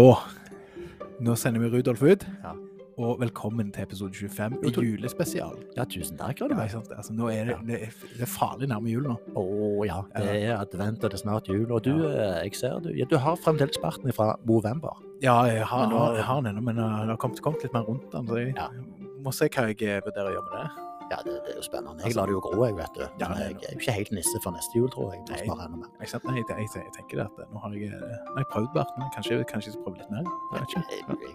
[0.00, 0.16] Da
[1.20, 2.22] Nå sender vi Rudolf ut.
[2.40, 2.54] Ja.
[3.00, 5.58] Og velkommen til episode 25 i julespesial.
[5.76, 6.40] Ja, tusen takk.
[6.40, 6.88] Ja, ikke sant?
[6.96, 7.58] Altså, nå er det, Ja.
[7.68, 9.16] det, er, det er farlig nærme jul nå.
[9.36, 9.44] Å
[9.88, 11.66] ja, det er advent og det er snart jul.
[11.72, 14.96] Og du, eh, jeg ser du, du har fremdeles barten fra november.
[15.20, 17.72] Ja, jeg har, nå- jeg har den ennå, men uh, det har kommet, kommet litt
[17.76, 18.26] mer rundt den.
[18.26, 18.54] Så jeg
[19.20, 20.89] må se hva jeg eh, vurderer å gjøre med det.
[21.10, 22.04] Ja, det, det er jo spennende.
[22.06, 23.02] Jeg lar det jo gro, jeg, vet du.
[23.02, 25.22] Men ja, jeg er jo ikke helt nisse for neste jul, tror jeg.
[25.26, 25.38] Nei.
[25.42, 28.48] Jeg, jeg, jeg, jeg tenker det at eh, nå har jeg, eh, nå har jeg
[28.52, 29.06] prøvd barten.
[29.16, 30.28] Kanskje, kanskje jeg skal prøve litt mer?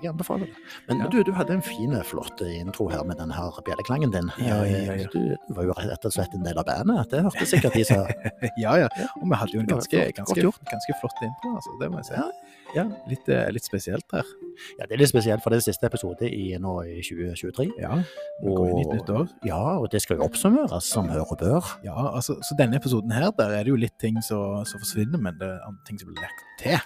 [0.02, 0.56] Jeg anbefaler det.
[0.88, 1.10] Men Ja.
[1.12, 4.32] du, du hadde en fin, flott intro her med den her bjelleklangen din.
[4.40, 5.10] Ja, ja, ja, ja.
[5.12, 7.12] Du, du var jo rett og slett en del av bandet.
[7.12, 8.08] Det hørte sikkert de som
[8.64, 8.88] Ja, ja.
[9.20, 11.76] Og vi hadde jo en Ja, ganske, ganske, ganske flott intro, altså.
[11.82, 12.24] Det må jeg si.
[12.76, 13.04] Ja, ja.
[13.10, 14.28] Litt, eh, litt spesielt her.
[14.80, 17.72] Ja, det er litt spesielt, for det er siste episode i, nå i 2023.
[17.82, 17.96] Ja.
[18.44, 19.28] Vi går inn i et nytt år.
[19.48, 21.74] Ja, og det skal jo oppsummeres som hør og bør.
[21.88, 25.38] Ja, altså, så denne episoden her, der er det jo litt ting som forsvinner, men
[25.42, 26.80] det er andre ting som blir lagt til.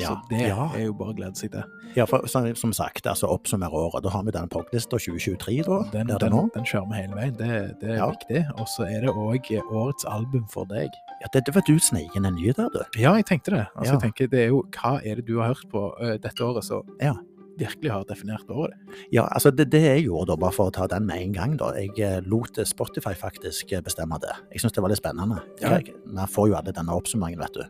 [0.00, 0.70] Så det ja.
[0.72, 1.64] er jo bare å glede seg til.
[1.96, 4.04] Ja, for som, som sagt, altså oppsummere året.
[4.06, 5.80] Da har vi den POG-lista 2023, da.
[5.92, 7.50] Den, der den, den kjører vi hele veien, det,
[7.82, 8.08] det er Ja.
[8.14, 8.44] viktig.
[8.56, 10.96] Og så er det òg årets album for deg.
[11.22, 12.80] Ja, det, det var du sneik inn en ny der, du.
[12.98, 13.66] Ja, jeg tenkte det.
[13.76, 13.98] Altså, Ja.
[13.98, 16.66] jeg tenker, det er jo, Hva er det du har hørt på uh, dette året
[16.66, 17.14] som Ja.
[17.60, 18.72] virkelig har definert året?
[19.12, 21.56] Ja, altså det, det jeg gjorde da, bare for å ta den med en gang,
[21.60, 21.68] da.
[21.76, 24.32] Jeg eh, lot Spotify faktisk eh, bestemme det.
[24.54, 25.36] Jeg syns det var litt spennende.
[25.60, 25.76] Ja.
[25.76, 27.62] Jeg, man får jo alle denne oppsummeringen, vet du.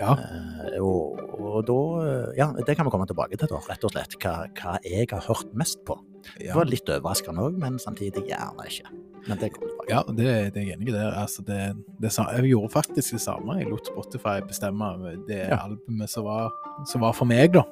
[0.00, 0.16] Ja.
[0.16, 3.92] Uh, og, og da eh, Ja, det kan vi komme tilbake til, da, rett og
[3.94, 4.16] slett.
[4.24, 6.00] Hva, hva jeg har hørt mest på.
[6.40, 8.90] Det var litt overraskende òg, men samtidig gjerne ikke.
[9.28, 9.88] Men det kommer tilbake.
[9.92, 10.92] ja det, det er jeg enig i.
[10.92, 11.12] der.
[11.20, 11.58] Altså, det,
[12.00, 13.58] det, jeg gjorde faktisk det samme.
[13.60, 14.88] Jeg lot Spotify bestemme
[15.28, 15.58] det Ja.
[15.64, 16.50] albumet som var,
[16.86, 17.62] som var for meg, da.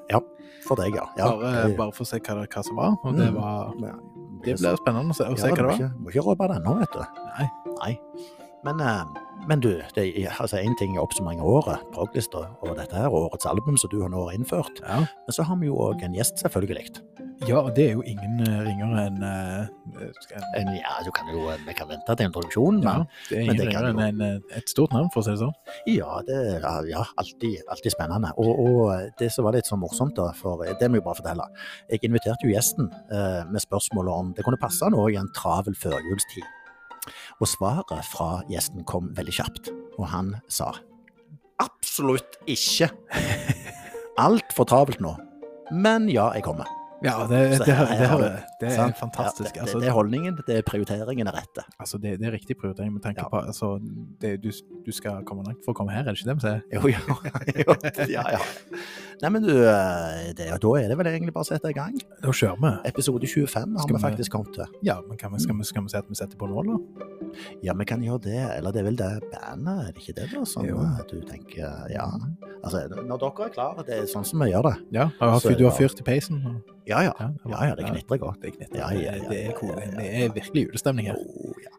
[0.66, 1.04] For deg, ja.
[1.18, 2.96] ja bare, bare for å se hva, det- hva som var.
[3.04, 3.34] Og det Mm.
[3.40, 3.72] var
[4.44, 5.74] Det blir spennende å se, å se hva det du må var.
[5.74, 7.04] ikke, må ikke røpe det ennå, vet du.
[7.38, 7.48] Nei.
[7.80, 7.98] Nei.
[8.64, 9.04] Men, eh,
[9.46, 10.06] men du, det
[10.40, 14.00] altså én ting er oppsummering av året, proglista og dette her årets album som du
[14.02, 14.80] har nå innført.
[14.82, 15.04] Ja.
[15.06, 16.88] Men så har vi jo òg en gjest, selvfølgelig.
[17.46, 19.66] ja, det er jo ingen eh, ringere enn eh,
[20.56, 23.60] En, ja, du kan jo, vi kan vente til introduksjonen, Ja, det er men ingen
[23.60, 25.54] det ringere enn en, eh, et stort navn, for å si det sånn.
[25.92, 28.32] ja, det er ja, alltid, alltid spennende.
[28.40, 31.48] Og, og det som var litt så morsomt, da, for det må jeg bare fortelle.
[31.92, 35.76] Jeg inviterte jo gjesten eh, med spørsmål om det kunne passe nå i en travel
[35.76, 36.55] førjulstid.
[37.40, 40.72] Og svaret fra gjesten kom veldig kjapt, og han sa
[41.62, 42.90] absolutt ikke.
[44.26, 45.14] Altfor travelt nå.
[45.72, 46.68] Men ja, jeg kommer.
[47.06, 48.30] Ja, det, det, det,
[48.60, 49.54] det, er fantastisk.
[49.54, 51.64] Det, altså, det er holdningen, det er prioriteringen er rette.
[51.78, 53.76] altså, det, det er riktig prioritering med tanke på altså,
[54.22, 54.50] det, du,
[54.86, 56.62] du skal komme langt for å komme her, er det ikke det vi sier?
[56.74, 57.02] Jo, ja.
[57.62, 57.76] jo,
[58.16, 58.42] ja, ja.
[59.22, 61.94] Nei, men du, eh, det, da er det vel egentlig bare å sette i gang.
[62.20, 62.72] Da kjører vi.
[62.90, 64.74] Episode 25 har vi faktisk kommet til.
[64.84, 67.08] Ja, men kan vi, skal, vi, skal vi si at vi setter på nå, da?
[67.64, 68.42] Ja, vi kan gjøre det.
[68.58, 70.28] Eller det er vel det bandet, er det ikke det?
[70.34, 70.44] da?
[70.48, 70.82] Sånn Jo.
[70.84, 72.08] eh, du tenker Ja.
[72.66, 74.76] Altså, når dere er klare, det er sånn som vi gjør det.
[74.96, 76.42] Ja, har, Så du har fyrt i peisen?
[76.46, 77.12] og- Ja, ja.
[77.18, 78.42] Ja, Ja, ja, det knitrer godt.
[78.42, 78.78] Det knitrer.
[78.78, 79.74] Ja, ja, det, er cool.
[79.74, 81.16] det er virkelig julestemning her.
[81.18, 81.70] Oh, ja.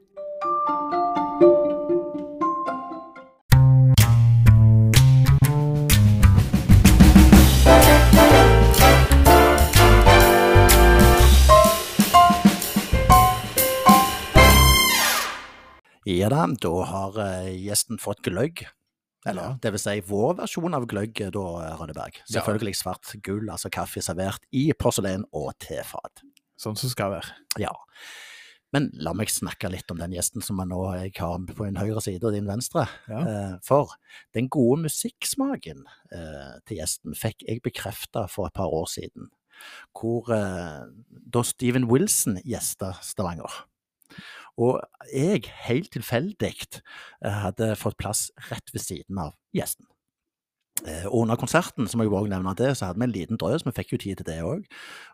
[16.04, 18.68] Ja da, da har eh, gjesten fått gløgg.
[19.28, 19.58] Eller Ja.
[19.62, 21.46] det vil si vår versjon av gløgg, eh, da,
[21.78, 22.22] Rønneberg.
[22.30, 22.42] Ja.
[22.42, 26.24] Selvfølgelig svart gull, altså kaffe servert i porselen og tefat.
[26.58, 27.32] Sånn som skal være.
[27.62, 27.72] Ja.
[28.74, 31.78] Men la meg snakke litt om den gjesten som jeg nå jeg har på din
[31.80, 32.88] høyre side og din venstre.
[33.08, 33.22] Ja.
[33.22, 33.94] Eh, For
[34.36, 39.30] den gode musikksmaken eh, til gjesten fikk jeg bekrefta for et par år siden,
[39.96, 40.84] hvor eh,
[41.32, 43.64] da Steven Wilson gjesta Stavanger.
[44.58, 44.80] Og
[45.14, 46.54] jeg, helt tilfeldig,
[47.26, 49.86] eh, hadde fått plass rett ved siden av gjesten.
[50.86, 53.38] Eh, Og under konserten, så må jeg også nevne det, så hadde vi en liten
[53.38, 54.66] drøs, vi fikk jo tid til det òg.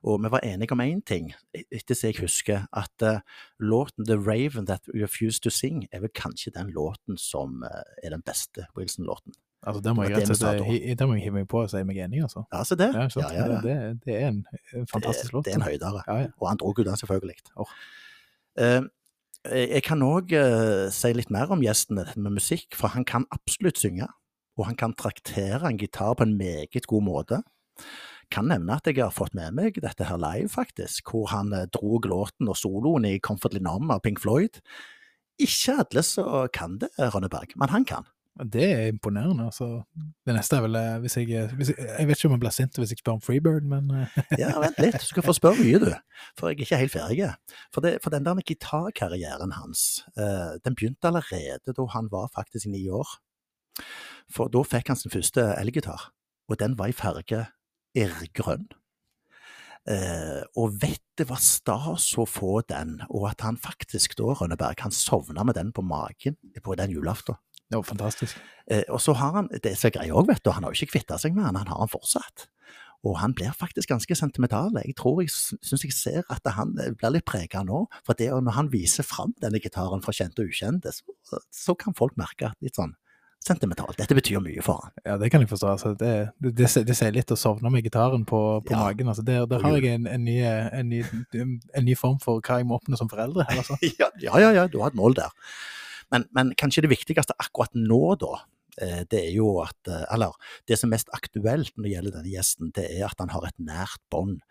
[0.03, 3.19] Og vi var enige om én ting, etter som jeg husker, at eh,
[3.59, 7.63] låten 'The Raven That Refused To Sing' er vel kanskje den låten som
[8.03, 9.33] er den beste Wilson-låten.
[9.65, 10.15] Altså, Der må jeg
[10.99, 12.43] Det må jeg hive meg på og si meg enig, altså.
[12.51, 12.89] Ja, se det.
[12.93, 13.07] Ja.
[13.15, 13.61] Ja, ja.
[13.61, 14.45] Det, det er en,
[14.91, 15.45] fantastisk låt.
[15.45, 16.03] det er en høydere.
[16.07, 16.27] Ja, ja.
[16.39, 17.35] Og han dro jo den, selvfølgelig.
[17.55, 17.71] Oh.
[18.59, 18.81] Eh,
[19.43, 20.31] jeg kan òg
[20.93, 24.07] si litt mer om gjesten med musikk, for han kan absolutt synge.
[24.59, 27.41] Og han kan traktere en gitar på en meget god måte.
[28.33, 31.65] Kan nevne at jeg har fått med meg dette her live, faktisk, hvor han uh,
[31.73, 34.61] dro låten og soloen i Comfortly Numb av Pink Floyd.
[35.41, 38.07] Ikke alle som kan det, Rønneberg, men han kan.
[38.33, 39.45] Det er imponerende.
[39.45, 39.83] altså.
[40.25, 42.55] Det neste er vel eh, hvis jeg, hvis jeg Jeg vet ikke om jeg blir
[42.55, 45.61] sint hvis jeg spør om Freebird, men eh, Ja, vent litt, du skal få spørre
[45.61, 45.91] mye, du.
[46.39, 47.29] For jeg er ikke helt ferdig.
[47.73, 52.71] For, det, for den der gitarkarrieren hans, eh, den begynte allerede da han var faktisk
[52.73, 53.19] ni år.
[54.33, 56.09] For da fikk han sin første elgitar,
[56.49, 57.45] og den var i farge
[57.93, 58.65] irrgrønn.
[59.83, 64.79] Eh, og vet det var stas å få den, og at han faktisk da, Rønneberg,
[64.81, 67.37] han sovna med den på magen på den julaften.
[67.69, 68.37] Det var fantastisk.
[68.71, 70.83] Eh, og så har han, det som er greia òg, vet du, han har jo
[70.83, 72.47] ikke kvitta seg med han, han har han fortsatt.
[73.03, 74.69] Og han blir faktisk ganske sentimental.
[74.85, 77.85] Jeg tror jeg syns jeg ser at han eh, blir litt prega nå.
[78.07, 81.97] For det, når han viser fram denne gitaren fra kjente og ukjente, så, så kan
[81.97, 82.93] folk merke at litt sånn
[83.43, 83.97] sentimentalt.
[83.99, 84.93] Dette betyr mye for han.
[85.03, 85.67] Ja, det kan jeg forstå.
[85.73, 88.85] Altså, det, det, det, det sier litt å sovne med gitaren på, på Ja.
[88.85, 89.09] magen.
[89.11, 91.01] Altså, der, der har jeg en, en, ny, en, ny,
[91.75, 93.43] en ny form for hva jeg må oppnå som foreldre.
[93.49, 93.75] her, Altså.
[93.99, 95.35] ja, ja, ja, ja, du har et mål der.
[96.13, 98.33] Men, men kanskje det viktigste akkurat nå, da,
[98.77, 100.35] eh, det er jo at eh, Eller
[100.69, 103.47] det som er mest aktuelt når det gjelder denne gjesten, det er at han har
[103.49, 104.41] et nært bånd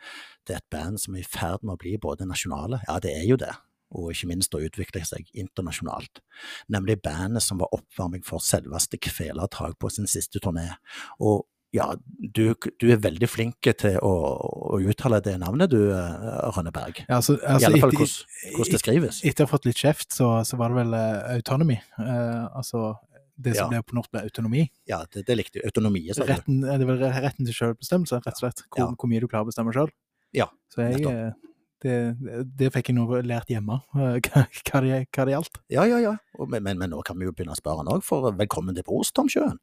[0.48, 3.28] til et band som er i ferd med å bli både nasjonale, ja, det er
[3.30, 3.52] jo det,
[3.94, 6.22] og ikke minst å utvikle seg internasjonalt.
[6.72, 10.68] Nemlig bandet som var oppvarming for selveste Kvelertak på sin siste turné.
[11.20, 11.86] Og ja,
[12.36, 12.42] du,
[12.80, 14.12] du er veldig flink til å,
[14.76, 17.04] å uttale det navnet, du, Rønne Rønneberg.
[17.06, 19.22] Ja, altså, I altså, alle fall hvordan, det skrives.
[19.24, 21.78] Etter å ha fått litt kjeft, så, så var det vel uh, autonomy.
[21.96, 22.92] Uh, altså
[23.42, 23.80] det som Ja.
[23.80, 24.66] ble på norsk ble autonomi.
[24.88, 25.70] Ja, det, det likte jeg.
[25.70, 26.04] Autonomi.
[26.12, 28.64] Retten, eh, det er vel retten til selvbestemmelse, rett og slett.
[28.68, 28.90] Hvor, Ja.
[28.92, 29.90] hvor mye du klarer å bestemme sjøl.
[30.36, 31.12] Ja, Så jeg, nettopp.
[31.12, 31.32] eh,
[31.82, 35.58] det, det fikk jeg nå lært hjemme, eh, hva, hva, det, gjaldt.
[35.72, 36.16] Ja, ja, ja.
[36.38, 38.86] Men, men, men nå kan vi jo begynne å spørre han òg, for velkommen til
[38.86, 39.58] bords, Tom Sjøen.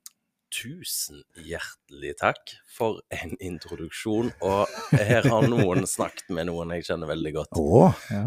[0.50, 4.32] Tusen hjertelig takk for en introduksjon.
[4.42, 7.60] Og her har noen snakket med noen jeg kjenner veldig godt.
[7.60, 8.24] Å, Ja.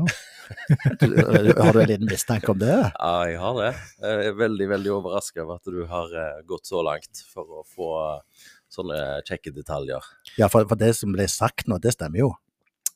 [1.00, 1.16] du,
[1.56, 2.74] har du en liten mistanke om det?
[2.76, 3.72] Ja, jeg har det.
[4.04, 7.64] Jeg er veldig, veldig overraska over at du har eh, gått så langt for å
[7.66, 7.90] få
[8.72, 10.06] sånne kjekke detaljer.
[10.38, 12.30] Ja, for, for det som ble sagt nå, det stemmer jo.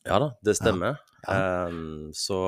[0.06, 1.00] Ja da, det stemmer.
[1.00, 1.15] Ja.
[1.32, 2.38] Ehm, så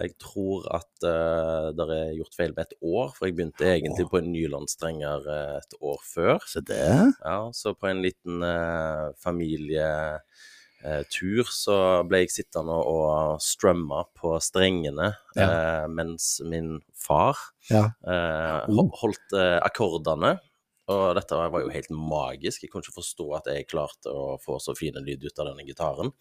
[0.00, 4.06] jeg tror at uh, det er gjort feil med et år, for jeg begynte egentlig
[4.10, 6.38] på en nylandstrenger eh, et år før.
[6.50, 6.80] Så det
[7.24, 11.76] Ja, så på en liten uh, familietur så
[12.08, 17.36] ble jeg sittende og strømme på strengene eh, mens min far
[17.70, 17.84] Ja.
[18.06, 18.64] eh,
[19.02, 20.38] holdt eh, akkordene.
[20.90, 22.64] Og dette var jo helt magisk.
[22.64, 25.66] Jeg kunne ikke forstå at jeg klarte å få så fine lyd ut av denne
[25.66, 26.12] gitaren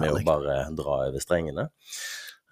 [0.00, 1.68] med å bare dra over strengene.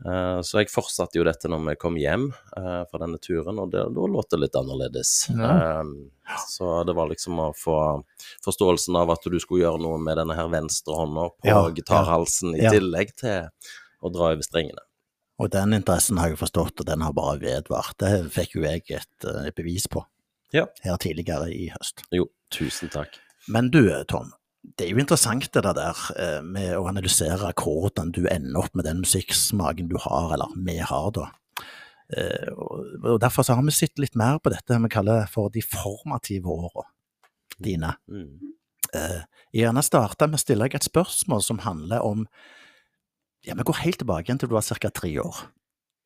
[0.05, 3.73] Eh, så jeg fortsatte jo dette når vi kom hjem eh, fra denne turen, og
[3.73, 5.12] da låt det litt annerledes.
[5.32, 5.52] Ja.
[5.56, 7.78] Eh, så det var liksom å få
[8.44, 12.56] forståelsen av at du skulle gjøre noe med denne her venstre hånda på Ja, gitarhalsen,
[12.59, 12.68] ja.
[12.68, 13.49] i tillegg til
[14.04, 14.85] å dra over strengene.
[15.40, 17.97] Og den interessen har jeg forstått, og den har bare vedvart.
[18.00, 20.04] Det fikk jo jeg et et bevis på
[20.55, 20.67] Ja.
[20.85, 22.05] her tidligere i høst.
[22.15, 23.19] Jo, tusen takk.
[23.49, 24.33] Men du, Tom.
[24.76, 28.85] Det er jo interessant det der eh, med å analysere hvordan du ender opp med
[28.88, 31.29] den musikksmaken du har, eller vi har, da.
[32.17, 35.62] Eh, og Derfor så har vi sett litt mer på dette vi kaller for de
[35.62, 36.87] formative åra
[37.62, 37.95] dine.
[38.11, 38.55] Mm.
[38.95, 39.21] Eh,
[39.55, 42.26] Jeg gjerne starte med å stille deg et spørsmål som handler om
[43.47, 44.91] Ja, vi går helt tilbake igjen til du var ca.
[44.91, 45.37] tre år.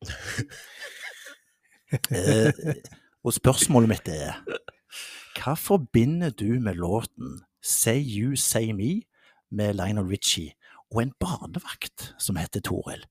[3.21, 4.39] Og spørsmålet mitt er
[5.37, 9.03] Hva forbinder du med låten Say You Say Me
[9.51, 10.55] med Lionel Richie
[10.91, 13.05] og en barnevakt som heter Toril?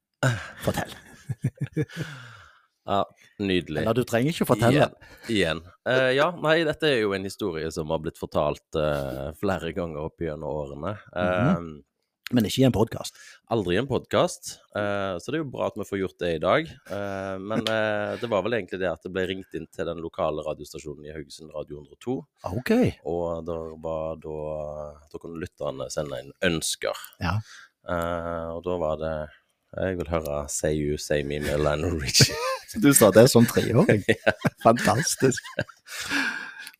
[0.65, 0.93] Fortell.
[2.91, 3.05] Ja,
[3.39, 3.83] nydelig.
[3.85, 4.87] Eller du trenger ikke å fortelle.
[4.89, 4.95] Igjen.
[5.31, 5.59] igjen.
[5.87, 10.09] Uh, ja, nei, dette er jo en historie som har blitt fortalt uh, flere ganger
[10.09, 10.95] opp gjennom årene.
[11.15, 11.61] Eh,
[12.31, 13.17] Men ikke i en podkast.
[13.51, 16.43] Aldri i en podkast, så det er jo bra at vi får gjort det i
[16.43, 16.69] dag.
[16.95, 19.99] Eh, men eh, det var vel egentlig det at det ble ringt inn til den
[20.05, 22.17] lokale radiostasjonen i Haugesund, Radio 102.
[22.53, 22.73] Ok.
[23.11, 24.37] Og da var da
[25.11, 27.03] Da kunne lytterne sende inn ønsker.
[27.19, 27.35] Ja.
[27.89, 29.15] Eh, og da var det
[29.71, 32.39] Jeg vil høre Say You Say Me med Lionel Richie.
[32.79, 34.05] Du sa det som treåring.
[34.67, 35.43] Fantastisk.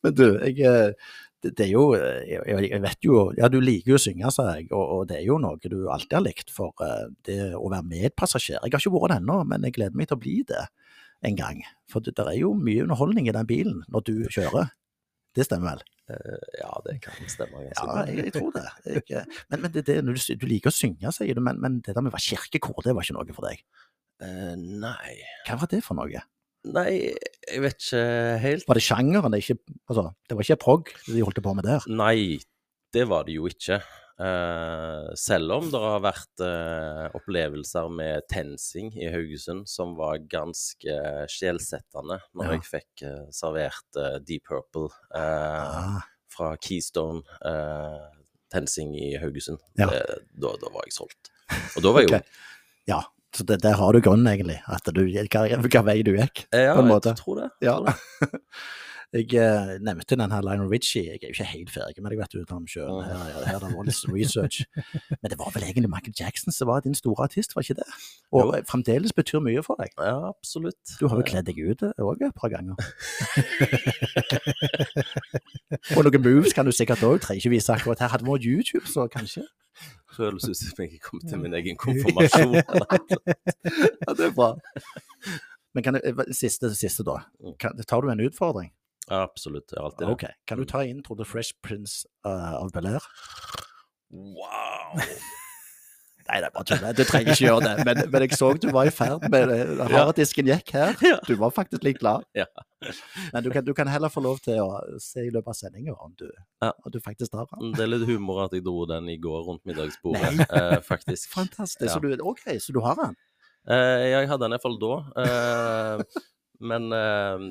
[0.05, 0.95] Men du, jeg, eh,
[1.45, 4.69] det, er jo eh, jeg, vet jo Ja, du liker jo å synge, sa jeg,
[4.71, 7.87] og, og det er jo noe du alltid har likt for eh, det å være
[7.89, 8.59] medpassasjer.
[8.59, 10.67] Jeg har ikke vært det ennå, men jeg gleder meg til å bli det
[11.27, 11.63] en gang.
[11.91, 14.75] For det, det er jo mye underholdning i den bilen når du kjører.
[15.37, 15.85] Det stemmer vel?
[16.11, 18.67] Eh, ja, det kan stemme Ja, jeg, jeg tror det.
[19.07, 21.95] Jeg, men men det, det, du, du liker å synge, sier du, men, men det
[21.95, 23.63] der med å være kirkekor, det var ikke noe for deg.
[24.21, 25.15] Uh, nei
[25.47, 26.21] Hva var det for noe?
[26.69, 26.91] Nei,
[27.49, 28.03] jeg vet ikke
[28.43, 28.67] helt.
[28.69, 29.33] Var det sjangeren?
[29.33, 29.57] Det, ikke,
[29.89, 31.87] altså, det var ikke prog de holdt på med der?
[31.89, 32.37] Nei,
[32.93, 33.81] det var det jo ikke.
[34.21, 40.97] Uh, selv om det har vært uh, opplevelser med TenSing i Haugesund som var ganske
[41.33, 42.59] sjelsettende når Ja.
[42.59, 43.97] jeg fikk uh, servert
[44.29, 47.25] Deep Purple Ah, fra Keystone
[48.53, 49.59] TenSing i Haugesund.
[49.81, 49.89] Ja.
[49.89, 51.33] Det, da, da var jeg solgt.
[51.79, 52.21] Og da var jeg jo
[52.93, 53.01] ja,
[53.35, 54.59] så det, der har du grunnen, egentlig.
[54.69, 56.47] At du, hva, hva vei du gikk.
[56.53, 57.15] Eh, Ja, på en jeg måte.
[57.19, 57.51] tror det.
[57.63, 57.77] Ja.
[57.79, 58.39] Tror det.
[59.11, 61.01] Jeg eh, nevnte den her Lionel Richie.
[61.03, 63.01] Jeg er jo ikke helt ferdig med deg, vet du, Tom Sjøen.
[63.03, 64.61] Her, her, her det var litt research.
[65.25, 67.89] Men det var vel egentlig Michael Jackson som var din store artist, var ikke det?
[68.31, 68.61] Og Jo.
[68.71, 69.91] fremdeles betyr mye for deg.
[69.99, 70.79] Ja, absolutt.
[71.01, 72.79] Du har jo kledd deg ut òg et par ganger.
[75.97, 77.19] Og noen moves kan du sikkert òg.
[77.25, 78.13] Trenger ikke vise akkurat her.
[78.15, 79.43] Hadde vi vært YouTube, så kanskje.
[80.17, 82.59] Føles ut som jeg er kommet til min egen konfirmasjon.
[82.61, 84.53] Ja, det er bra.
[85.75, 86.01] Men kan du,
[86.35, 87.21] siste, siste da.
[87.63, 88.73] Kan, tar du en utfordring?
[89.07, 89.73] Ja, absolutt.
[89.73, 90.13] Alltid det.
[90.13, 90.33] Okay.
[90.47, 93.07] Kan du ta intro til Fresh Prince uh, of Bel-Air?
[94.11, 94.99] Wow!
[96.31, 96.85] Nei, det er bare tull.
[96.95, 97.85] Du trenger ikke gjøre det.
[97.89, 99.57] Men, men jeg så du var i ferd med det.
[99.91, 100.93] Harddisken gikk her.
[101.27, 102.23] Du var faktisk litt glad.
[103.35, 104.69] Men du kan, du kan heller få lov til å
[105.03, 106.31] se i løpet av sendinga om, du-
[106.71, 107.73] om du faktisk har den.
[107.75, 111.29] Det er litt humor at jeg dro den i går rundt middagsbordet, eh, faktisk.
[111.35, 111.91] Fantastisk.
[111.93, 113.19] Så du, ok, så du har den?
[113.69, 114.95] Eh, jeg hadde den iallfall da.
[115.25, 116.23] Eh,
[116.71, 117.45] men eh,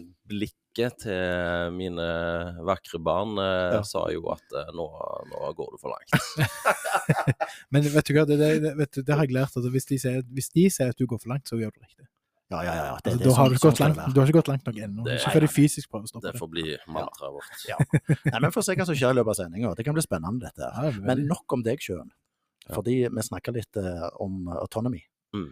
[0.69, 2.05] blikket til mine
[2.65, 3.81] vakre barn eh, Ja.
[3.83, 4.85] sa jo at eh, nå,
[5.31, 6.09] nå går du for langt.
[7.71, 9.55] Men vet du hva, det, det, vet du, det har jeg lært.
[9.57, 11.81] Altså, hvis, de sier, hvis de sier at du går for langt, så gjør du
[11.81, 12.05] riktig.
[12.49, 12.93] Ja, ja, ja.
[13.03, 14.77] Det, Altså, det, da har sånn- du, sånn langt, du har ikke gått langt nok
[14.81, 15.03] ennå.
[15.05, 16.39] Det- Ikke før de fysisk prøver å stoppe Det det.
[16.41, 17.65] får bli mantraet vårt.
[17.69, 17.77] Ja.
[18.31, 19.75] Nei, men Vi får se hva som skjer i løpet av sendinga.
[19.77, 20.65] Det kan bli spennende, dette.
[20.73, 22.05] Ja, det Men nok om deg sjøl.
[22.69, 22.75] Ja.
[22.75, 25.01] Fordi vi snakker litt uh, om autonomy.
[25.35, 25.51] Mm.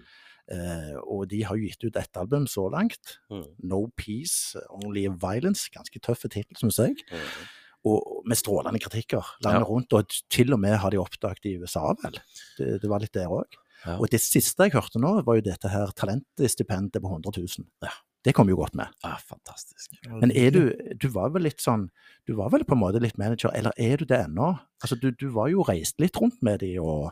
[0.51, 3.17] Eh, og de har jo gitt ut ett album så langt.
[3.31, 3.45] Mm.
[3.67, 5.69] No Peace, Only Violence.
[5.73, 6.95] Ganske tøffe tittel, syns jeg.
[7.11, 7.45] Mm.
[7.87, 9.67] Og med strålende kritikker landet Ja.
[9.69, 9.93] rundt.
[9.93, 12.19] Og til og med har de oppdaget i USA, vel.
[12.57, 13.45] Det, det var litt der òg.
[13.85, 13.99] Ja.
[13.99, 17.67] Og det siste jeg hørte nå, var jo dette her talentstipendet på 100 000.
[17.85, 17.91] Ja.
[18.25, 18.89] Det kom jo godt med.
[19.05, 19.93] Ja, fantastisk.
[20.09, 21.85] Men er du Du var vel litt sånn
[22.25, 24.49] Du var vel på en måte litt manager, eller er du det ennå?
[24.83, 27.11] Altså, du, du var jo reist litt rundt med de og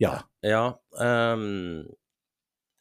[0.00, 0.22] Ja.
[0.46, 1.84] Ja, ehm,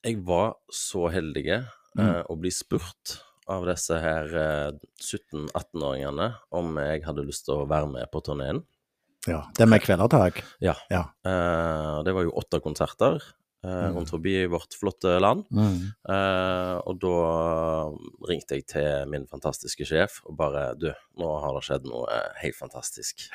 [0.08, 1.66] jeg var så heldig eh,
[1.98, 2.24] Mm.
[2.30, 3.16] å bli spurt
[3.50, 4.72] av disse her eh,
[5.02, 8.64] 17-18-åringene om jeg hadde lyst til å være med på turneen.
[9.28, 9.42] ja.
[9.58, 10.44] Det med kvelertak.
[11.26, 13.18] Eh, det var jo åtte konserter
[13.64, 13.96] eh, Mm.
[13.98, 15.44] rundt forbi i vårt flotte land.
[15.52, 15.80] Mm.
[16.08, 17.90] Uh, og da
[18.30, 22.08] ringte jeg til min fantastiske sjef og bare Du, nå har det skjedd noe
[22.44, 23.26] helt fantastisk.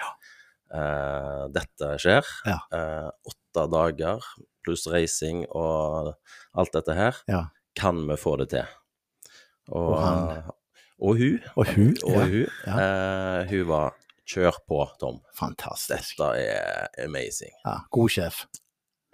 [0.73, 2.29] Eh, dette skjer.
[2.49, 2.59] Ja.
[2.73, 4.25] Eh, åtte dager
[4.65, 6.15] pluss reising og
[6.55, 7.19] alt dette her.
[7.29, 7.43] Ja.
[7.79, 8.69] Kan vi få det til?
[9.73, 10.43] Og, Og han?
[11.03, 11.39] og hun.
[11.57, 11.93] Og hun.
[12.07, 12.47] Og hun.
[12.67, 12.79] ja.
[12.87, 13.93] Eh, hun var
[14.33, 15.17] Kjør på, Tom.
[15.37, 16.15] Fantastisk.
[16.17, 17.51] Dette er amazing.
[17.67, 18.45] Ja, god sjef.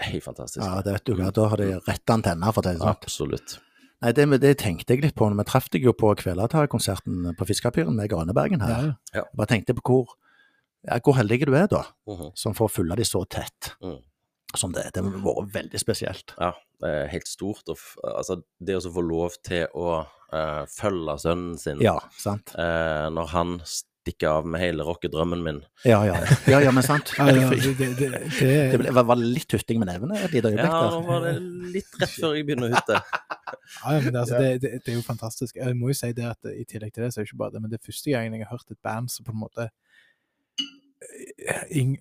[0.04, 0.60] Helt fantastisk.
[0.62, 1.30] Ja, det vet du hva.
[1.34, 2.92] Da har de rette antenner, for å si det sånn.
[2.92, 3.54] Absolutt.
[4.04, 5.26] Nei, det, det tenkte jeg litt på.
[5.34, 8.70] Vi traff deg jo på Kvelertak-konserten på Fiskapyren med Grønnebergen her.
[8.70, 8.92] Ja.
[9.16, 9.24] Ja.
[9.24, 10.12] Jeg bare tenkte på hvor,
[10.86, 12.30] ja, hvor heldig du er, da, Mhm.
[12.36, 13.98] som får følge de så tett Mm.
[14.56, 14.90] som det.
[14.94, 16.34] Det har vært veldig spesielt.
[16.40, 17.62] Ja, det er helt stort.
[17.68, 22.54] Og f altså, det å få lov til å uh, følge sønnen sin Ja, sant?
[22.56, 26.14] eh, når han stikker av med hele rockedrømmen min Ja, ja.
[26.46, 27.12] Ja, ja men sant.
[27.18, 30.92] Ja, ja, det, det, det, Det var litt hytting med nevene et lite Ja, øyeblikk
[30.92, 31.42] nå var det
[31.74, 33.02] litt rett før jeg begynner å hytte.
[33.84, 35.56] ja, ja, men det, altså, det, det, det er jo fantastisk.
[35.56, 37.52] Jeg må jo si det at I tillegg til det, så er det ikke bare
[37.52, 39.68] det, men det er første gangen jeg har hørt et band som på en måte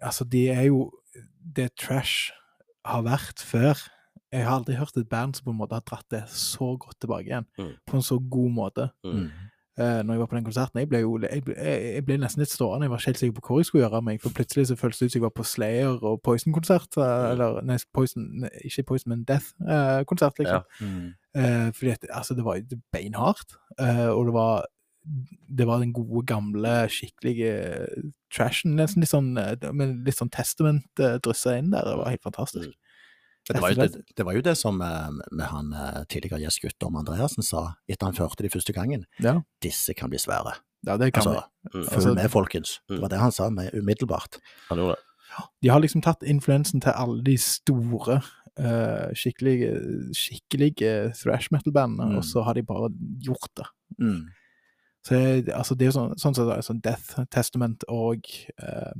[0.01, 0.91] Altså, de er jo
[1.55, 2.31] det trash
[2.85, 3.79] har vært før.
[4.31, 6.99] Jeg har aldri hørt et band som på en måte har dratt det så godt
[6.99, 7.47] tilbake igjen.
[7.59, 7.75] Mm.
[7.87, 8.89] På en så god måte.
[9.05, 9.29] Mm.
[9.77, 10.79] Uh, når jeg var på den konserten.
[10.79, 12.87] Jeg ble jo jeg ble, jeg, ble nesten litt stående.
[12.87, 14.21] Jeg var ikke helt sikker på hvor jeg skulle gjøre av meg.
[14.23, 16.97] For plutselig så føltes det ut som jeg var på Slayer og Poison-konsert.
[16.97, 20.65] eh, Eller nei, Poison, ikke Poison, men Death-konsert, liksom.
[20.65, 20.87] Ja.
[20.87, 21.13] Mm.
[21.37, 23.53] Uh, fordi at, altså, det var jo beinhardt.
[23.77, 24.65] uh, og det var
[25.49, 27.53] det var den gode, gamle, skikkelige
[28.33, 28.75] trashen.
[28.75, 31.85] Nesten litt sånn, eh, med litt sånn Testament uh, dryssa inn der.
[31.87, 32.73] Det var helt fantastisk.
[33.47, 36.59] Det var, jo det, det var jo det som eh, med han eh, tidligere gjest
[36.65, 39.05] Guttorm Andreassen sa etter han førte de første gangen.
[39.23, 39.37] Ja.
[39.63, 40.57] Disse kan bli svære.
[40.85, 41.45] Ja, det kan Altså.
[41.71, 41.85] Mm.
[41.85, 42.79] følg Altså- med, folkens.
[42.89, 44.41] Det var det han sa med umiddelbart.
[44.69, 45.03] Han gjorde det.
[45.63, 48.21] De har liksom tatt influensen til alle de store,
[48.57, 49.69] Uh, skikkelige,
[50.17, 52.15] skikkelige thrash metal-bandene, Mm.
[52.17, 52.89] og så har de bare
[53.21, 53.65] gjort det.
[54.01, 54.23] Mm.
[55.07, 58.25] Så jeg- altså, det er jo sånn, sånn som sånn Death Testament og,
[58.59, 58.91] uh,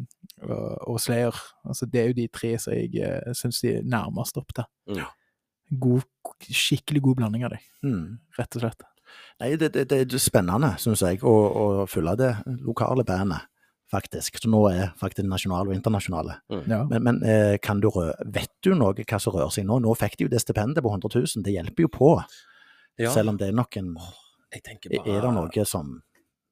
[0.48, 1.36] og, og Slayer.
[1.68, 4.70] Altså, det er jo de tre som jeg uh, syns de er nærmest opp til.
[5.02, 5.10] Ja.
[5.84, 6.06] God,
[6.48, 8.20] skikkelig god blanding av dem, Mm.
[8.40, 8.86] rett og slett.
[9.42, 11.34] Nei, det, det, det er spennende, syns jeg, å,
[11.84, 12.32] å følge det
[12.64, 13.44] lokale bandet,
[13.92, 14.40] faktisk.
[14.42, 16.38] Som nå er faktisk nasjonale og internasjonale.
[16.68, 16.84] Ja.
[16.90, 19.80] Men, men eh, kan du rø vet du noe hva som rører seg nå?
[19.84, 22.14] Nå fikk de jo det stipendet på 100 000, det hjelper jo på.
[22.98, 23.92] Ja, Selv om det er noen
[24.54, 25.98] jeg tenker Er det noe som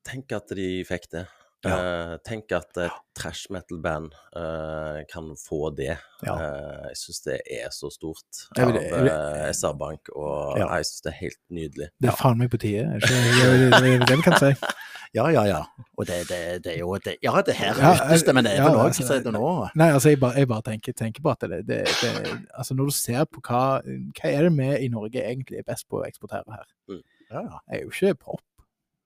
[0.05, 1.23] Tenk at de fikk det.
[1.65, 1.77] Ja.
[1.81, 5.95] Uh, tenk at et trash metal-band uh, kan få det.
[6.21, 6.35] Ja.
[6.35, 10.67] Uh, jeg syns det er så stort av eh, SR-Bank, og Ja.
[10.77, 11.87] jeg syns det er helt nydelig.
[11.97, 12.85] Det er faen meg på tide.
[12.85, 14.53] er det ikke- Det er er vi kan si.
[15.15, 15.61] Ja, ja, ja.
[15.95, 18.65] Og det, det, det er jo det, Ja, det her Ja, ytterste, men det er
[18.65, 19.69] vel òg, som så er det nå.
[19.79, 22.11] Nei, altså, jeg bare, jeg bare tenker, tenker på at det, det, det
[22.51, 25.87] Altså, når du ser på hva Hva er det vi i Norge egentlig er best
[25.87, 26.67] på å eksportere her?
[26.91, 26.99] Ja,
[27.32, 27.41] ja.
[27.70, 28.41] Det er jo ikke pop.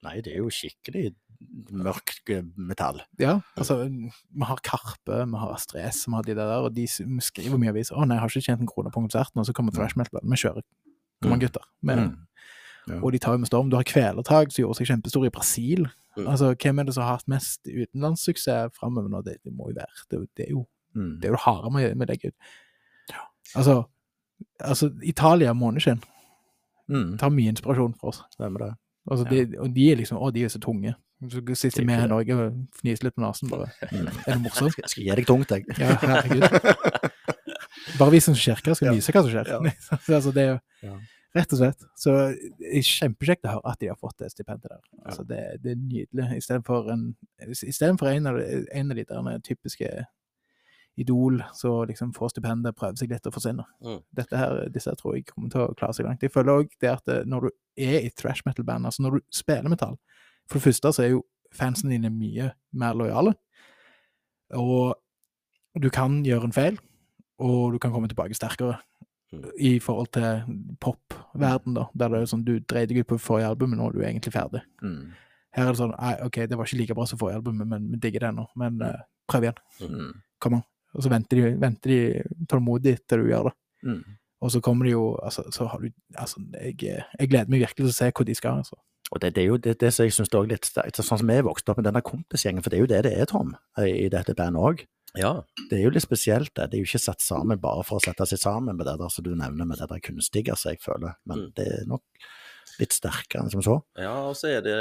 [0.04, 1.10] Nei, det er jo skikkelig
[1.72, 3.02] mørk eh, metall.
[3.20, 7.58] Ja, altså, vi har Karpe, vi har Astres, vi har de der, og de skriver
[7.60, 7.96] mye aviser.
[7.96, 10.20] 'Å nei, jeg har ikke tjent en krone på konserten', og så kommer thrash metal.
[10.24, 10.62] Vi kjører.
[11.22, 11.64] Kom an, gutter.
[11.82, 12.96] Men, Mm.
[12.96, 13.00] Ja.
[13.04, 13.70] Og de tar jo med storm.
[13.70, 15.86] Du har Kvelertak, som gjorde seg kjempestor i Brasil.
[16.18, 16.28] Mm.
[16.28, 19.22] Altså, Hvem er det som har hatt mest utenlandssuksess framover nå?
[19.24, 21.20] Det, det må jo være Det, det er jo Mm.
[21.20, 22.34] det, er jo det harde med, vi legger ut.
[23.56, 23.84] Altså,
[24.60, 26.02] altså, Italia måneskinn
[26.90, 27.18] Mm.
[27.22, 28.24] tar mye inspirasjon fra oss.
[28.34, 28.72] Stemmer det.
[29.10, 30.96] Altså, de, og de er liksom Å, de er så tunge.
[31.30, 33.70] Så sitter er vi her i Norge og fniser litt på nesen, bare.
[33.92, 34.08] Mm.
[34.28, 34.78] Er det morsomt?
[34.80, 35.66] Jeg skal gi deg tungt, jeg.
[35.80, 37.14] Ja, herregud.
[38.00, 38.94] Bare vi som kirke skal Ja.
[38.96, 39.50] vise hva som skjer.
[39.50, 39.60] Ja.
[40.18, 40.94] Altså, det er jo Ja.
[41.36, 41.84] rett og slett.
[42.00, 42.14] Så
[42.88, 44.80] kjempekjekt å høre at de har fått det stipendet der.
[45.06, 46.30] Altså, det, det er nydelig.
[46.40, 47.04] Istedenfor en,
[47.44, 49.90] i for en, av de- en av de der typiske
[51.00, 53.68] idol så liksom får stipendet, prøver seg litt og forsvinner.
[53.86, 54.00] Mm.
[54.20, 56.24] Dette her, disse tror jeg kommer til å klare seg langt.
[56.26, 57.52] Jeg føler òg det at eh, når du
[57.90, 59.96] er i thrash metal-band, altså når du spiller metall
[60.50, 61.24] For det første så er jo
[61.56, 63.34] fansen dine mye mer lojale,
[64.54, 64.96] og
[65.80, 66.78] du kan gjøre en feil,
[67.40, 68.80] og du kan komme tilbake sterkere
[69.34, 69.44] Mm.
[69.60, 70.42] i forhold til
[70.82, 73.90] popverden, da, der det er sånn du dreide deg ut på forrige album, men nå
[73.90, 74.64] er du egentlig ferdig.
[74.82, 75.12] Mm.
[75.54, 77.92] Her er det sånn nei, OK, det var ikke like bra som forrige album, men
[77.92, 78.48] vi digger det ennå.
[78.58, 79.62] Men uh, prøv igjen.
[79.86, 80.10] Mm.
[80.42, 80.64] Kom an.
[80.96, 83.56] Og så venter de, venter de tålmodig til du gjør det.
[83.86, 84.04] Mm.
[84.42, 87.84] Og så kommer de jo altså, så har du, altså, jeg, jeg gleder meg virkelig
[87.84, 88.62] til å se hvor de skal.
[88.64, 88.80] altså.
[89.12, 91.30] Og det, det er jo det, det som jeg syns er litt sterkt, sånn som
[91.34, 93.90] jeg vokste opp med denne kompisgjengen, for det er jo det det er, Tom, i
[94.06, 94.84] i dette bandet òg.
[95.18, 95.32] Ja.
[95.72, 96.68] Det er jo litt spesielt, det.
[96.70, 99.10] Det er jo ikke satt sammen bare for å sette seg sammen med det der
[99.10, 101.18] som du nevner, med det der kunstige, som jeg føler.
[101.26, 101.52] Men Mm.
[101.58, 102.04] det er nok
[102.80, 103.76] litt sterkere enn som så.
[104.00, 104.76] Ja, og så er det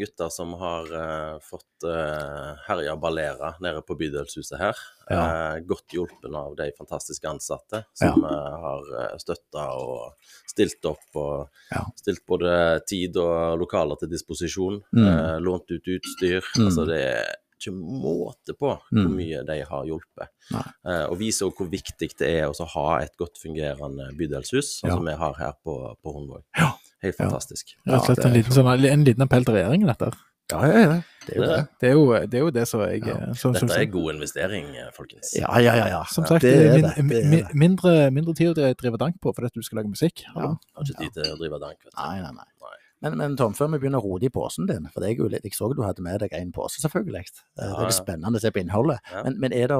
[0.00, 4.80] gutter som har uh, fått uh, herja ballera nede på bydelshuset her.
[5.12, 5.20] Ja.
[5.20, 10.16] Uh, godt hjulpen av de fantastiske ansatte som har uh, støtta og
[10.50, 11.04] stilt opp.
[11.14, 11.84] Og Ja.
[12.00, 14.82] stilt både tid og lokaler til disposisjon.
[14.94, 15.42] Mm.
[15.44, 16.44] lånt ut utstyr.
[16.56, 16.66] Mm.
[16.68, 19.14] Altså det er ikke måte på hvor Mm.
[19.16, 20.28] mye de har hjulpet.
[20.52, 24.96] Eh, og viser hvor viktig det er å ha et godt fungerende bydelshus, sånn Ja.
[24.96, 26.42] som vi har her på, på Hundvåg.
[26.58, 26.72] Ja.
[27.04, 27.26] Helt Ja.
[27.28, 27.74] fantastisk.
[27.86, 30.10] Rett og slett en, liten, sånn, en liten appell til regjeringen, dette.
[30.52, 30.94] Ja, ja, ja.
[31.24, 31.88] Det er jo Det- det.
[31.88, 33.14] Er jo det, er jo det som jeg Ja.
[33.16, 35.30] eh, som, Dette er god investering, eh, folkens.
[35.38, 35.86] Ja, ja, ja.
[35.88, 36.02] ja.
[36.04, 37.22] Som sagt, det det er min, det.
[37.22, 40.20] det, er mi- mindre, mindre tid å drive dank på fordi du skal lage musikk.
[40.22, 40.32] Ja.
[40.34, 40.58] Hallo.
[40.76, 41.78] Har ikke tid til å drive dank.
[41.80, 42.02] vet du.
[42.02, 42.44] Nei, nei, nei.
[42.60, 42.76] Nei.
[43.02, 45.68] Men, men Tom, før vi begynner å rote i posen din, for jeg, jeg så
[45.74, 47.24] du hadde med deg en pose, selvfølgelig.
[47.24, 47.24] Eh,
[47.56, 48.98] Det er litt spennende å se på innholdet.
[49.12, 49.22] Ja.
[49.24, 49.76] Men, men er det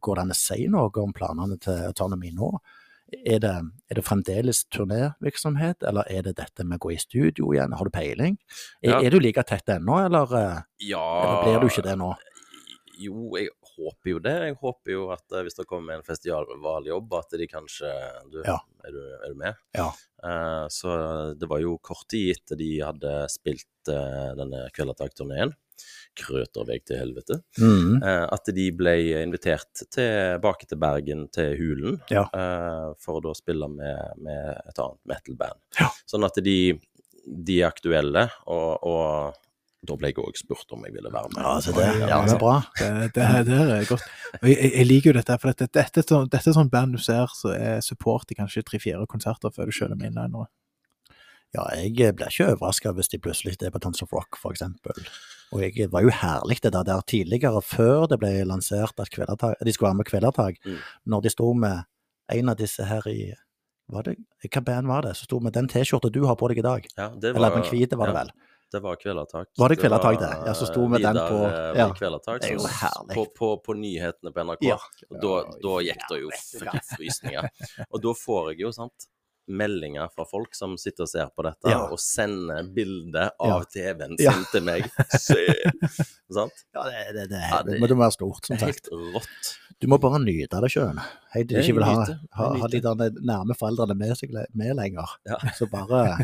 [0.00, 2.50] Går det an å si noe om planene til Autonomy nå?
[3.26, 3.54] Er det,
[3.90, 7.74] er det fremdeles turnévirksomhet, eller er det dette med å gå i studio igjen?
[7.76, 8.38] Har du peiling?
[8.82, 9.00] Er, Ja.
[9.02, 12.14] er du like tett ennå, eller, eh, Ja eller blir du ikke det nå?
[12.98, 14.34] Jo, jeg håper jo det.
[14.46, 17.90] Jeg håper jo at eh, hvis det kommer en festivaljobb, at de kanskje
[18.30, 18.58] du, Ja.
[18.84, 19.54] er, du, er du med?
[19.74, 19.90] Ja.
[20.24, 25.52] Uh, så det var jo kort tid etter de hadde spilt uh, denne Kvelertak-turneen,
[26.16, 28.02] Krøterveg til helvete, Mm.
[28.02, 32.22] eh, at de ble invitert tilbake til Bergen, til Hulen, Ja.
[32.32, 35.58] eh, for å da spille med, med et annet metal-band.
[35.80, 35.88] Ja.
[36.06, 36.78] Sånn at de,
[37.26, 39.34] de er aktuelle, og, og
[39.84, 41.42] da ble jeg òg spurt om jeg ville være med.
[41.44, 42.54] Ja, så det, ja, ja, det er bra.
[42.78, 44.06] Det, det, det er godt.
[44.40, 46.94] Og jeg, jeg, liker jo dette, for dette, dette, er sånn- dette er sånn band
[46.96, 50.46] du ser så er support i kanskje tre-fire konserter før du kjører med inlinere.
[51.54, 55.04] Ja, jeg blir ikke overraska hvis de plutselig er på Tons of Rock, eksempel.
[55.54, 59.10] Og jeg var jo herlig det der, der tidligere, før det ble lansert at
[59.64, 60.78] de skulle være med Kvelertak, Mm.
[61.06, 61.84] når de sto med
[62.32, 63.34] en av disse her i
[63.88, 64.16] var det,
[64.50, 66.86] Hva band var det som sto med den T-skjorta du har på deg i dag?
[66.96, 68.30] Ja, det Eller den hvite, var det ja, vel?
[68.72, 69.46] Det var Kvelertak.
[69.58, 70.30] Var det Kvelertak, det?
[70.46, 71.90] Ja, så sto med den på- eh, ja.
[71.92, 73.14] Kvelertak, Det er jo herlig.
[73.14, 74.62] På, på, på nyhetene på NRK.
[74.66, 74.78] Ja.
[75.10, 76.30] Og da, da gikk det jo
[76.96, 77.48] frysninger.
[77.92, 79.06] Og da får jeg jo sant,
[79.48, 81.82] meldinger fra folk som sitter og ser på dette, Ja.
[81.92, 83.50] og sender bilde Ja.
[83.58, 84.32] av TV-en Ja.
[84.52, 84.88] til meg.
[86.32, 86.64] Sant?
[86.74, 88.88] Ja, det, det, det, Ja, det, må det være stort, som Helt sagt.
[88.92, 89.52] rått.
[89.82, 90.98] Du må bare nyte det sjøl.
[91.34, 92.04] Hei, du ikke vil ha,
[92.38, 95.16] ha, ha de der nærme foreldrene med, seg, med lenger.
[95.28, 95.36] Ja.
[95.58, 96.16] Så bare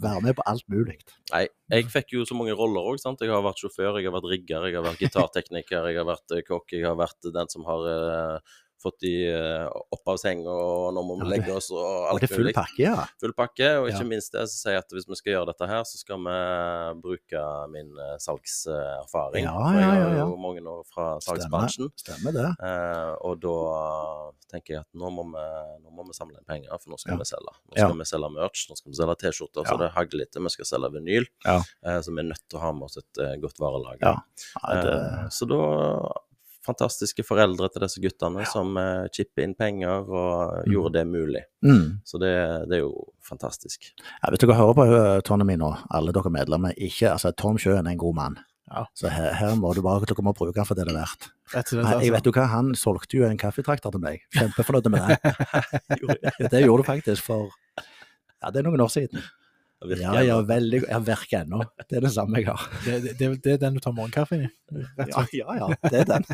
[0.00, 0.96] være med på alt mulig.
[1.32, 2.98] Nei, jeg fikk jo så mange roller òg.
[3.20, 6.36] Jeg har vært sjåfør, jeg har vært rigger, jeg har vært gitartekniker, jeg har vært
[6.36, 10.50] eh, kokk, jeg har vært den som har uh, fått de eh, opp av senga,
[10.52, 13.06] og nå må vi legge oss og alt det er full pakke, ja.
[13.22, 14.08] Full pakke, og ikke Ja.
[14.10, 16.36] minst det som sier at hvis vi skal gjøre dette her, så skal vi
[17.00, 19.44] bruke min eh, salgserfaring.
[19.44, 21.40] Ja, ja, ja, ja, jo mange år fra Stemmer.
[21.40, 21.90] salgsbransjen.
[21.96, 22.48] Stemmer det.
[22.60, 23.56] Eh, og da
[24.52, 25.44] tenker jeg at nå må vi,
[25.82, 27.18] nå må vi samle inn penger, for nå skal Ja.
[27.22, 27.54] vi selge.
[27.70, 30.34] Nå skal vi selge merch, nå skal vi selge T-skjorter, så det hagler litt.
[30.36, 31.58] Vi skal selge vinyl, Ja.
[31.82, 34.02] eh, så vi er nødt til å ha med oss et eh, godt varelager.
[34.02, 34.16] Ja.
[34.68, 36.12] Det, Eh, så da
[36.66, 40.72] Fantastiske foreldre til disse guttene som uh, chipper inn penger og Mm.
[40.74, 41.42] gjorde det mulig.
[41.64, 41.86] mm.
[42.04, 42.32] Så det,
[42.68, 43.92] det er jo fantastisk.
[44.22, 46.74] Ja, vet du hva, hører på uh, Tony min nå, alle dere medlemmer.
[46.76, 48.38] Ikke, altså Tom Sjøen er en god mann.
[48.66, 48.82] Ja.
[48.98, 51.28] Så her, her må du bare dere må bruke den for det det er verdt.
[51.54, 51.54] Og.
[51.54, 52.12] Nei, jeg Altså.
[52.16, 54.24] vet du hva, han solgte jo en kaffetrakter til meg.
[54.34, 56.50] Kjempefornøyd med det.
[56.50, 59.22] det gjorde du faktisk for ja, det er noen år siden.
[59.84, 60.46] Ja, jeg ennå.
[60.48, 61.58] veldig Jeg virker ennå.
[61.84, 62.62] Det er det samme jeg har.
[62.86, 64.48] Det, det, det, det er den du tar morgenkaffe i?
[65.04, 66.24] Ja, ja, ja, det er den.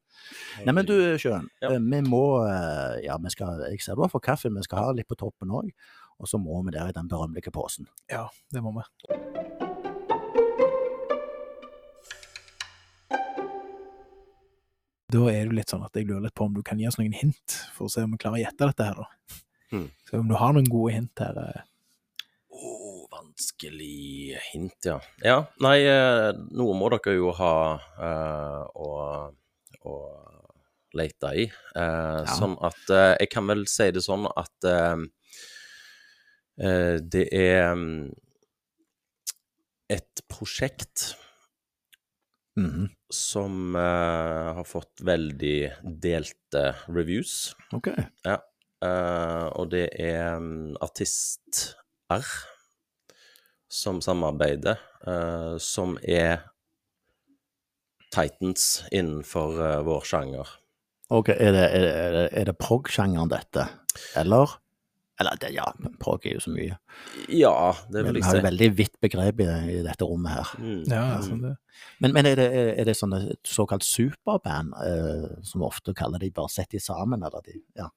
[0.66, 1.70] Nei, men du Sjøen, Ja.
[1.74, 4.78] eh, vi må eh, Ja, vi skal Jeg ser du har fått kaffe, vi skal
[4.86, 5.68] ha litt på toppen òg.
[6.18, 7.86] Og så må vi der i den berømmelige posen.
[8.10, 8.82] Ja, det må vi.
[15.08, 16.98] Da er det litt sånn at jeg lurer litt på om du kan gi oss
[17.00, 19.38] noen hint, for å se om vi klarer å gjette dette her, da.
[19.72, 19.86] Mm.
[20.08, 21.62] Så om du har noen gode hint her eh,
[23.58, 25.00] vanskelig hint, ja.
[25.24, 29.32] Ja, nei, eh, noe må dere jo ha eh, å,
[29.84, 29.94] å
[30.94, 31.46] lete i.
[31.74, 32.24] Ja.
[32.38, 34.96] Sånn at eh, Jeg kan vel si det sånn at eh,
[36.62, 38.12] eh, det er mm,
[39.90, 41.14] et prosjekt
[42.58, 42.88] Mhm.
[43.14, 45.70] som eh, har fått veldig
[46.02, 47.54] delte reviews.
[47.72, 47.86] OK.
[48.26, 48.40] Ja.
[49.58, 51.76] og det er um, artist
[52.10, 52.26] R
[53.68, 56.40] som samarbeider, uh, som er
[58.14, 60.54] Titans innenfor uh, vår sjanger.
[61.12, 63.68] Ok, Er det, er det, er det, er prog-sjangeren dette,
[64.16, 64.58] eller?
[65.18, 65.64] Eller, det, ja,
[65.98, 66.76] prog er jo så mye.
[67.34, 68.22] Ja, det vil jeg si.
[68.22, 70.52] vi har jo veldig vidt begrep i, i dette rommet her.
[70.62, 70.84] Mm.
[70.86, 71.40] Ja, Mm.
[71.42, 71.56] det,
[71.98, 76.22] Men, men er, det, er er det sånne såkalt superband, eh, som vi ofte kaller
[76.22, 77.88] de, bare sett de sammen, eller de, ja,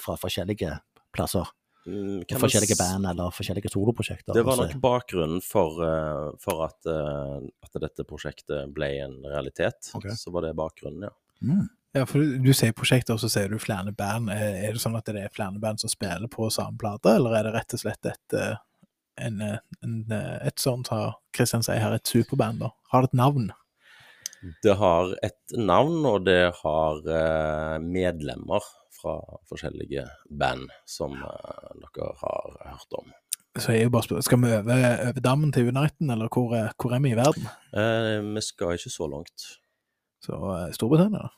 [0.00, 0.78] fra forskjellige
[1.12, 1.44] plasser?
[1.86, 4.34] Mm, kan forskjellige band eller forskjellige soloprosjekter?
[4.34, 4.66] Det var altså.
[4.74, 9.92] nok bakgrunnen for, eh, for at, eh, at dette prosjektet ble en realitet.
[9.94, 10.16] Okay.
[10.18, 11.14] Så var det bakgrunnen, ja.
[11.46, 11.68] Mm.
[11.94, 14.32] ja, for du, sier prosjekter, og så sier du flere band.
[14.34, 17.36] Er, er det sånn at det er flere band som spiller på samme plate, eller
[17.38, 18.56] er det rett og slett et, eh,
[19.28, 22.72] en, eh, en, eh, et sånt, har Kristian sier her, et superband, da?
[22.92, 23.52] Har det et navn?
[24.62, 28.66] Det har et navn, og det har eh, medlemmer
[29.00, 29.14] fra
[29.50, 30.06] forskjellige
[30.40, 33.12] band som uh, dere har hørt om.
[33.56, 36.92] Så er jo bare spør Skal vi over, over dammen til Uniten, eller hvor, hvor
[36.92, 37.46] er vi i verden?
[37.72, 39.46] Eh, vi skal ikke så langt.
[40.26, 41.32] Så uh, Storbritannia, da?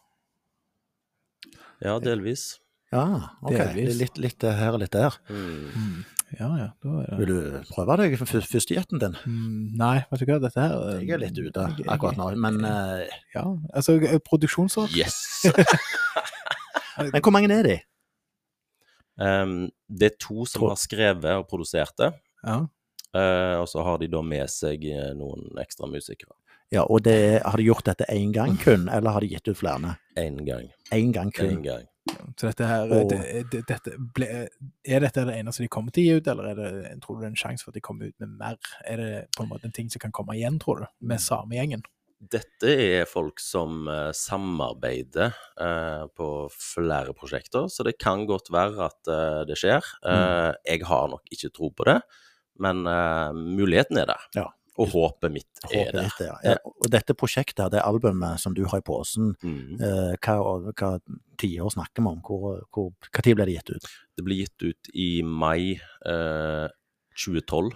[1.84, 2.56] Ja, delvis.
[2.90, 3.04] Ja,
[3.44, 3.52] ok.
[3.54, 3.98] Delvis.
[4.00, 5.14] Litt, litt her og litt der.
[5.28, 5.68] Mm.
[5.76, 5.98] Mm.
[6.38, 6.66] Ja, ja.
[6.82, 9.14] Da det Vil du prøve deg for fyr- førstegjetten din?
[9.24, 12.18] mm, Nei, vet du hva, dette her eh, Jeg er litt ute jeg- jeg- akkurat
[12.20, 13.06] nå, men, uh...
[13.32, 15.16] Ja, altså eh, produksjonsår Yes!
[17.12, 17.78] men hvor mange er de?
[19.18, 22.12] Um, det er to som Tror- har skrevet og produsert det,
[22.46, 22.66] Ja.
[23.16, 26.34] Uh, og så har de da med seg eh, noen ekstra musikere.
[26.70, 29.56] Ja, og det, Har de gjort dette én gang kun, eller har de gitt ut
[29.56, 29.94] flere?
[30.20, 30.66] Én gang.
[30.92, 31.48] En gang kun.
[31.56, 31.86] En gang.
[32.36, 34.48] Så dette her Og- det, det, dette ble,
[34.84, 37.20] Er dette det eneste de kommer til å gi ut, eller er det, tror du
[37.22, 38.56] det er en sjanse for at de kommer ut med mer?
[38.84, 41.56] Er det på en måte en ting som kan komme igjen, tror du, med samme
[41.56, 41.82] gjengen?
[42.18, 45.30] Dette er folk som eh, samarbeider
[45.62, 49.86] eh, på flere prosjekter, så det kan godt være at eh, det skjer.
[50.02, 50.56] Mm.
[50.66, 52.00] jeg har nok ikke tro på det,
[52.58, 52.82] men
[53.38, 54.24] muligheten er der.
[54.34, 54.48] Ja.
[54.78, 56.04] Og håpet mitt er håpet der.
[56.06, 56.34] Mitt, ja.
[56.46, 59.78] Ja, Og dette prosjektet, det albumet som du har i posen, Mm.
[60.22, 60.36] hva,
[60.74, 60.90] hva
[61.38, 62.20] tiår snakker vi om?
[62.22, 63.88] Hvor, hvor, hva tid ble det gitt ut?
[64.18, 66.66] Det ble gitt ut i mai eh,
[67.14, 67.72] 2012.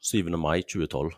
[0.00, 0.30] 7.
[0.40, 1.12] mai 2012.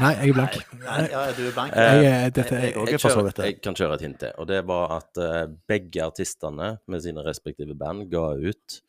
[0.00, 0.56] Nei, jeg er blank.
[0.82, 1.74] Nei, ja, du er blank.
[1.74, 4.46] Jeg, Jeg, eh, dette, jeg- jeg, Jeg, kjører, jeg kan kjøre et hint til, og
[4.50, 8.80] det var at uh, begge artistene med sine respektive band ga ut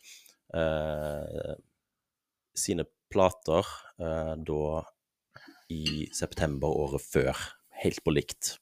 [0.56, 1.54] uh,
[2.56, 3.66] sine plater
[4.02, 4.84] uh, da
[5.70, 7.38] i september året før,
[7.84, 8.56] helt på likt.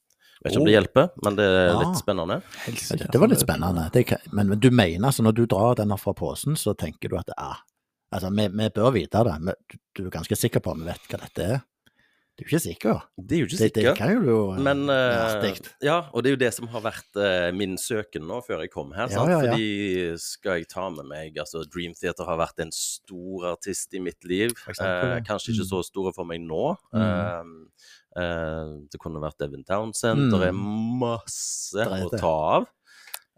[0.44, 1.78] Vet ikke om det hjelper, men det er Ah.
[1.82, 2.36] litt spennende.
[2.66, 3.86] helst Ja, ikke, det, det var litt spennende.
[3.92, 7.16] Det, men, men du mener altså når du drar den fra posen, så tenker du
[7.18, 7.56] at ja,
[8.14, 9.34] altså vi, vi bør vite det.
[9.48, 11.64] Vi, du, du er ganske sikker på at vi vet hva dette er?
[12.38, 13.00] Du er ikke sikker?
[13.18, 13.96] Det er jo ikke Det, det sikkert.
[13.98, 15.56] kan jo du Men eh.
[15.82, 18.70] Ja, og det er jo det som har vært uh, min søken nå før jeg
[18.70, 19.08] kom her.
[19.10, 19.32] Ja, sant?
[19.32, 19.50] ja, ja.
[19.50, 24.02] Fordi skal jeg ta med meg altså Dream Theater har vært en stor artist i
[24.06, 24.54] mitt liv.
[24.70, 25.72] Eksempel, uh, kanskje ikke Mm.
[25.74, 26.64] så store for meg nå.
[26.94, 27.02] Mm.
[27.02, 30.30] Eh, eh, det kunne vært Devin Townsend.
[30.30, 32.68] Det er masse Det er å ta av.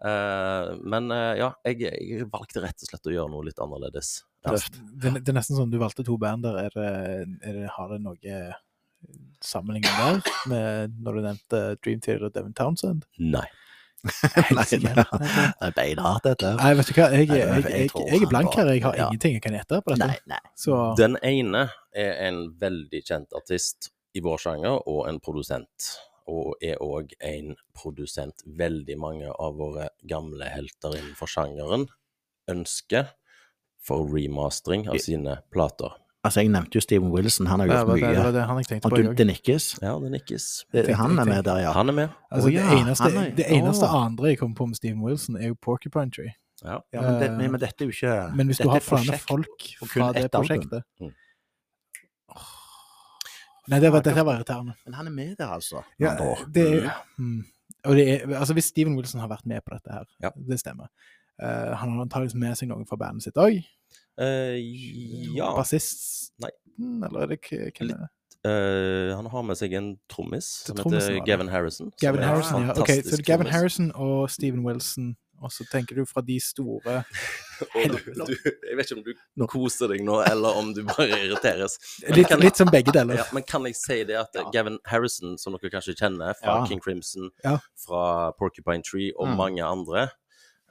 [0.05, 1.09] Eh, men
[1.41, 4.19] ja, jeg, jeg valgte rett og slett å gjøre noe litt annerledes.
[4.45, 4.55] Ja.
[4.57, 6.67] Det, det er nesten sånn du valgte to band der.
[6.67, 6.91] Er det,
[7.45, 8.17] er det, har det noe
[9.41, 13.07] sammenligning der med når du nevnte Dream Theater og Devin Townsend?
[13.17, 13.47] Nei.
[14.57, 16.55] Nei, det er beinhardt, dette.
[16.57, 18.71] Nei, vet du hva, jeg, jeg, jeg jeg, er blank her.
[18.73, 20.07] Jeg har ingenting jeg kan gjette på dette.
[20.09, 20.41] Nei, nei.
[20.57, 25.91] Så Den ene er en veldig kjent artist i vår sjanger, og en produsent.
[26.31, 31.87] Og er òg en produsent veldig mange av våre gamle helter innenfor sjangeren
[32.49, 33.13] ønsker
[33.81, 36.00] for remastering av sine plater.
[36.21, 37.95] Altså, jeg nevnte jo Steven Wilson, han har gjort mye.
[37.95, 38.23] det, det, mye.
[38.23, 38.97] var det han jeg tenkte på.
[39.09, 39.69] Og det nikkes.
[39.81, 40.43] Ja, det nikkes.
[40.99, 41.71] Han er med der, ja.
[41.73, 42.09] Han er med.
[42.29, 43.95] Altså, oh, ja, det eneste, er- det eneste oh.
[44.05, 46.35] andre jeg kommer på med Steven Wilson, er jo Porcupine Tree.
[46.61, 46.77] Ja.
[46.93, 49.17] ja men, det, Eh, men, men dette er jo ikke Men hvis du har flere
[49.17, 51.09] folk fra det prosjektet Mm.
[53.71, 54.73] Nei, det var, dette var irriterende.
[54.85, 55.83] Men han er med der, altså.
[56.01, 56.15] Ja,
[56.53, 57.43] det er, mm.
[57.85, 60.29] Og det er, altså Hvis Steven Wilson har vært med på dette her, Ja.
[60.35, 60.89] det stemmer.
[61.41, 63.61] Uh, han har antakeligvis med seg noen fra bandet sitt òg.
[64.19, 64.57] Eh,
[65.35, 65.53] ja.
[65.55, 66.49] Bassist Nei.
[66.81, 68.09] Eller er det hvem er det?
[68.43, 71.19] Eh, han har med seg en trommis som heter.
[71.27, 71.91] Gavin Harrison.
[72.01, 72.73] Gavin Harrison, ja.
[72.81, 73.53] Ok, så det Gavin trommis.
[73.53, 75.11] Harrison og Steven Wilson.
[75.41, 76.99] Og så tenker du fra de store
[77.73, 79.03] du, du, jeg vet ikke om
[79.41, 81.79] du koser deg nå, eller om du bare irriteres.
[82.13, 83.17] Litt, jeg, litt som begge deler.
[83.17, 84.43] Ja, men kan jeg si det at Ja.
[84.53, 86.67] Gavin Harrison, som dere kanskje kjenner fra Ja.
[86.69, 87.31] King Crimson,
[87.85, 89.37] fra Porcupine Tree og Mm.
[89.37, 90.09] mange andre,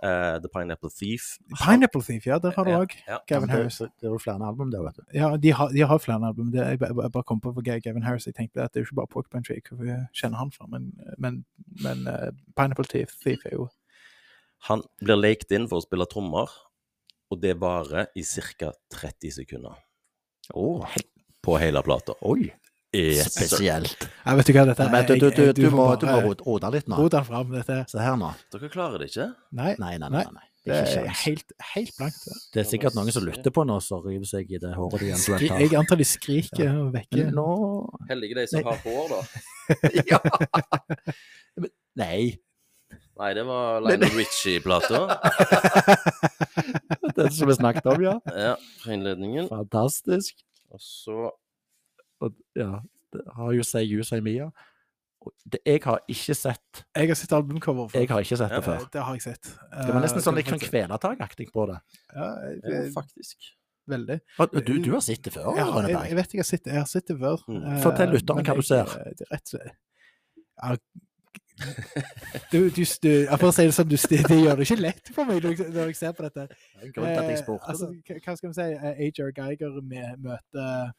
[0.03, 2.95] eh, The Pineapple Thief Pineapple Thief, ja, der har du Ja, òg.
[3.09, 3.19] ja.
[3.29, 5.03] Gavin det, det, det er jo flere album der, vet du.
[5.15, 6.51] Ja, de har, de har flere album.
[6.53, 8.27] Det, jeg, jeg bare kom på for Gavin Harris.
[8.27, 11.45] Jeg tenkte at det er jo ikke bare hvor vi kjenner han fra, men, men,
[11.83, 13.69] men uh, Pineapple Thief, Thief er jo
[14.69, 16.51] Han blir lekt inn for å spille trommer,
[17.31, 18.73] og det varer i ca.
[18.93, 19.77] 30 sekunder
[20.55, 20.83] Oh,
[21.43, 22.13] på hele plata.
[22.27, 22.51] oi,
[22.91, 23.29] Sir.
[23.31, 23.93] spesielt.
[24.27, 24.91] Jeg vet du hva dette er.
[24.91, 26.97] Men du, du, du, du, må, du må rote litt nå.
[26.99, 27.53] rote den fram.
[27.55, 28.33] Dette Se her nå.
[28.51, 29.29] Dere klarer det ikke?
[29.55, 30.25] Nei, Nei, nei, nei.
[30.27, 32.19] Nei, det Det er er helt, helt blankt.
[32.27, 32.35] det.
[32.57, 35.13] Det er sikkert noen som lytter på nå, som river seg i det håret de
[35.13, 35.63] eventuelt har.
[35.63, 37.31] jeg antar de skriker og vekker.
[37.33, 37.47] Nå
[38.11, 38.75] Heldige de som Nei.
[38.75, 39.21] har hår, da.
[40.11, 40.19] Ja.
[42.03, 42.39] Nei.
[43.21, 45.05] Nei, det var Lionel Richie-plata.
[47.17, 48.17] Det som vi snakket om, ja.
[48.33, 49.49] Ja, fra innledningen.
[49.51, 50.39] Fantastisk.
[50.73, 51.31] Og så
[52.21, 52.81] Og, ja,
[53.13, 54.51] det har jo Say You, Say Mia.
[55.21, 58.01] Og det, jeg har ikke sett Jeg har sett albumcover før.
[58.01, 58.79] Jeg har ikke sett det før.
[58.81, 59.51] Eh, Det har jeg sett.
[59.73, 61.81] Det var nesten Eh, sånn det litt sånn kvelertakaktig på det.
[62.15, 63.51] Ja, Ja, eh, faktisk.
[63.91, 64.21] veldig.
[64.65, 66.73] Du, du har sett det før, Jeg, har, jeg, jeg vet jeg har sett det,
[66.73, 67.45] jeg har sett det før.
[67.49, 67.63] Mm.
[67.67, 68.97] eh, Fortell lytteren hva du ser.
[69.01, 69.79] eh, Det er rett og slett
[70.61, 70.77] ja,
[72.53, 75.11] du, du, du, jeg får si det sånn, du, det, det gjør det ikke lett
[75.15, 75.59] for meg når
[75.91, 76.47] jeg, ser på dette.
[76.49, 77.69] Det er en grunn til at jeg Eh, spurte.
[77.69, 78.17] altså, det.
[78.25, 78.67] hva skal vi si?
[78.73, 79.33] Eh, H.R.
[79.37, 80.93] Geiger møter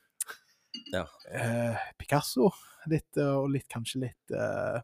[0.93, 1.05] Ja.
[1.31, 2.51] eh, Picasso
[2.89, 4.79] litt, eh, og litt, kanskje litt uh,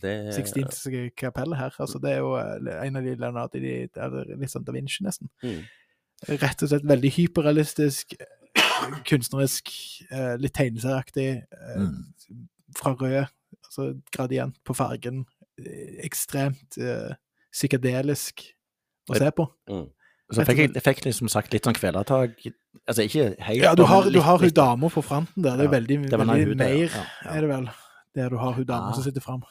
[0.00, 1.74] Det Sixtinske kapell her.
[1.82, 3.72] Altså, det er jo eh, en av de Leonardo de,
[4.38, 5.30] Litt sånn Da Vinci, nesten.
[5.42, 5.64] Mm.
[6.38, 9.72] Rett og slett veldig hyperrealistisk, eh, kunstnerisk,
[10.10, 11.28] eh, litt tegneserieaktig.
[11.50, 12.04] eh, Mm.
[12.76, 13.26] Fra rød,
[13.64, 15.24] altså gradient på fargen.
[15.58, 17.14] eh, Ekstremt eh,
[17.52, 18.44] psykedelisk
[19.10, 19.48] å se på.
[19.70, 19.86] Mm.
[20.30, 22.34] Så fikk jeg, jeg fikk liksom sagt litt sånn kvelertak
[22.88, 25.56] Altså ikke helt Ja, du har, har, du litt- har hun dama på fronten der.
[25.56, 27.30] Det er Ja, veldig, det veldig hun mer, ja, ja.
[27.32, 27.68] er det vel.
[28.18, 28.92] Der du har hun dama Ah.
[28.92, 29.42] som sitter fram.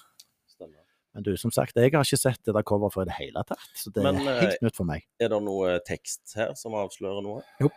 [1.18, 3.42] Men du, som sagt, jeg har ikke sett det der coveret før i det hele
[3.48, 3.58] tatt.
[3.74, 5.02] Så det Men, er eh, helt nytt for meg.
[5.20, 7.42] Er det noe tekst her som avslører noe?
[7.60, 7.72] Jo.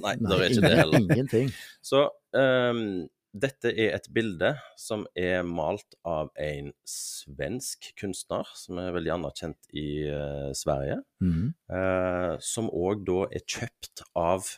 [0.00, 1.04] Nei, Nei, det er ikke det heller.
[1.04, 1.50] Ingenting.
[1.84, 8.94] Så ehm, dette er et bilde som er malt av en svensk kunstner, som er
[8.94, 11.00] veldig anerkjent i uh, Sverige.
[11.24, 11.50] Mhm.
[11.70, 14.54] Uh, som òg da er kjøpt av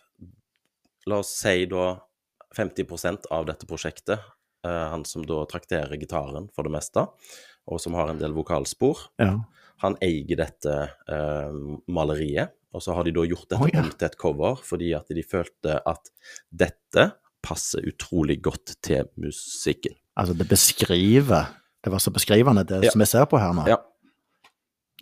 [1.06, 2.00] La oss si da
[2.56, 4.24] 50% av dette prosjektet.
[4.66, 7.04] Uh, han som da trakterer gitaren for det meste,
[7.70, 9.06] og som har en del vokalspor.
[9.22, 9.36] Ja.
[9.84, 10.74] Han eier dette
[11.84, 13.84] maleriet, og så har de da gjort dette oh, ja.
[13.84, 16.10] om til et cover fordi at de følte at
[16.48, 17.04] dette
[17.46, 19.94] passer utrolig godt til musikken.
[20.16, 21.52] Altså, det beskriver
[21.86, 22.90] Det var så beskrivende, det Ja.
[22.90, 23.62] som jeg ser på her nå.
[23.70, 23.76] Ja.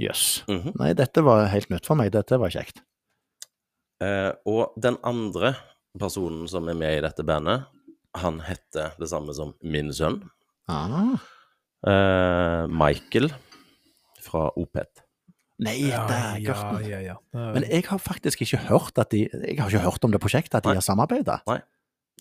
[0.00, 0.44] Yes.
[0.48, 0.72] Mm -hmm.
[0.78, 2.12] Nei, dette var helt nytt for meg.
[2.12, 2.82] Dette var kjekt.
[4.02, 5.54] Eh, og den andre
[5.98, 7.64] personen som er med i dette bandet,
[8.14, 10.22] han heter det samme som min sønn.
[10.68, 11.16] Ah.
[11.86, 13.32] Eh, Michael
[14.20, 15.02] fra Opet.
[15.62, 16.88] Nei, det er Gørten.
[16.88, 17.14] ja, ja.
[17.32, 20.54] Men jeg har faktisk ikke hørt at de Jeg har ikke hørt om det prosjektet,
[20.56, 20.74] at de Nei.
[20.74, 21.40] har samarbeida.
[21.46, 21.60] Nei.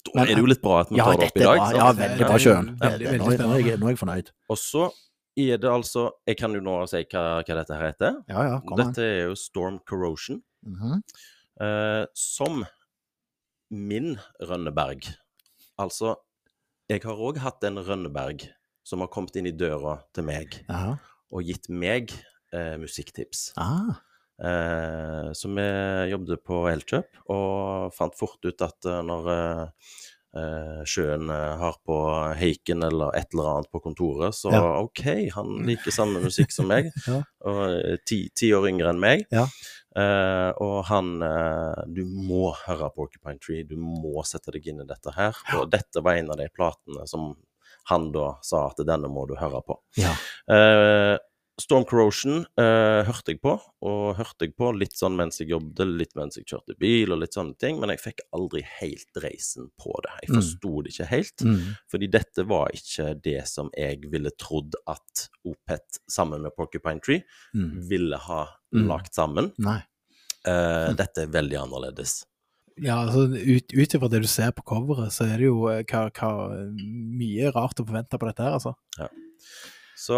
[0.04, 1.58] Da Men- er det jo litt bra at vi Ja, tar det opp i dag.
[1.58, 1.72] bra.
[1.76, 2.78] Ja, Det- veldig bra, er Sjøen.
[2.78, 4.32] veldig, Nå, er jeg- nå er jeg fornøyd.
[4.50, 4.92] Og så
[5.38, 8.24] er det altså Jeg kan jo nå si hva, hva dette her heter.
[8.30, 8.88] Ja, ja, kom an.
[8.94, 10.42] Dette er jo Storm Corrosion.
[10.66, 11.02] Mhm.
[11.62, 12.66] eh, som
[13.72, 15.16] min Rønneberg.
[15.80, 16.16] Altså,
[16.90, 18.48] jeg har òg hatt en Rønneberg
[18.84, 20.98] som har kommet inn i døra til meg Aha.
[21.32, 22.12] og gitt meg
[22.52, 23.54] eh, musikktips.
[23.58, 23.96] Ah, Eh,
[25.34, 25.66] så vi
[26.12, 29.92] jobbet på Elkjøp og fant fort ut at eh, når eh,
[30.42, 31.98] eh, Sjøen eh, har på
[32.40, 34.64] Heiken eller et eller annet på kontoret, så Ja.
[34.82, 35.04] OK,
[35.36, 37.22] han liker samme musikk som meg, Ja.
[37.46, 39.26] og eh, ti, ti år yngre enn meg.
[39.32, 39.46] Ja.
[39.96, 44.88] Eh, og han eh, Du må høre Porcupine Tree, du må sette deg inn i
[44.90, 45.38] dette her.
[45.60, 47.36] Og dette var en av de platene som
[47.92, 49.78] han da sa at denne må du høre på.
[50.02, 50.16] ja.
[51.62, 53.52] Storm Corrosion eh, hørte jeg på,
[53.86, 57.20] og hørte jeg på litt sånn mens jeg jobbet, litt mens jeg kjørte bil og
[57.22, 60.16] litt sånne ting, men jeg fikk aldri helt reisen på det.
[60.24, 60.84] Jeg Mm.
[60.84, 61.76] det ikke helt, Mm.
[61.92, 67.24] fordi dette var ikke det som jeg ville trodd at Opet sammen med Porcupine Tree
[67.54, 67.88] Mm.
[67.88, 68.88] ville ha Mm.
[68.88, 69.54] lagt sammen.
[70.46, 70.96] Eh, Mm.
[70.98, 72.26] Dette er veldig annerledes.
[72.82, 75.84] Ja, altså ut, ut ifra det du ser på coveret, så er det jo eh,
[75.84, 78.74] hva, hva, mye rart å forvente på dette her, altså.
[78.98, 79.08] Så
[80.04, 80.18] Så,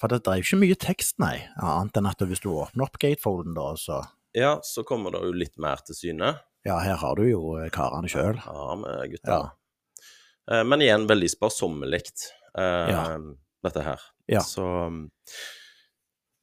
[0.00, 1.38] for det, drev ikke mye tekst, nei.
[1.64, 4.02] Annet enn at hvis du åpner opp gatefolden, da, så
[4.36, 6.34] ja, så kommer det jo litt mer til syne.
[6.68, 8.36] Ja, her har du jo eh, karene sjøl.
[8.44, 9.38] Ja, med gutta.
[9.38, 10.02] Ja.
[10.52, 12.02] Eh, Men igjen veldig sparsommelig,
[12.52, 13.06] eh, Ja.
[13.64, 14.04] dette her.
[14.28, 14.42] Ja.
[14.44, 14.66] Så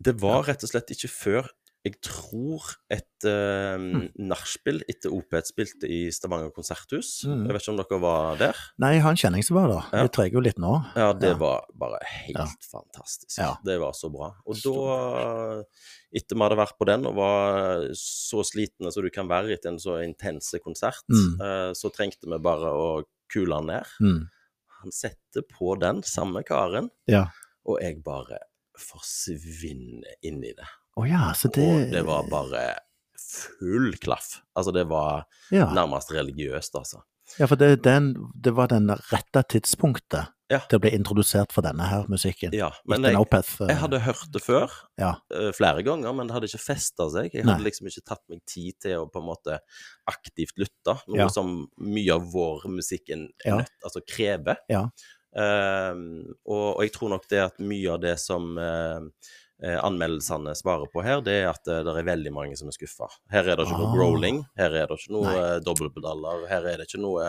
[0.01, 1.51] det var rett og slett ikke før
[1.85, 4.05] jeg tror et uh, mm.
[4.25, 7.19] nachspiel etter Opet spilte i Stavanger konserthus.
[7.29, 7.43] Mm.
[7.45, 8.61] Jeg vet ikke om dere var der?
[8.81, 9.89] Nei, jeg har en kjenning som var der.
[9.93, 10.01] Ja.
[10.07, 10.71] Jeg trenger jo litt nå.
[10.97, 11.37] Ja, det Ja.
[11.43, 12.47] var bare helt Ja.
[12.71, 13.37] fantastisk.
[13.63, 14.31] Det var så bra.
[14.49, 15.63] Og da,
[16.15, 19.69] etter vi hadde vært på den og var så slitne som du kan være etter
[19.69, 21.37] en så intense konsert, Mm.
[21.39, 23.85] uh, så trengte vi bare å kule han ned.
[24.01, 24.27] Mm.
[24.81, 27.27] Han setter på den samme karen, Ja.
[27.65, 28.39] og jeg bare
[28.77, 30.67] forsvinner inn i det.
[30.95, 32.61] Å ja, så det Og det var bare
[33.35, 34.39] full klaff.
[34.55, 35.67] Altså, det var ja.
[35.75, 37.01] nærmest religiøst, altså.
[37.39, 40.59] ja, for det, den, det var den rette tidspunktet Ja.
[40.69, 42.53] til å bli introdusert for denne her musikken.
[42.53, 45.15] Ja, men jeg, eh, jeg hadde hørt det før, Ja.
[45.33, 47.31] uh, flere ganger, men det hadde ikke festa seg.
[47.33, 47.55] Jeg Nei.
[47.55, 49.57] hadde liksom ikke tatt meg tid til å på en måte
[50.07, 51.27] aktivt lytte, noe Ja.
[51.33, 53.09] som mye av vår musikk
[53.83, 54.57] altså krever.
[54.69, 54.85] Ja.
[55.35, 59.01] Ehm, og, og jeg tror nok det at mye av det som eh,
[59.63, 63.07] anmeldelsene svarer på her, det er at eh, det er veldig mange som er skuffa.
[63.31, 63.95] Her er det ikke noe Ah.
[63.95, 65.35] growling, her er det ikke noe Nei.
[65.55, 67.23] eh, dobbeltpedaler, her er det ikke noe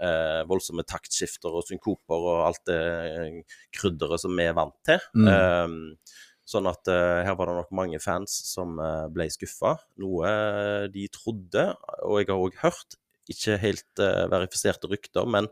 [0.00, 5.00] eh, voldsomme taktskifter og synkoper og alt det eh, krydderet som vi er vant til.
[5.14, 5.28] Mm.
[5.28, 9.76] Eh, sånn at eh, her var det nok mange fans som eh, ble skuffa.
[10.02, 11.70] Noe eh, de trodde,
[12.04, 12.98] og jeg har òg hørt,
[13.32, 15.46] ikke helt eh, verifiserte rykter, men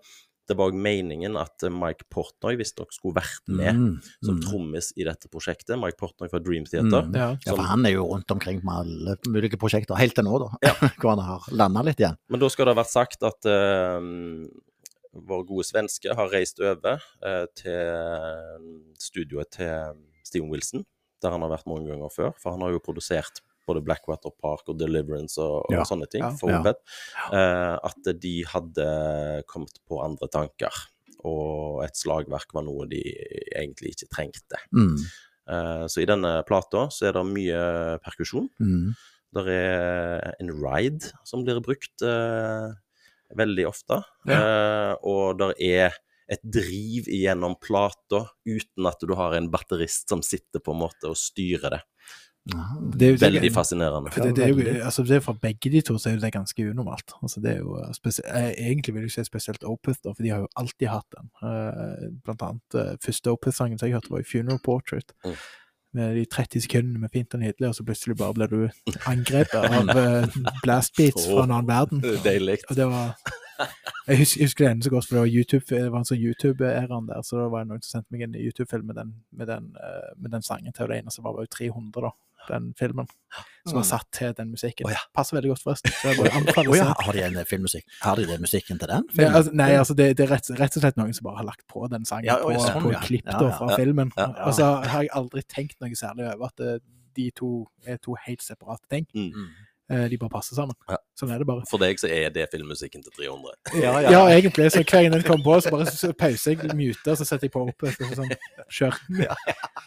[0.53, 4.41] det var meningen at eh, Mike Portnoy visstnok skulle vært med Mm, som mm.
[4.45, 5.75] trommis i dette prosjektet.
[5.81, 7.07] Mike Portnoy fra Dream Theater.
[7.09, 7.15] Mm.
[7.17, 7.29] Ja.
[7.47, 10.75] Ja, for han er jo rundt omkring med alle mulige prosjekter, helt til nå, da.
[11.01, 12.19] Hvor han har landa litt igjen.
[12.29, 14.05] Men da skal det ha vært sagt at uh,
[15.31, 18.69] vår gode svenske har reist over uh, til
[19.01, 20.85] studioet til Steven Wilson,
[21.25, 22.37] der han har vært mange ganger før.
[22.43, 25.83] For han har jo produsert både Blackwater Park og Deliverance og, og Ja.
[25.88, 26.31] sånne ting Ja.
[26.38, 26.61] for Ja.
[26.61, 26.81] Opeth.
[27.33, 30.72] Eh, at de hadde kommet på andre tanker.
[31.25, 33.03] Og et slagverk var noe de
[33.55, 34.59] egentlig ikke trengte.
[34.75, 34.96] Mm,
[35.48, 38.48] Eh, så i denne plata så er det mye perkusjon.
[38.61, 38.94] mm.
[39.35, 42.70] Det er en ride som blir brukt eh,
[43.35, 44.05] veldig ofte.
[44.29, 45.90] Eh, og det er
[46.29, 51.11] et driv gjennom plata uten at du har en batterist som sitter på en måte
[51.11, 51.83] og styrer det.
[52.43, 54.11] Det, jo- det, Veldig fascinerende.
[54.17, 56.33] Det, det er jo, altså det er For begge de to så er jo det
[56.35, 57.13] ganske unormalt.
[57.23, 60.43] Altså det er jo eh, Egentlig vil jeg si spesielt Opeth, da, for de har
[60.43, 61.31] jo alltid hatt den.
[61.43, 65.15] Eh, Blant annet eh, første Opeth-sangen som jeg hørte, var i Funeral Portrait.
[65.25, 65.37] Mm.
[65.95, 69.61] Med de 30 sekundene med fint og nydelig, og så plutselig bare blir du angrepet
[69.69, 72.03] av eh, blastbeats fra en annen verden.
[72.25, 72.59] Deilig.
[72.71, 73.15] Og det var
[74.09, 76.07] Jeg husker, jeg husker det ene så godt, for det var YouTube, det var en
[76.09, 79.13] sånn YouTube-æraen der, så da var det noen som sendte meg en YouTube-film med, den-
[79.31, 82.11] med, den, eh, med den sangen til, og det eneste var bare 300, da,
[82.49, 83.09] den filmen,
[83.69, 84.87] som er satt til den musikken.
[84.88, 85.01] Oh, ja.
[85.15, 85.93] Passer veldig godt, forresten.
[86.63, 87.85] Oh, ja, har de en filmmusikk?
[88.03, 89.07] Har de den musikken til den?
[89.19, 91.49] Ja, altså, nei, altså det, det er rett, rett og slett noen som bare har
[91.49, 93.03] lagt på den sangen Ja, på, sånn, på ja.
[93.05, 93.79] klipp Ja, da, ja, fra ja.
[93.81, 94.13] filmen.
[94.17, 94.47] Ja, ja.
[94.49, 96.79] Og så har jeg aldri tenkt noe særlig over at eh,
[97.17, 97.53] de to
[97.87, 99.09] er to helt separate ting.
[99.15, 99.51] Mm.
[99.91, 100.75] Eh, De bare passer sammen.
[100.89, 100.97] Ja.
[101.19, 101.65] Sånn er det bare.
[101.69, 103.57] For deg så er det filmmusikken til 300.
[103.83, 104.71] Ja, Ja, egentlig.
[104.73, 107.65] Så hver gang den kommer på, så bare pauser jeg, muter, så setter jeg på
[107.69, 107.87] opp.
[107.91, 108.33] Så sånn,
[108.71, 109.01] kjør.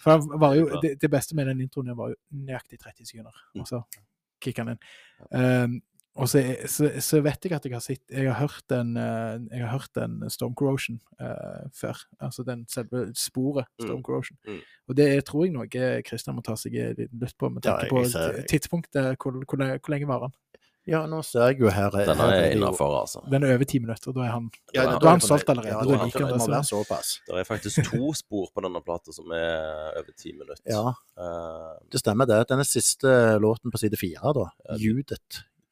[0.03, 3.61] For jo, det, det beste med den introen var jo nøyaktig 30 sekunder, Mm.
[3.63, 3.83] og så
[4.43, 4.81] kicker han inn.
[5.31, 5.81] Um,
[6.15, 8.95] og så, er- så, så vet jeg at jeg har sett Jeg har hørt den,
[8.97, 11.97] eh, jeg har hørt en Storm Corrosion eh, før.
[12.21, 14.03] Altså den selve sporet Storm Mm.
[14.03, 14.37] Corrosion.
[14.47, 14.61] Mm.
[14.89, 15.67] Og det er, tror jeg noe
[16.07, 19.15] Christian må ta seg litt lytt på, med tanke ja, på ser- tidspunktet.
[19.19, 20.35] Hvor, hvor, hvor lenge var den?
[20.85, 23.23] Ja, nå ser jeg jo her Den her er innafor, altså.
[23.31, 25.49] Den er over ti minutter, og da er han Ja, Da da er han solgt
[25.49, 27.15] allerede, Ja, da da liker han det det, såpass.
[27.33, 30.61] Er faktisk to spor på denne plata som er over ti minutter.
[30.69, 32.37] Ja, Eh, det stemmer det.
[32.51, 33.07] Denne siste
[33.41, 34.45] låten på side fire, da.
[34.77, 34.77] Ja.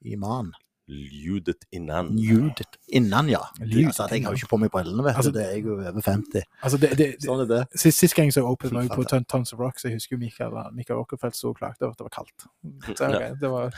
[0.05, 0.53] Iman.
[0.91, 2.09] Ljudet innan.
[2.19, 3.39] Judet innan, ja.
[3.61, 5.17] Ljudet Altså, jeg har jo ikke på meg brillene, vet du.
[5.21, 6.43] Altså- det er jeg jo over 50.
[6.61, 7.61] Altså, det, det, Sånn er det.
[7.79, 10.19] Sist, sist gang så Open var jo på Tons of Rock, så jeg husker jo
[10.19, 12.47] Michael, Michael Rockefeldt sto og klagde over at det var kaldt.
[12.97, 13.71] Så, okay, det var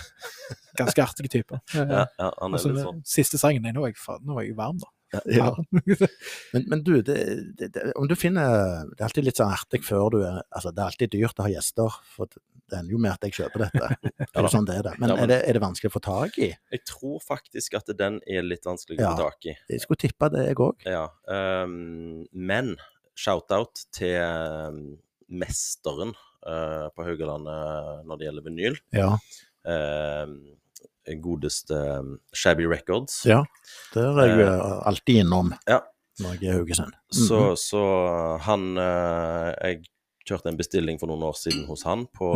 [0.82, 1.62] ganske artige typer.
[1.76, 3.02] Ja, ja, han er Altså, litt sånn.
[3.06, 4.90] siste sangen Nei, nå er jeg, nå er jeg varm, da.
[5.30, 5.52] Ja.
[6.54, 7.16] Men, men du, det,
[7.60, 10.72] det, det, om du finner Det er alltid litt sånn artig før du er Altså,
[10.72, 13.36] det er alltid dyrt å ha gjester, for det er ender jo med at jeg
[13.38, 13.88] kjøper dette.
[14.26, 14.94] Det er sånn det er det.
[14.98, 16.50] Men, Ja, men- er, det, er det vanskelig å få tak i?
[16.74, 19.56] Jeg tror faktisk at den er litt vanskelig å få tak i.
[19.70, 20.86] Jeg skulle tippa det, jeg òg.
[20.90, 21.06] Ja.
[21.30, 22.74] Um, men
[23.16, 24.80] shout-out til ehm,
[25.30, 28.80] mesteren uh, på Haugalandet når det gjelder vinyl.
[28.98, 29.12] Ja.
[29.70, 30.36] Ehm,
[31.22, 33.26] godeste ehm, Shabby Records.
[33.26, 33.44] ja.
[33.94, 35.80] Der er jeg jo alltid innom Ja.
[36.20, 36.94] når jeg er i Haugesund.
[37.12, 37.56] Så, -hmm.
[37.56, 37.82] så
[38.42, 39.84] han eh, Jeg
[40.28, 42.30] kjørte en bestilling for noen år siden hos han på,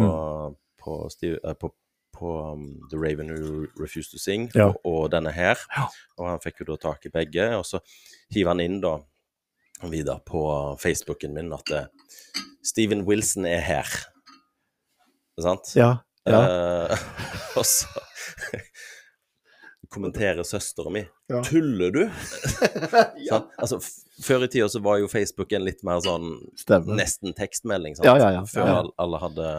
[0.84, 1.74] på, Steve, eh, på,
[2.14, 4.68] på um, The Raven Who Refused to Sing Ja.
[4.68, 5.58] og, og denne her.
[5.78, 5.88] Ja.
[6.18, 7.58] Og han fikk jo da tak i begge.
[7.58, 7.80] Og så
[8.32, 8.98] hiver han inn da
[9.90, 11.86] videre på Facebooken min at eh,
[12.64, 13.88] Steven Wilson er her.
[15.40, 15.76] Sant?
[15.76, 15.96] Ja.
[16.28, 16.42] ja.
[16.92, 16.98] Eh,
[17.58, 17.88] og så
[19.90, 21.44] kommenterer søstera mi Ja.
[21.44, 22.02] Tuller du?
[23.30, 23.40] ja.
[23.58, 23.80] Altså,
[24.24, 26.96] før i tida så var jo Facebook en litt mer sånn Stemmer.
[26.98, 28.10] nesten tekstmelding, sant?
[28.10, 28.44] Ja.
[28.50, 29.50] Før alle hadde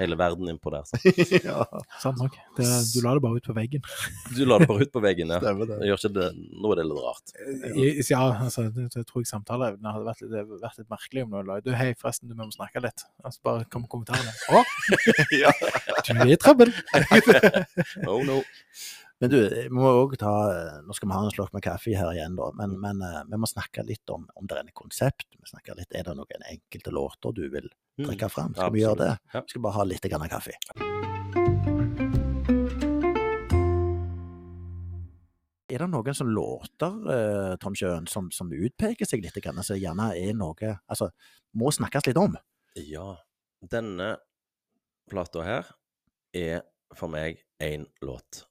[0.00, 0.88] hele verden innpå der.
[1.50, 1.64] Ja.
[2.02, 2.34] Sant nok.
[2.56, 3.84] Det, du la det bare ut på veggen.
[4.36, 5.38] Du la det bare ut på veggen, ja.
[5.42, 5.78] Stemmer det.
[5.88, 6.28] Gjør ikke det
[6.64, 7.34] Nå er det litt rart.
[7.70, 11.26] I- Ja, altså, det, det tror jeg samtaleevnen hadde vært det hadde vært litt merkelig
[11.26, 13.04] om du la Du, hei, forresten, du må snakke litt.
[13.24, 14.32] Altså, bare kom med kommentarene.
[14.50, 14.64] Å,
[15.42, 15.52] Ja.
[16.08, 16.72] du er i trøbbel!
[18.08, 18.40] Oh no.
[19.20, 20.30] Men du, vi må òg ta
[20.86, 22.46] Nå skal vi ha en slokk med kaffe her igjen, da.
[22.56, 25.26] Men, men eh, vi må snakke litt om, om det er en konsept.
[25.36, 27.68] Vi snakker litt, Er det noen enkelte låter du vil.
[28.06, 28.54] Trekke fram?
[28.56, 29.12] Skal vi gjøre det?
[29.34, 30.56] Vi skal bare ha litt grann kaffe.
[35.70, 39.38] Er det noen som låter, eh, Tom Sjøen, som, som utpeker seg litt?
[39.46, 41.12] Altså, gjerne er noe Altså,
[41.54, 42.34] må snakkes litt om?
[42.74, 43.14] Ja.
[43.60, 44.16] Denne
[45.10, 45.70] plata her
[46.34, 46.64] er
[46.96, 48.44] for meg én låt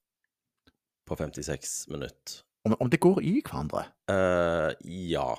[1.09, 2.43] på 56 minutter.
[2.67, 3.85] Om, om det går i hverandre?
[4.11, 5.31] Uh, ja,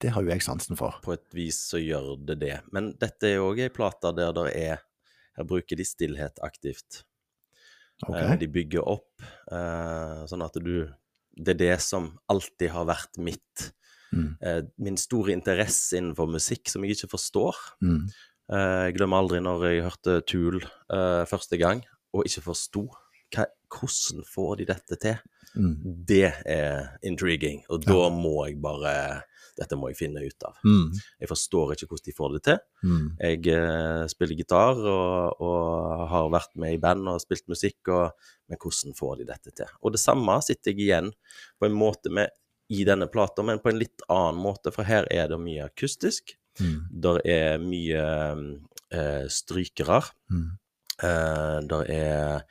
[0.00, 0.98] Det har jo jeg sansen for.
[1.02, 2.56] på et vis så gjør det det.
[2.72, 4.82] Men dette er òg ei plate der det er
[5.36, 7.02] Her bruker de stillhet aktivt.
[8.06, 8.32] Okay.
[8.32, 9.22] Eh, de bygger opp
[9.52, 10.88] eh, sånn at du
[11.36, 13.72] Det er det som alltid har vært mitt
[14.14, 14.36] Mm.
[14.40, 17.56] eh, Min store interesse innenfor musikk som jeg ikke forstår.
[17.82, 18.06] Mm.
[18.52, 21.82] Eh, jeg glemmer aldri når jeg hørte Tool eh, første gang
[22.14, 22.86] og ikke forsto
[23.34, 25.16] hvordan får de dette til.
[25.56, 25.74] Mm.
[26.06, 29.24] Det er intriguing, og da må jeg bare
[29.56, 30.56] Dette må jeg finne ut av.
[30.64, 30.90] Mm.
[31.22, 32.58] Jeg forstår ikke hvordan de får det til.
[32.84, 33.04] Mm.
[33.20, 38.28] Jeg eh, spiller gitar og, og har vært med i band og spilt musikk, og,
[38.50, 39.70] men hvordan får de dette til?
[39.82, 41.12] Og det samme sitter jeg igjen
[41.56, 42.34] på en måte med
[42.68, 46.34] i denne plata, men på en litt annen måte, for her er det mye akustisk.
[46.58, 46.78] Mm.
[47.04, 48.04] Der er mye
[48.90, 50.00] eh, strykere.
[50.32, 50.48] Mm.
[50.96, 52.46] Eh, der er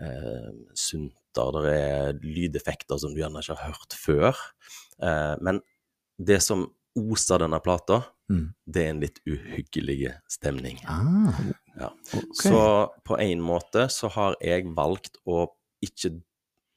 [0.00, 1.18] eh, synter,
[1.52, 4.40] der er lydeffekter som du gjerne ikke har hørt før.
[5.02, 5.62] Eh, men
[6.18, 6.66] det som
[6.98, 8.54] oser denne plata, Mm.
[8.66, 10.78] det er en litt uhyggelig stemning.
[10.88, 11.34] Ah,
[11.78, 11.90] Ja.
[12.14, 12.22] okay.
[12.34, 15.48] Så på en måte så har jeg valgt å
[15.84, 16.22] ikke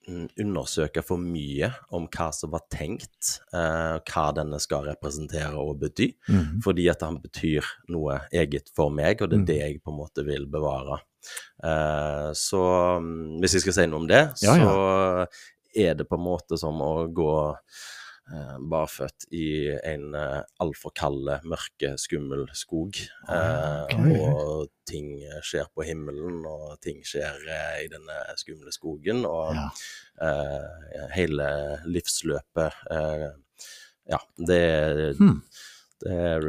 [0.07, 5.79] mm, undersøke for mye om hva som var tenkt, eh, hva denne skal representere og
[5.79, 6.61] bety, Mm.
[6.61, 9.45] fordi at han betyr noe eget for meg, og det er Mm.
[9.47, 10.99] det jeg på en måte vil bevare.
[11.63, 14.65] Eh, så mm, hvis jeg skal si noe om det, Ja, ja.
[14.65, 15.27] så
[15.75, 17.57] er det på en måte som å gå
[18.71, 22.97] barføtt i en eh, altfor kald, mørke, skummel skog.
[23.29, 25.11] Ah, Eh, og ting
[25.45, 29.25] skjer på himmelen, og ting skjer eh, i denne skumle skogen.
[29.29, 29.53] Og
[30.21, 31.49] eh, hele
[31.85, 33.31] livsløpet eh,
[34.05, 34.61] Ja, det,
[35.17, 35.39] Hmm.
[36.01, 36.43] Det er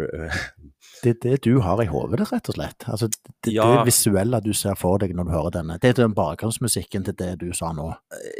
[1.03, 2.86] Det er det du har i hodet, rett og slett.
[2.88, 3.64] Altså, det, Ja.
[3.76, 5.78] det visuelle du ser for deg når du hører denne.
[5.80, 7.88] Det er den bakgrunnsmusikken til det du sa nå.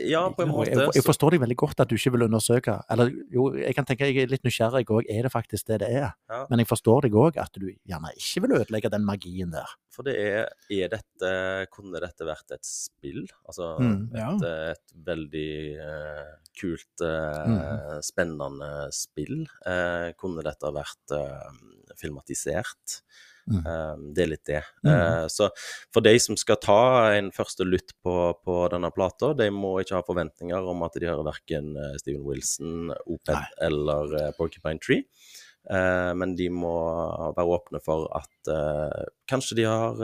[0.09, 0.71] Ja, på en måte.
[0.73, 2.79] Jeg, jeg forstår deg veldig godt at du ikke vil undersøke.
[2.91, 5.05] Eller jo, jeg kan tenke jeg er litt nysgjerrig òg.
[5.13, 6.13] Er det faktisk det det er?
[6.31, 6.47] Ja.
[6.51, 9.77] Men jeg forstår deg òg at du gjerne ikke vil ødelegge den magien der.
[9.97, 11.29] For det er, er dette
[11.73, 13.23] Kunne dette vært et spill?
[13.49, 14.31] Altså Mm, ja.
[14.37, 19.43] et, et veldig uh, kult, eh, spennende spill.
[19.67, 21.49] Uh, kunne dette vært eh,
[22.47, 23.03] filmatisert?
[23.47, 23.63] Mm.
[23.63, 24.63] Eh, det er litt det.
[24.85, 24.91] Mm.
[24.93, 25.49] Eh, så
[25.95, 30.01] for de som skal ta en første lytt på, på denne plata, de må ikke
[30.01, 33.43] ha forventninger om at de hører verken eh, Steven Wilson, Nei.
[33.63, 35.07] eller eh, Porcupine Tree.
[35.67, 36.71] Men de må
[37.35, 38.51] være åpne for at
[39.27, 39.97] kanskje de har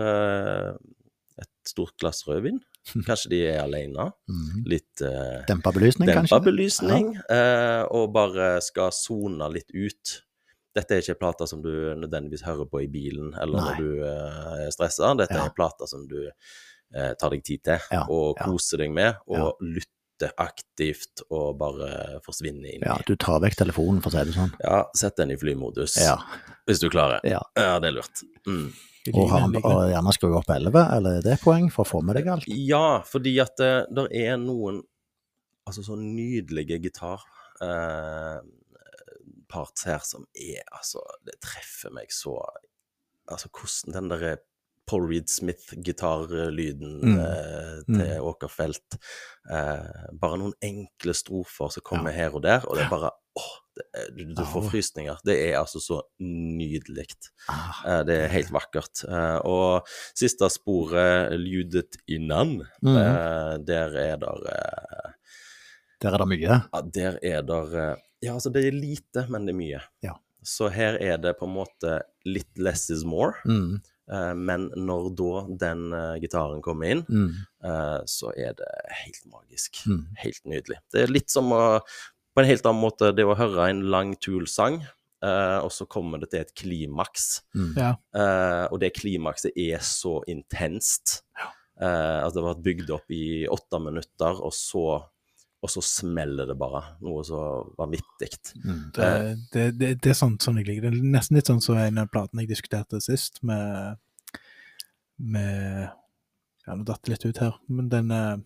[1.38, 2.58] et stort glass rødvin.
[3.08, 4.08] Kanskje de er alene.
[4.30, 4.64] Mm.
[4.68, 6.40] Litt uh, Dempa belysning, dempa kanskje?
[6.48, 10.16] belysning, eh, og bare skal sone litt ut.
[10.74, 11.68] Dette er ikke plater som du
[12.00, 13.64] nødvendigvis hører på i bilen eller Nei.
[13.68, 15.10] når du uh, er stressa.
[15.18, 15.46] Dette Ja.
[15.48, 18.46] er plater som du uh, tar deg tid til Ja, og ja.
[18.46, 22.86] koser deg med, og lytter aktivt og bare forsvinner inn i.
[22.88, 24.52] Ja, du tar vekk telefonen, for å si det sånn.
[24.62, 26.16] Ja, sett den i flymodus, Ja.
[26.68, 27.20] hvis du klarer.
[27.28, 27.42] ja.
[27.58, 28.22] Ja, det er lurt.
[28.46, 28.70] Mm.
[29.18, 32.14] Og, ha, og gjerne skru opp 11, eller er det poeng for å få med
[32.20, 32.44] deg alt?
[32.46, 34.80] Ja, fordi at det der er noen
[35.66, 37.20] altså så nydelige gitar
[37.62, 38.38] eh,
[39.52, 42.38] parts her som er altså Det treffer meg så
[43.30, 44.36] Altså hvordan den derre
[44.90, 47.18] Paul Reed Smith-gitarlyden Mm.
[47.18, 48.24] eh, til Mm.
[48.26, 48.96] Åkerfelt
[49.50, 53.52] eh, Bare noen enkle strofer som kommer her og der, og det er bare åh,
[53.94, 55.16] er, du, du får frysninger.
[55.24, 57.06] Det er altså så nydelig.
[57.48, 59.04] Ah, Eh, Det er helt vakkert.
[59.08, 59.86] Eh, Og
[60.18, 62.96] siste sporet, 'Ljudet innan', mm.
[62.96, 65.12] eh, der er der eh,
[66.02, 66.40] der er det mye.
[66.74, 69.80] Ja, der er der eh, Ja, altså, det er lite, men det er mye.
[70.06, 70.14] Ja.
[70.42, 73.34] Så her er det på en måte litt less is more.
[73.46, 73.80] Mm.
[74.12, 77.34] eh, Men når da den eh, gitaren kommer inn, Mm.
[77.64, 78.70] eh, så er det
[79.04, 79.82] helt magisk.
[79.86, 80.06] Mm.
[80.18, 80.78] Helt nydelig.
[80.92, 81.80] Det er litt som å
[82.34, 84.78] På en helt annen måte det å høre en lang Tool-sang,
[85.22, 87.42] eh, og så kommer det til et klimaks.
[87.54, 87.74] Mm.
[87.76, 87.90] Ja.
[88.16, 91.20] Eh, og det klimakset er så intenst.
[91.38, 91.50] Ja.
[91.82, 95.02] at det var bygd opp i åtte minutter, og så,
[95.62, 96.82] og så smeller det bare.
[97.06, 97.40] Noe så
[97.78, 98.32] vanvittig.
[98.64, 98.84] Mm.
[98.96, 99.10] Det,
[99.54, 100.88] det, det, det er sånn som jeg liker.
[100.88, 104.00] Det er nesten litt sånn som en av platene jeg diskuterte sist, med,
[105.22, 105.90] med
[106.66, 108.36] Ja, nå datt det litt ut her, men den uh,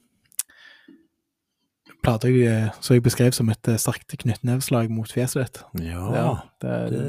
[2.04, 5.60] plata jeg, eh, som jeg beskrev som et eh, sterkt knyttneveslag mot fjeset ditt.
[5.88, 6.30] Ja,
[6.64, 7.04] det, det,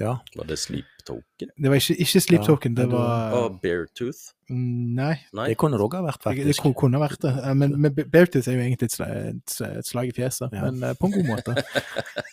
[0.00, 0.16] ja.
[0.38, 1.50] Var det Sleep Token?
[1.56, 4.32] det var ikke, ikke Sleep Ja, Token, det var Og Beartooth?
[4.50, 5.46] Mm, Nei, Nei.
[5.52, 7.32] Det kunne det òg ha vært, det, det kunne vært det.
[7.60, 10.66] Men, men Beartooth er jo egentlig et, slag, et, et slag i fjeset, Ja.
[10.68, 11.54] men eh, på en god måte.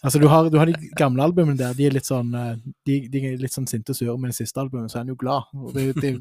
[0.03, 2.55] altså, du har, du har de gamle albumene der, de er litt sånn eh,
[2.87, 5.13] de, de er litt sånn sinte og sure, men det siste albumet så er han
[5.13, 5.47] jo glad.
[5.55, 6.15] Og det, de,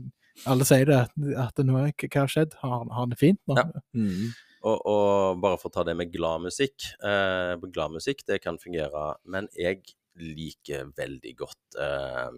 [0.50, 1.00] alle sier det,
[1.42, 2.54] at nå er, hva har skjedd?
[2.62, 3.58] Har, har han det fint nå?
[3.58, 3.66] Ja.
[3.98, 4.30] Mm.
[4.60, 6.90] Og, og bare for å ta det med glad musikk.
[7.02, 9.80] Eh, glad musikk, det kan fungere, men jeg
[10.20, 12.30] liker veldig godt uh,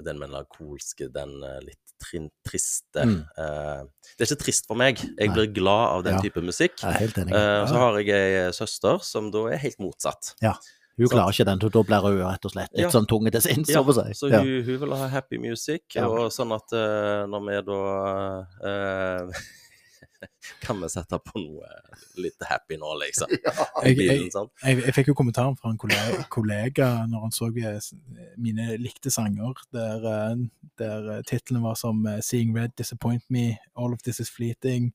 [0.00, 3.18] den melankolske, den uh, litt trin, triste Mm.
[3.36, 3.82] uh,
[4.16, 4.98] Det er ikke trist for meg.
[4.98, 5.34] Jeg Nei.
[5.36, 6.20] blir glad av den Ja.
[6.24, 6.80] type musikk.
[6.82, 7.12] Jeg.
[7.16, 10.34] Eh, så har jeg ei søster som da er helt motsatt.
[11.00, 12.90] Hun klarer ikke den, da blir hun rett og slett litt Ja.
[12.90, 14.40] sånn tung til sinns, Ja, så så Ja.
[14.40, 16.06] hun, hun vil ha happy music, Ja.
[16.08, 19.32] og sånn at når vi da
[20.64, 21.68] Kan vi sette på noe
[22.20, 23.30] litt happy nå, liksom?
[23.84, 24.32] I Jeg- jeg-
[24.64, 27.80] Jeg, jeg fikk jo kommentaren fra en kollega, kollega når han så eh,
[28.38, 30.36] mine likte sanger, der, eh,
[30.78, 34.92] der eh, titlene var som 'Seeing Red', 'Disappoint Me', 'All of This Is Fleeting',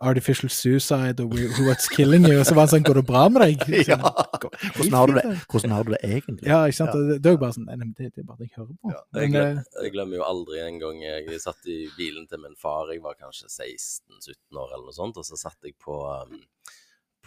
[0.00, 2.40] 'Artificial Suicide' og «who 'What's Killing You'.
[2.40, 3.62] Og så var han sånn 'Går det bra med deg?'
[3.92, 3.98] Ja.
[3.98, 6.46] Sånn, «Går Hvordan har du det, hvordan har du det egentlig?
[6.48, 6.94] Ja, ikke sant.
[6.94, 7.18] Ja.
[7.18, 8.94] Det, er jo bare sånn Nei, det, er bare det jeg hører på.
[9.20, 12.56] Jeg, glemmer, eh, jeg glemmer jo aldri en gang jeg satt i bilen til min
[12.58, 16.40] far, jeg var kanskje 16-17 år eller noe sånt, og så satt jeg på, um,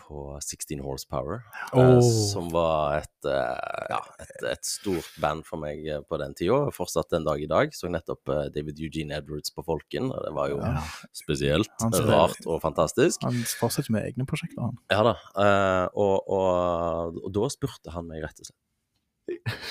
[0.05, 1.39] på 16 Horsepower,
[1.73, 1.99] eh,
[2.31, 6.59] som var et, eh, ja, et, et stort band for meg eh, på den tida,
[6.75, 7.73] fortsatt den dag i dag.
[7.73, 10.83] Så nettopp David Eugene Edwards på Folken, og det var jo Ja.
[11.13, 13.23] spesielt, Han rart og fantastisk.
[13.25, 14.77] han fortsetter med egne prosjekter, han.
[14.93, 18.61] Ja da, eh, og, og, og da spurte han meg rett og slett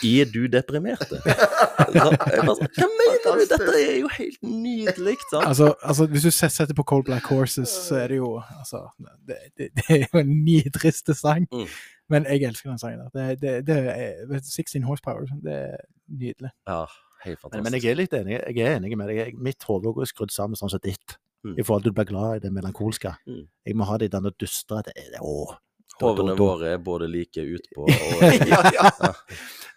[0.04, 1.04] Er du deprimert?
[1.94, 3.44] Hva mener du?
[3.50, 5.46] Dette er jo helt nydelig, sant?
[5.46, 8.84] Altså, altså, hvis du setter på Cold Black Horses, så er det jo altså,
[9.28, 11.46] det, det, det er jo en nitriste sang.
[11.52, 11.66] Mm.
[12.12, 13.06] Men jeg elsker den sangen.
[13.14, 15.76] Det, det, det er, 16 horsepower, det er
[16.08, 16.50] nydelig.
[16.68, 16.84] Ja,
[17.24, 17.64] helt Men, fantastisk.
[17.64, 19.38] men jeg er litt enig, jeg er enig med deg.
[19.40, 21.18] Mitt hode er skrudd sammen sånn som ditt.
[21.44, 21.58] Mm.
[21.60, 23.14] I forhold til at du blir glad i det melankolske.
[23.28, 23.44] Mm.
[23.68, 25.56] Jeg må ha det i denne dystre det, det, Å,
[26.02, 28.90] Hovene våre er både like utpå og ja, ja.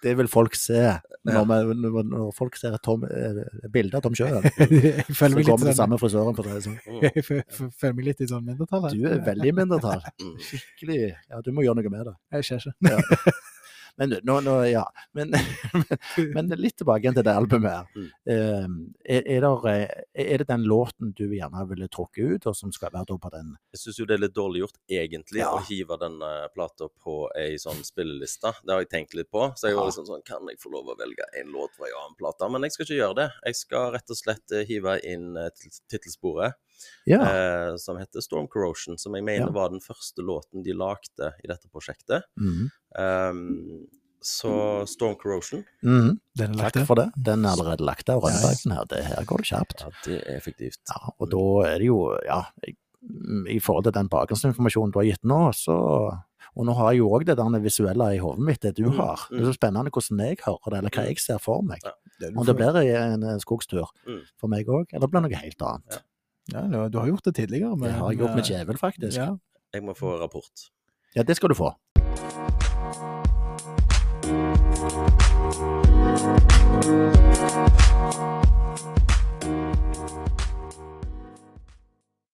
[0.04, 0.80] Det vil folk se
[1.26, 3.02] når, man, når, folk ser et tom,
[3.74, 4.46] bilde av Tom Sjøen.
[5.18, 6.60] Så vi til sånn samme frisøren på det.
[6.70, 6.78] Mm.
[7.08, 8.86] jeg fø- fø- føler meg litt i sånn mindretall.
[8.94, 10.06] Du er veldig i mindretall.
[10.22, 10.36] Mm.
[10.48, 11.00] Skikkelig.
[11.34, 12.16] Ja, du må gjøre noe med det.
[12.38, 13.34] Jeg ser ikke.
[13.98, 14.84] Men nå, nå ja.
[15.18, 15.34] Men,
[16.36, 17.88] men, litt tilbake til det albumet her.
[17.96, 18.10] Mm.
[18.34, 18.68] Eh,
[19.18, 22.74] er, er, der, eh, er det den låten du gjerne ville trukket ut, og som
[22.76, 23.56] skal være på den?
[23.74, 25.50] Jeg syns jo det er litt dårlig gjort, egentlig, Ja.
[25.56, 28.54] å hive den uh, plata på ei sånn spilleliste.
[28.64, 29.50] Det har jeg tenkt litt på.
[29.58, 31.98] Så jeg var liksom sånn Kan jeg få lov å velge en låt fra en
[32.04, 32.50] annen plate?
[32.52, 33.28] Men jeg skal ikke gjøre det.
[33.50, 35.38] Jeg skal rett og slett eh, hive inn
[35.90, 36.58] tittelsporet,
[37.08, 37.22] Ja.
[37.24, 38.98] eh, som heter Storm Corrosion.
[38.98, 39.52] Som jeg mener Ja.
[39.52, 42.24] var den første låten de lagde i dette prosjektet.
[42.38, 42.70] Mhm.
[42.98, 43.88] Um,
[44.22, 45.64] så Storm Corrosion.
[45.84, 47.12] Den lagt Takk for det.
[47.16, 48.86] Den er allerede lagt av Rønnebergen her.
[48.90, 49.82] Det her går det kjapt.
[49.86, 50.80] ja, det er effektivt.
[50.90, 52.42] Ja, og da er det jo, ja,
[53.48, 56.24] i forhold til den bakgrunnsinformasjonen du har gitt nå, så
[56.58, 58.96] Og nå har jeg jo òg det der visuelle i hodet mitt, det du Mm,
[58.98, 59.28] har.
[59.30, 61.08] Det er så spennende hvordan jeg hører det, eller hva Mm.
[61.08, 61.80] jeg ser for meg.
[61.86, 61.92] Ja.
[62.36, 64.22] Om det blir en skogstur Mm.
[64.40, 66.02] for meg òg, eller blir det noe helt annet.
[66.54, 67.76] Ja, du- har gjort det tidligere.
[67.80, 69.18] Det har jeg gjort med djevel, faktisk.
[69.18, 69.36] Ja.
[69.74, 70.70] Jeg må få rapport.
[71.16, 71.74] Ja, det skal du få.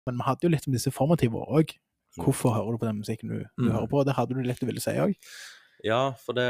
[0.05, 1.73] Men vi hadde jo litt om disse formative år òg.
[2.17, 2.23] Mm.
[2.25, 3.71] Hvorfor hører du på den musikken du, du Mm.
[3.71, 4.03] hører på?
[4.05, 5.15] Det hadde du litt du ville si òg.
[5.83, 6.47] Ja, for det,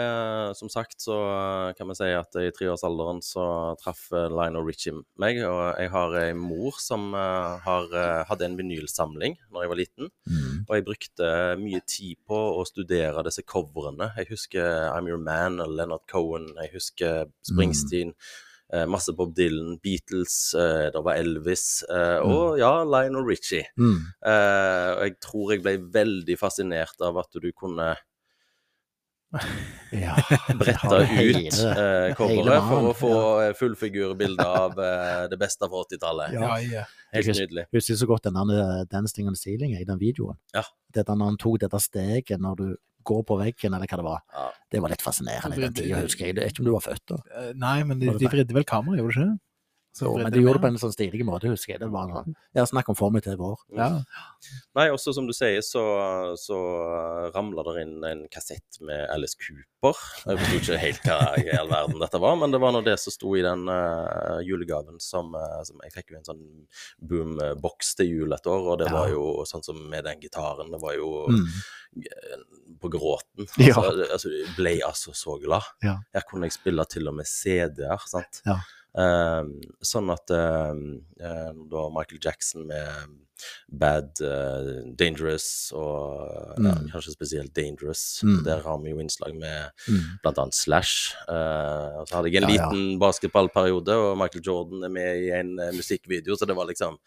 [0.59, 3.45] som sagt, så eh, kan vi si at i treårsalderen så
[3.81, 5.39] traff Lionel Richie meg.
[5.41, 9.81] Og jeg har ei mor som eh, har, eh, hadde en vinylsamling når jeg var
[9.81, 10.13] liten.
[10.29, 10.61] Mm.
[10.67, 11.31] Og jeg brukte
[11.63, 14.11] mye tid på å studere disse coverene.
[14.21, 16.51] Jeg husker I'm Your Man og Leonard Cohen.
[16.61, 18.13] Jeg husker Springsteen.
[18.13, 18.89] Mm.
[18.89, 23.67] Masse Bob Dylan, Beatles, det var Elvis, eh, og ja, Lionel Richie.
[23.77, 23.99] Mm.
[24.23, 27.91] Og jeg tror jeg ble veldig fascinert av at du kunne
[29.93, 30.15] Ja,
[30.59, 33.11] Bretta ut hele- eh, coveret for å få
[33.43, 33.51] ja.
[33.57, 36.33] fullfigurbilde av eh, det beste fra 80-tallet.
[36.37, 36.55] Ja.
[36.65, 36.85] ja.
[37.13, 37.65] Helt Jeg nydelig.
[37.73, 40.37] husker så godt den der Dancing on the Ceiling i den videoen.
[40.55, 40.63] Ja.
[40.93, 42.67] Det der når han tok dette steget når du
[43.03, 44.21] går på veggen, eller hva det var.
[44.33, 44.45] Ja.
[44.71, 46.35] Det var litt fascinerende i den Det- tida, husker jeg.
[46.35, 47.17] Jeg vet ikke om du var født da.
[47.41, 49.39] Eh, Nei, men de, de vridde vel kameraet, gjorde de ikke?
[49.93, 51.79] Så men de de gjorde det på en sånn stilig måte, husker jeg.
[51.83, 53.59] Det var sånn, ja, snakk om formativ år.
[53.77, 53.89] Ja.
[54.75, 55.83] Nei, også som du sier, så,
[56.41, 56.57] så
[57.35, 59.99] ramla det inn en kassett med Alice Cooper.
[60.25, 62.97] Jeg forsto ikke helt hva i all verden dette var, men det var nå det
[63.03, 66.43] som sto i den uh, julegaven som, uh, som Jeg fikk jo en sånn
[67.13, 68.97] boom-boks til jul et år, og det Ja.
[68.97, 70.71] var jo sånn som med den gitaren.
[70.73, 71.45] Det var jo Mm.
[72.81, 73.45] på gråten.
[73.61, 73.75] Ja.
[73.77, 75.61] Altså, ble altså, jeg ble altså så glad.
[75.83, 75.99] Ja.
[76.13, 78.41] Her kunne jeg spille til og med CD-er, sant.
[78.47, 78.57] Ja.
[78.97, 80.81] Ehm, sånn at ehm,
[81.19, 83.19] eh, da Michael Jackson med
[83.67, 86.29] Bad, uh, Dangerous og
[86.63, 86.85] ja, Mm.
[86.93, 88.21] kanskje spesielt Dangerous.
[88.23, 88.43] Mm.
[88.45, 90.19] Der har vi jo innslag med Mm.
[90.23, 91.15] annet Slash.
[91.27, 92.69] Eh, og så hadde jeg en Ja, ja.
[92.69, 96.97] liten basketballperiode, og Michael Jordan er med i en uh, musikkvideo, så det var liksom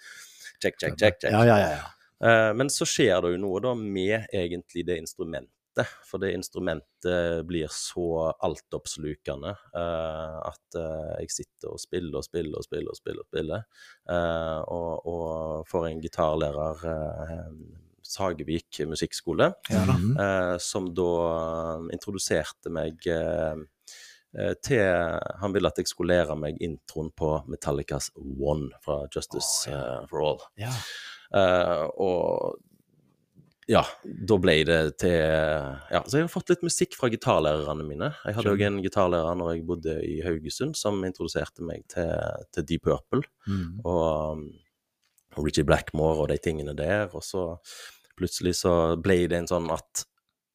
[0.61, 1.21] check, check, check.
[1.23, 1.33] check.
[1.33, 1.71] Ja, ja, ja.
[1.71, 1.87] ja.
[2.21, 5.53] Eh, men så skjer det jo noe da med egentlig det instrumentet.
[6.07, 12.59] For det instrumentet blir så altoppslukende uh, at uh, jeg sitter og spiller og spiller
[12.59, 13.23] og spiller og spiller.
[13.23, 13.67] Og spiller.
[14.09, 16.87] Uh, og, og får en gitarlærer,
[18.07, 19.97] Sagevik musikkskole, Ja da.
[19.99, 20.13] Mhm.
[20.63, 21.09] som da
[21.91, 23.03] introduserte meg
[24.63, 24.85] til
[25.41, 30.07] Han ville at jeg skulle lære meg introen på Metallicas One fra Justice oh, ja.
[30.07, 30.39] for All.
[30.69, 30.71] ja.
[31.35, 32.61] Uh, og
[33.71, 38.13] ja, da ble det til Ja, så jeg har fått litt musikk fra gitarlærerne mine.
[38.25, 42.13] Jeg hadde òg en gitarlærer når jeg bodde i Haugesund, som introduserte meg til,
[42.55, 43.81] til Deep Purple Mm.
[43.87, 44.47] og um,
[45.39, 47.11] Richie Blackmore og de tingene der.
[47.15, 47.57] Og så
[48.19, 50.07] plutselig så ble det en sånn at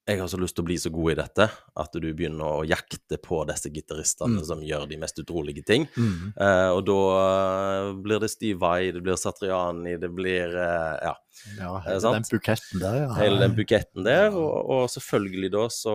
[0.10, 1.45] jeg har så lyst til å bli så god i dette
[1.78, 4.45] at du begynner å jakte på disse gitaristene Mm.
[4.45, 5.86] som gjør de mest utrolige ting.
[5.95, 6.34] Mm.
[6.36, 11.14] Uh, og da eh, blir det Steve Vai, det blir Satriani, det blir uh, ja,
[11.58, 13.14] Ja, hele den buketten der, ja.
[13.16, 14.34] hele den buketten der.
[14.36, 15.93] Og, og selvfølgelig da så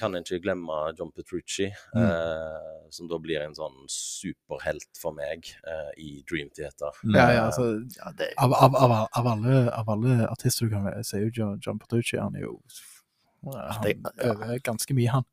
[0.00, 2.02] kan en ikke glemme John Petrucci, Mm.
[2.08, 5.44] eh, som da blir en sånn superhelt for meg
[6.00, 6.90] i Dream Theater.
[7.04, 7.14] Mm.
[7.16, 7.68] Ja, ja, altså,
[7.98, 11.26] Ja, det, av, av, av, av, alle, av alle artister du kan se, så er
[11.28, 12.58] jo John, John Petrucci han er jo
[13.46, 15.26] Han øver ganske mye, han.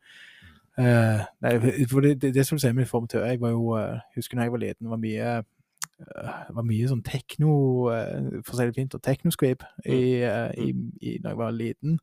[0.76, 1.54] Uh, nei,
[1.88, 4.44] for det, det, det som du sier med formativ Jeg var jo, uh, husker da
[4.44, 7.54] jeg var liten, var mye uh, var mye sånn tekno,
[7.88, 9.04] uh, for å si det fint, og
[10.28, 11.96] eh, i, i, når jeg var liten.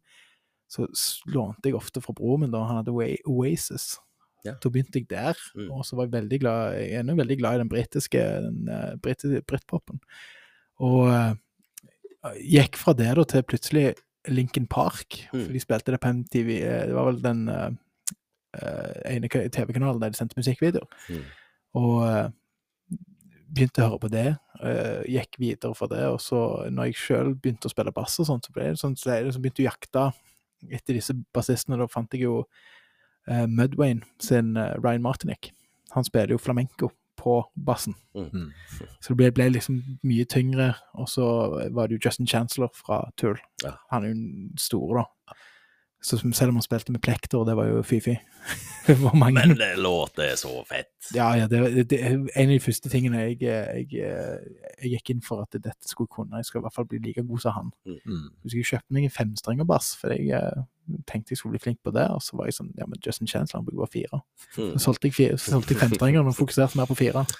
[0.72, 0.86] Så
[1.28, 3.98] lånte jeg ofte fra broren min da han hadde Oa- Oasis.
[4.46, 4.54] Ja.
[4.56, 5.68] Da begynte jeg der, Mm.
[5.70, 8.72] og så var jeg veldig glad Jeg er nå veldig glad i den britiske den,
[8.72, 8.96] uh,
[9.44, 10.00] britpopen.
[10.80, 11.12] Og
[12.40, 13.92] gikk fra det da til plutselig
[14.28, 15.28] Lincoln Park.
[15.32, 15.44] Mm.
[15.44, 16.50] For de spilte det på MTV.
[16.62, 17.72] eh, Det var vel den eh,
[19.14, 20.86] ene TV-kanalen der de sendte musikkvideoer.
[21.08, 21.24] Mm.
[21.80, 22.28] Og uh,
[23.48, 24.26] begynte å høre på det.
[24.60, 26.04] Uh, gikk videre for det.
[26.12, 28.96] Og så når jeg sjøl begynte å spille bass og sånt, så ble det sånn,
[29.00, 30.04] så så begynte jeg å jakte
[30.68, 31.80] etter disse bassistene.
[31.80, 35.54] Da fant jeg jo uh, Mudwayne sin Ryan Martinick.
[35.96, 36.92] Han spiller jo flamenco
[37.22, 37.94] på bassen.
[38.18, 38.50] Mm.
[39.00, 40.72] Så det ble, ble liksom mye tyngre.
[40.98, 41.26] Og så
[41.72, 43.38] var det jo Justin Chancellor fra Tull.
[43.64, 43.76] Ja.
[43.94, 45.38] Han er jo den store, da.
[46.02, 48.16] Så selv om han spilte med plekter, det var jo fy-fy.
[49.22, 50.90] Men det låter så fett.
[51.14, 55.44] Ja, ja, det, det, en av de første tingene jeg, jeg, jeg gikk inn for
[55.44, 56.40] at dette skulle kunne.
[56.42, 57.70] Jeg skal i hvert fall bli like god som han.
[57.86, 58.26] Mm.
[58.42, 60.64] Så jeg kjøpte meg en femstrengerbass, for jeg eh,
[61.06, 62.08] tenkte jeg skulle bli flink på det.
[62.10, 64.22] Og så var jeg sånn Ja, men Justin Chancellor han burde være fire.
[64.56, 64.74] Mm.
[64.74, 67.26] Så solgte jeg, fire, så solgte jeg femstrengeren og fokuserte mer på fire.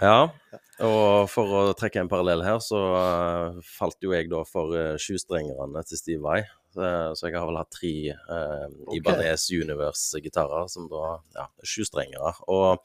[0.00, 0.30] Ja,
[0.80, 4.94] og for å trekke en parallell her, så eh, falt jo jeg da for uh,
[4.98, 6.40] sjustrengerne til Steve Vai.
[6.74, 7.90] Så- så jeg har vel hatt tre
[8.30, 12.34] uh, Ibanez Universe-gitarer, som da ja, er sjustrengere.
[12.48, 12.78] Og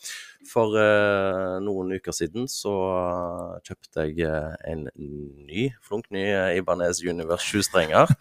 [0.46, 6.58] for eh, noen uker siden så eh, kjøpte jeg eh, en ny, flunk ny eh,
[6.60, 8.10] Ibanez Universe sjustrenger.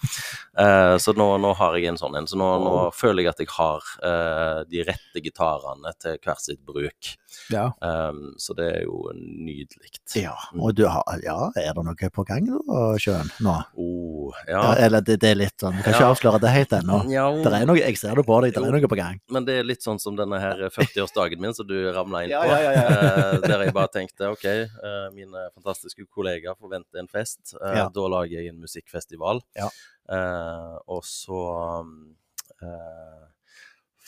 [0.55, 2.29] Eh, så nå, nå har jeg en sånn en.
[2.31, 6.61] Så nå, nå føler jeg at jeg har eh, de rette gitarene til hver sitt
[6.63, 7.09] bruk.
[7.51, 7.65] Ja.
[7.83, 9.91] Um, så det er jo nydelig.
[10.15, 13.57] Ja, og du har, ja, er det noe på gang da, Sjøen, nå?
[13.75, 14.61] Oh, Ja.
[14.63, 14.71] ja.
[14.87, 16.11] eller det, det er litt sånn, vi kan ikke Ja.
[16.15, 16.99] avsløre det helt ennå.
[17.13, 19.21] Ja, er jeg ser det på deg, det er noe på gang.
[19.31, 22.45] Men det er litt sånn som denne her 40-årsdagen min som du ramla inn på.
[22.47, 22.73] ja,
[23.35, 27.55] eh, der jeg bare tenkte OK, eh, mine fantastiske kollegaer forventer en fest.
[27.63, 27.89] Eh.
[27.95, 29.41] Da lager jeg en musikkfestival.
[29.57, 29.69] Ja.
[30.11, 31.85] Eh, og så
[32.63, 33.25] eh,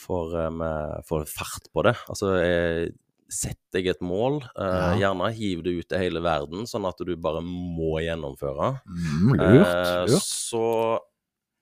[0.07, 1.97] får eh, vi får fart på det.
[2.09, 2.95] Altså jeg
[3.33, 5.11] setter jeg et mål, Uh, Ja.
[5.11, 8.81] gjerne hiv det ut til hele verden, sånn at du bare må gjennomføre.
[8.87, 10.11] Mm, lurt, lurt.
[10.15, 11.01] Uh, Så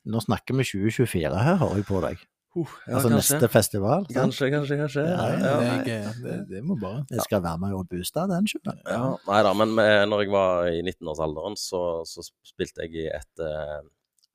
[0.05, 2.23] Nå snakker vi 2024 her, hører jeg på deg.
[2.55, 3.17] uh, ja, altså kanskje.
[3.17, 4.05] neste festival.
[4.05, 4.15] sant?
[4.15, 5.05] Kanskje, kanskje, kanskje.
[5.09, 5.55] Ja, ja.
[5.65, 8.85] Jeg, eh, det, det må bare Jeg skal være med og booste den, skjønner du.
[8.93, 13.09] Ja, nei da, men med, når jeg var i 19-årsalderen, så, så spilte jeg i
[13.11, 13.81] et eh,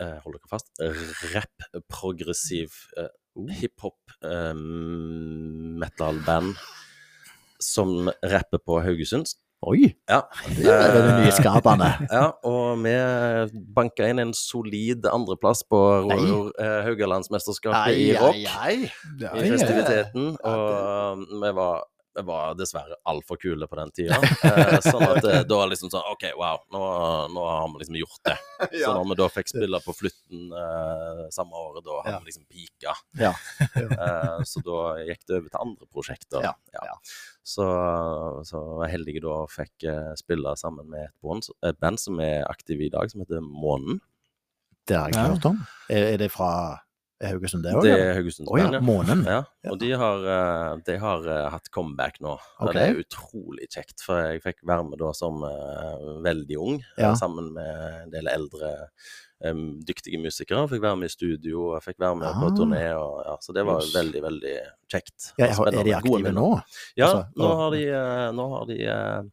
[0.03, 0.83] eh, Hold dere fast
[1.35, 3.13] rapp, progressiv, eh,
[3.61, 4.55] hiphop, eh,
[5.85, 6.57] metal-band
[7.59, 9.31] som rapper på Haugesund.
[9.67, 10.21] Oi, Ja.
[10.55, 11.89] det er det nyskapende.
[12.15, 12.93] Ja, og vi
[13.75, 18.39] banka inn en solid andreplass på eh, Haugalandsmesterskapet i rock.
[18.39, 21.83] Ei, ei, i festiviteten, og vi var,
[22.19, 24.19] vi var dessverre altfor kule på den tida.
[24.19, 26.81] Eh, sånn at eh, var liksom sånn OK, wow, nå,
[27.33, 28.35] nå har vi liksom gjort det.
[28.83, 32.19] Så når vi da fikk spille på Flutten eh, samme året, da hadde Ja.
[32.23, 32.95] vi liksom pika.
[33.23, 33.33] Ja.
[33.99, 36.43] Eh, så da gikk det over til andre prosjekter.
[36.45, 36.93] Ja, ja.
[37.43, 37.65] Så,
[38.47, 42.19] så var jeg heldig da fikk eh, spille sammen med et band, et band som
[42.23, 43.99] er aktiv i dag, som heter Månen.
[44.87, 45.23] Det har jeg Ja.
[45.25, 45.59] ikke hørt om.
[45.89, 46.51] Er, er det fra
[47.19, 47.83] Haugesund, det òg?
[47.83, 48.47] Det er Haugesund.
[48.47, 48.79] Oh, ja.
[48.79, 49.25] Månen.
[49.27, 52.37] Ja, og de har, eh, de har eh, hatt comeback nå.
[52.61, 52.73] Okay.
[52.77, 57.11] Det er utrolig kjekt, for jeg fikk være med da som eh, veldig ung, Ja.
[57.19, 58.71] sammen med en del eldre
[59.87, 60.65] dyktige musikere.
[60.67, 62.55] Fikk være med i studio, og fikk være med på Ah.
[62.57, 63.93] turné, og, ja, så det var Yes.
[63.95, 64.55] veldig, veldig
[64.91, 65.33] kjekt.
[65.39, 66.61] Ja, er de aktive nå?
[66.97, 67.85] Ja, Altså, nå har de,
[68.35, 69.23] nå har de uh,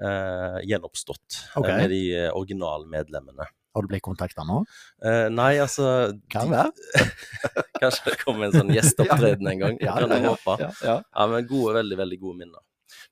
[0.00, 1.76] uh, gjenoppstått okay.
[1.82, 3.44] Med de originalmedlemmene.
[3.74, 4.58] Har du blitt kontakta nå?
[5.04, 6.72] Uh, nei, altså Kan være.
[7.82, 9.78] Kanskje det kommer en sånn gjesteopptreden en gang.
[9.86, 10.56] Ja, kan jeg ja, håpe.
[10.60, 11.26] ja, ja.
[11.32, 12.60] Men gode, veldig, veldig gode minner.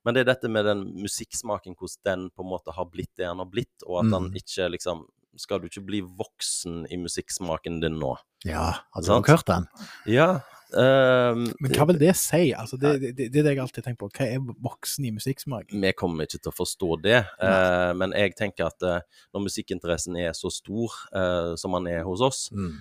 [0.05, 3.25] Men det er dette med den musikksmaken, hvordan den på en måte har blitt det
[3.27, 4.37] den har blitt, og at den Mm.
[4.41, 5.07] ikke liksom
[5.39, 8.17] Skal du ikke bli voksen i musikksmaken din nå?
[8.43, 9.65] Ja, har du hørt den?
[10.05, 10.41] Ja.
[10.77, 12.53] Ehm, Men hva vil det si?
[12.57, 14.09] Altså, det, det, det er det jeg alltid tenker på.
[14.15, 15.71] Hva er voksen i musikksmak?
[15.73, 19.01] Vi kommer ikke til å forstå det, eh, men jeg tenker at eh,
[19.33, 22.75] når musikkinteressen er så stor eh, som den er hos oss, Mm.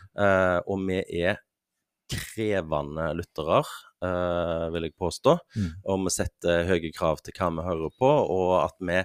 [0.67, 1.39] og vi er
[2.11, 3.61] krevende lyttere,
[4.73, 5.71] vil jeg påstå, Mm.
[5.85, 9.05] og vi setter høye krav til hva vi hører på, og at vi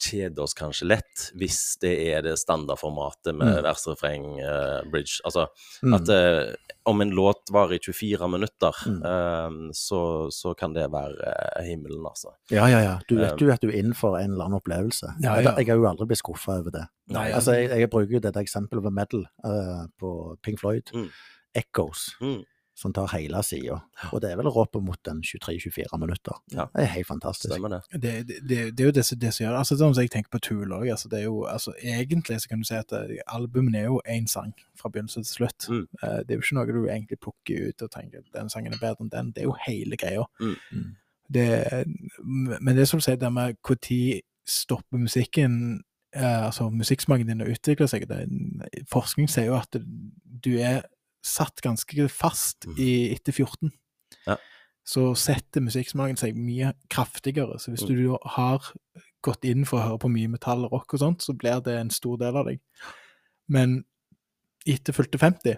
[0.00, 3.62] kjeder oss kanskje lett hvis det er det standardformatet med Mm.
[3.66, 5.20] vers, refreng, uh, bridge.
[5.24, 5.46] Altså
[5.82, 5.94] Mm.
[5.94, 6.54] at uh,
[6.86, 9.02] om en låt varer i 24 minutter, Mm.
[9.04, 11.16] uh, så, så kan det være
[11.58, 12.32] eh, himmelen, altså.
[12.50, 12.98] Ja, ja, ja.
[13.08, 15.14] Du vet jo at du er innenfor en eller annen opplevelse.
[15.22, 15.54] Ja, ja.
[15.58, 16.86] jeg har jo aldri blitt skuffa over det.
[17.08, 20.90] Nei, altså, jeg, jeg bruker jo dette eksempelet med metal eh, på Pink Floyd.
[20.94, 21.10] Mm.
[21.54, 22.42] Echoes, Mm.
[22.80, 23.76] Som tar hele sida.
[24.10, 26.38] Og det er vel opp mot en 23-24 minutter.
[26.54, 26.64] Ja.
[26.72, 27.52] Det er helt fantastisk.
[27.52, 27.80] Det.
[27.92, 29.58] Det, det, det, det er jo det, som- det som gjør det.
[29.60, 30.86] Altså, sånn som jeg tenker på Tool òg.
[30.94, 31.10] Altså,
[31.50, 35.20] altså, egentlig så kan du si at eh, albumene er jo én sang fra begynnelse
[35.26, 35.68] til slutt.
[35.68, 35.84] Mm.
[36.02, 38.80] Eh, det er jo ikke noe du egentlig plukker ut og tenker den sangen er
[38.80, 39.32] bedre enn den.
[39.36, 40.24] Det er jo hele greia.
[40.40, 40.56] Mm.
[40.72, 40.88] Mm.
[41.30, 41.46] Det,
[42.24, 45.82] men det er som du sier, det med når stopper musikken
[46.16, 48.08] eh, altså musikksmaken din å utvikle seg.
[48.10, 48.24] Det,
[48.90, 50.80] forskning sier jo at du er
[51.22, 52.78] satt ganske fast Mm.
[52.78, 53.70] i etter 14.
[54.26, 54.36] Ja.
[54.86, 57.58] Så setter musikksmaken seg mye kraftigere.
[57.60, 57.88] Så hvis Mm.
[57.96, 58.58] du har
[59.22, 61.76] gått inn for å høre på mye metall og rock og sånt, så blir det
[61.78, 62.60] en stor del av deg.
[63.48, 63.84] Men
[64.66, 65.56] etter fylte 50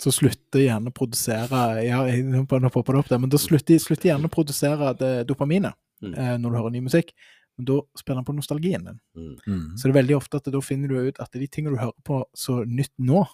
[0.00, 4.10] så slutter gjerne å produsere ja, nå popper det opp der, men da slutter, slutter
[4.10, 6.14] gjerne å produsere det dopaminet Mm.
[6.16, 7.10] eh, når du hører ny musikk.
[7.58, 9.00] Men da spiller den på nostalgien din.
[9.14, 9.36] Mm.
[9.46, 9.76] Mm.
[9.76, 12.02] Så det er veldig ofte at da finner du ut at de tingene du hører
[12.02, 13.26] på så nytt nå,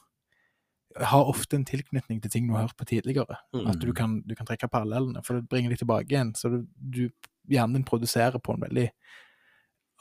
[1.00, 3.36] har ofte en tilknytning til ting du har hørt på tidligere.
[3.54, 3.66] Mm.
[3.70, 6.34] At du kan, du kan trekke parallellene, for det bringer deg tilbake igjen.
[6.34, 7.10] Så du, du
[7.52, 8.88] hjernen din produserer på en veldig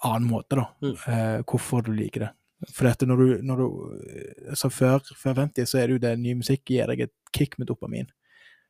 [0.04, 0.96] annen måte, da, Mm.
[1.08, 2.30] eh, hvorfor du liker det.
[2.74, 6.20] For dette når du, når du Så før, før 50 så er det jo det
[6.20, 8.08] ny musikk gir deg et kick med dopamin.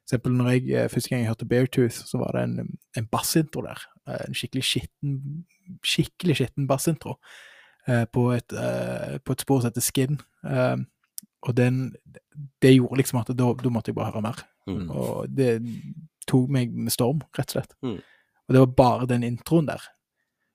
[0.07, 3.05] For eksempel når jeg eh, første gang jeg hørte Beartooth, så var det en, en
[3.07, 3.79] bassintro der.
[4.07, 5.45] Eh, En skikkelig skitten,
[5.83, 7.15] skikkelig skitten bassintro
[7.87, 10.19] eh, på, et, eh, på et spor som heter Skin.
[10.45, 10.75] Eh,
[11.45, 11.93] og den,
[12.61, 14.43] det gjorde liksom at da, da måtte jeg bare høre mer.
[14.69, 14.89] Mm.
[14.89, 15.59] Og det
[16.29, 17.75] tok meg med storm, rett og slett.
[17.85, 17.97] Mm.
[18.45, 19.83] Og det var bare den introen der.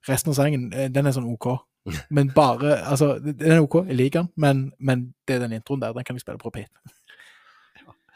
[0.09, 1.53] Resten av sangen, eh, den er sånn OK.
[2.17, 5.81] Men bare Altså, den er OK, jeg liker den, men, men det er den introen
[5.81, 6.73] der, den kan jeg spille på repeat.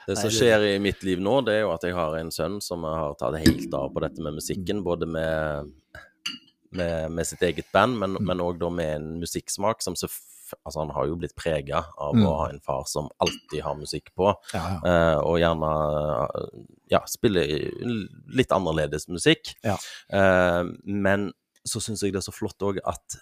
[0.04, 2.58] Det som skjer i mitt liv nå, det er jo at jeg har en sønn
[2.60, 5.70] som har tatt helt av på dette med musikken, både med,
[6.76, 10.10] med, med sitt eget band, men, men òg da med en musikksmak som så
[10.64, 12.26] Altså, han har jo blitt prega av Mm.
[12.26, 14.80] å ha en far som alltid har musikk på, Ja, ja.
[14.84, 15.70] eh, og gjerne
[16.34, 16.48] eh,
[16.92, 17.46] ja, spiller
[18.34, 19.54] litt annerledes musikk.
[19.64, 19.76] Ja.
[20.12, 21.32] Eh, men
[21.66, 23.16] så syns jeg det er så flott òg at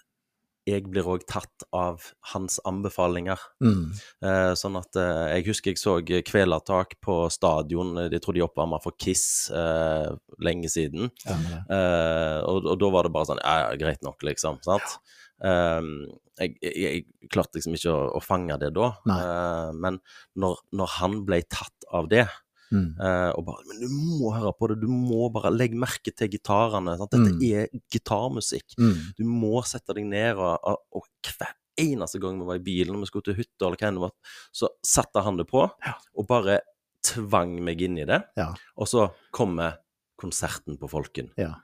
[0.65, 3.39] jeg blir òg tatt av hans anbefalinger.
[3.61, 3.93] Mm.
[4.23, 7.97] Eh, sånn at eh, Jeg husker jeg så Kvelertak på stadion.
[8.11, 11.11] de tror de oppvarma for Kiss eh, lenge siden.
[11.27, 14.61] Ja, men Eh, og, og da var det bare sånn Ja, ja, greit nok, liksom.
[14.63, 14.83] Sant?
[14.83, 18.93] Eh, jeg, jeg, jeg klarte liksom ikke å, å fange det da.
[19.11, 19.99] Eh, men
[20.39, 22.29] når, når han ble tatt av det,
[22.73, 22.95] Mm.
[23.05, 26.31] eh, og bare Men du må høre på det, du må bare legge merke til
[26.33, 26.95] gitarene.
[26.97, 27.43] Dette Mm.
[27.45, 28.65] er gitarmusikk.
[28.81, 28.95] Mm.
[29.19, 33.05] Du må sette deg ned, og, og, hver eneste gang vi var i bilen vi
[33.11, 34.15] skulle til hytta, eller hva enn det var,
[34.57, 35.93] så satte han det på, Ja.
[36.17, 36.61] og bare
[37.05, 38.23] tvang meg inn i det.
[38.41, 38.55] Ja.
[38.79, 39.77] Og så kommer
[40.17, 41.29] konserten på Folken.
[41.37, 41.57] Ja.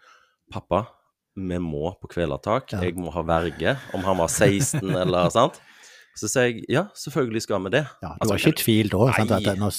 [0.53, 0.89] Pappa,
[1.39, 2.72] vi må på Kvelertak.
[2.74, 2.80] Ja.
[2.82, 3.76] Jeg må ha verge.
[3.95, 5.61] Om han var 16 eller sant.
[6.18, 7.84] Så sier jeg ja, selvfølgelig skal vi det.
[8.03, 9.76] Ja, du Altså, var ikke i tvil da, sant, at når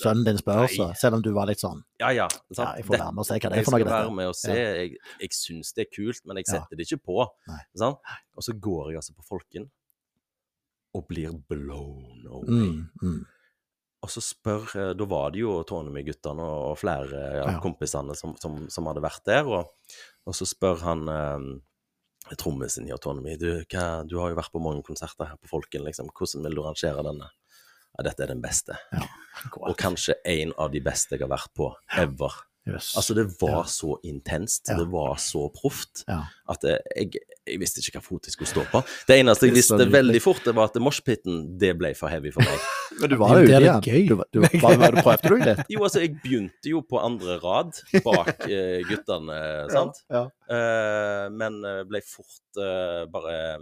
[0.00, 2.28] sønnen din spør, så, selv om du var litt sånn Ja, ja.
[2.56, 3.82] Ja, jeg får være med og se hva det er jeg for noe.
[3.82, 4.56] skal være med og se.
[4.56, 6.54] Jeg, jeg syns det er kult, men jeg Ja.
[6.62, 7.26] setter det ikke på.
[7.76, 8.00] Sant?
[8.40, 9.68] Og så går jeg altså på Folken
[10.96, 12.48] og blir blown away.
[12.48, 13.20] Mm, mm.
[14.02, 17.58] Og så spør eh, Da var det jo Tornemy-guttene og, flere av Ja.
[17.62, 19.94] kompisene som, som, som hadde vært der, og,
[20.26, 21.46] og så spør han eh,
[22.38, 25.84] trommisen i Autonomy du, hva, du har jo vært på mange konserter her på Folken,
[25.86, 26.10] liksom.
[26.14, 27.30] Hvordan vil du rangere denne?
[27.92, 28.78] Ja, dette er den beste.
[29.60, 31.66] Og kanskje en av de beste jeg har vært på
[32.00, 32.38] ever.
[32.68, 32.92] Jøss.
[32.96, 33.62] Altså, det var Ja.
[33.66, 34.76] så intenst, Ja.
[34.78, 36.20] det var så proft, Ja.
[36.48, 37.12] at jeg, jeg,
[37.46, 38.84] jeg visste ikke hva fot jeg skulle stå på.
[39.08, 42.40] Det eneste jeg visste veldig fort, det var at moshpiten, det ble for heavy for
[42.46, 42.60] meg.
[43.00, 43.80] Men du var jo jo ute igjen.
[43.82, 44.08] det er gøy.
[44.08, 45.66] Du, var- du, var, var, du prøvde du litt?
[45.74, 47.72] Jo, altså, jeg begynte jo på andre rad
[48.04, 49.40] bak uh, guttene,
[49.74, 50.02] sant?
[50.12, 50.22] Ja.
[50.52, 53.58] Eh, men eh, ble fort uh, bare,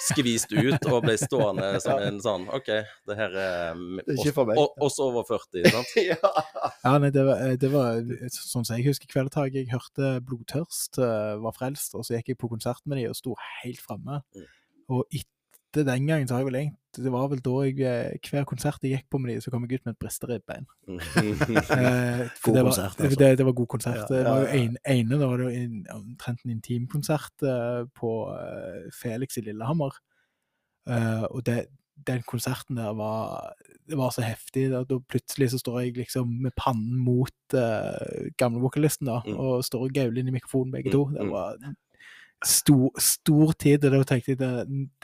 [0.00, 2.70] skvist ut og ble stående som en sånn OK,
[3.08, 4.60] det her er Det er meg.
[4.62, 5.92] oss- oss over 40, sant?
[6.84, 8.00] Ja, nei, det var, det var
[8.32, 9.52] sånn som jeg husker Kvelertak.
[9.56, 13.18] Jeg hørte Blodtørst, eh, var frelst, og så gikk jeg på konsert med de og
[13.18, 14.22] sto helt framme.
[14.36, 14.48] Mm.
[14.96, 15.28] Og etter
[15.74, 18.82] den gangen så har jeg vel egentlig Det var vel da jeg eh, Hver konsert
[18.82, 20.66] jeg gikk på med de, så kom jeg ut med et bristeribbein.
[21.70, 23.18] Eh, God det var, konsert, altså.
[23.18, 23.96] det, det var god konsert.
[23.96, 24.62] Ja, det var jo ja, ja.
[24.64, 29.94] en, ene, da var det en, omtrent en intimkonsert eh, på eh, Felix i Lillehammer.
[30.90, 31.66] Eh, og det,
[32.06, 33.52] den konserten der var,
[33.88, 34.70] det var så heftig.
[34.72, 39.36] Da, da plutselig så står jeg liksom med pannen mot uh, gamlevokalisten da, Mm.
[39.36, 41.04] og står og gauler inn i mikrofonen begge Mm, to.
[41.14, 41.30] Det mm.
[41.30, 41.56] var
[42.46, 44.50] stor, stor tid, og da tenkte jeg det,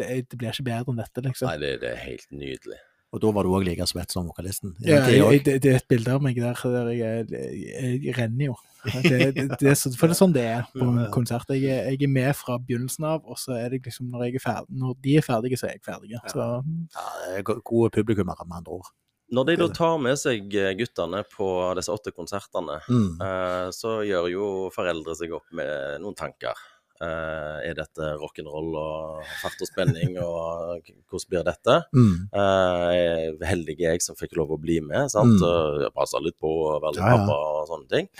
[0.01, 1.49] det, det blir ikke bedre enn dette, liksom.
[1.51, 2.79] Nei, det, det er helt nydelig.
[3.15, 4.73] Og da var du òg like svett som vokalisten?
[4.85, 8.51] Ja, jeg, det, det er et bilde av meg der, der jeg, jeg, jeg renner
[8.51, 8.57] jo.
[8.87, 11.13] Det, det, det for det er sånn det er på en Ja, ja.
[11.15, 11.49] konsert.
[11.55, 11.63] Jeg,
[11.95, 14.77] jeg er med fra begynnelsen av, og så er det liksom når, jeg er ferdig,
[14.83, 16.21] når de er ferdige, så er jeg ferdig.
[16.35, 17.07] Så Ja,
[17.37, 18.93] det go- gode publikummere, med andre ord.
[19.35, 23.17] Når de da tar med seg eh, guttene på disse åtte konsertene, Mm.
[23.23, 26.55] eh, så gjør jo foreldre seg opp med noen tanker.
[26.97, 31.77] Eh, er dette rock'n'roll og fart og spenning, og hvordan blir dette?
[31.93, 32.15] Mm.
[32.33, 35.37] Uh, heldig er jeg som fikk lov å bli med, sant?
[35.37, 35.83] Mm.
[35.85, 37.21] jeg passa litt på og være litt Ja, ja.
[37.21, 38.11] pappa og sånne ting.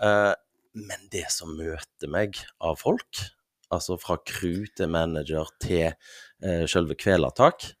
[0.00, 0.32] Eh,
[0.88, 3.26] men det som møter meg av folk
[3.74, 7.72] altså fra crew til manager til uh, selve kvelertak,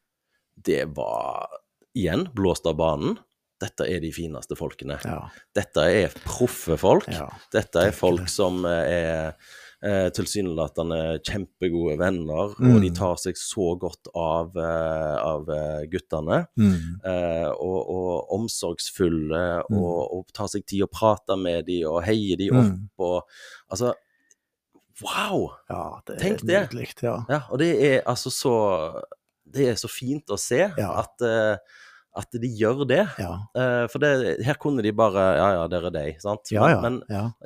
[0.54, 1.48] det var
[1.96, 3.18] igjen blåst av banen.
[3.62, 4.98] Dette er de fineste folkene.
[5.06, 5.20] Ja.
[5.56, 7.06] Dette er proffe folk.
[7.08, 9.36] Ja, Dette er folk som er
[9.84, 12.80] eh, tilsynelatende kjempegode venner, og Mm.
[12.80, 16.46] de tar seg så godt av, eh, av eh, guttene.
[16.56, 17.00] Mm.
[17.04, 19.76] Eh, og, og omsorgsfulle, Mm.
[19.78, 22.88] og, og tar seg tid å prate med dem, og heier dem opp, Mm.
[22.98, 23.22] og
[23.70, 23.92] altså
[25.02, 25.50] Wow!
[25.68, 26.70] ja, det Tenk det.
[26.70, 26.94] nydelig.
[27.02, 27.24] Ja.
[27.28, 29.02] Ja, og det er altså så
[29.54, 31.56] Det er så fint å se at, eh,
[32.16, 33.00] at de gjør det.
[33.18, 33.32] Ja.
[33.58, 34.10] Uh, for det,
[34.46, 36.20] her kunne de bare Ja, ja, der er deg.
[36.22, 36.50] sant?
[36.54, 36.80] Ja, ja.
[36.80, 37.00] Men,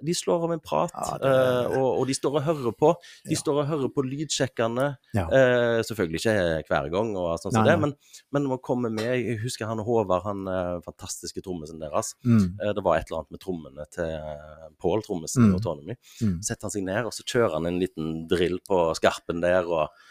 [0.05, 0.93] de slår av en prat,
[1.23, 2.91] det- uh, og, og de står og hører på.
[3.29, 4.89] De står og hører på lydsjekkene.
[5.17, 5.25] Ja.
[5.33, 7.95] Eh, selvfølgelig ikke hver gang, og sånn som så det, men,
[8.33, 10.45] men, men man komme med Jeg husker han Håvard, han
[10.85, 12.13] fantastiske trommisen deres.
[12.25, 12.59] Mm.
[12.61, 14.13] Det var et eller annet med trommene til
[14.79, 15.55] Pål, trommisen i Mm.
[15.57, 15.95] Autonomy.
[16.23, 16.43] Mm.
[16.45, 19.89] setter han seg ned, og så kjører han en liten drill på skarpen der, og,
[19.89, 20.08] og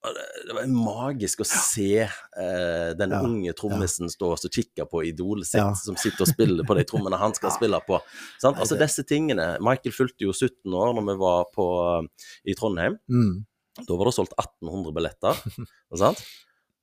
[0.00, 5.44] det, var magisk å se eh, den Ja, unge trommisen stå og kikke på idolet
[5.46, 5.74] sitt, Ja.
[5.76, 8.00] som sitter og spiller på de trommene han skal spille på.
[8.40, 8.56] Sant?
[8.62, 9.58] Altså disse tingene.
[9.60, 11.66] Michael fulgte jo 17 år når vi var på,
[12.48, 12.96] i Trondheim.
[13.12, 13.44] Mm.
[13.86, 15.44] Da var det solgt 1800 billetter.
[16.02, 16.24] sant?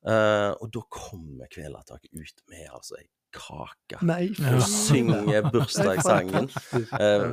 [0.07, 3.07] Eh, og da kommer Kvelertaket ut med altså ei
[3.37, 3.97] kake.
[4.07, 4.53] Nei, Ja.
[4.55, 6.47] Og synger bursdagssangen
[7.01, 7.25] eh,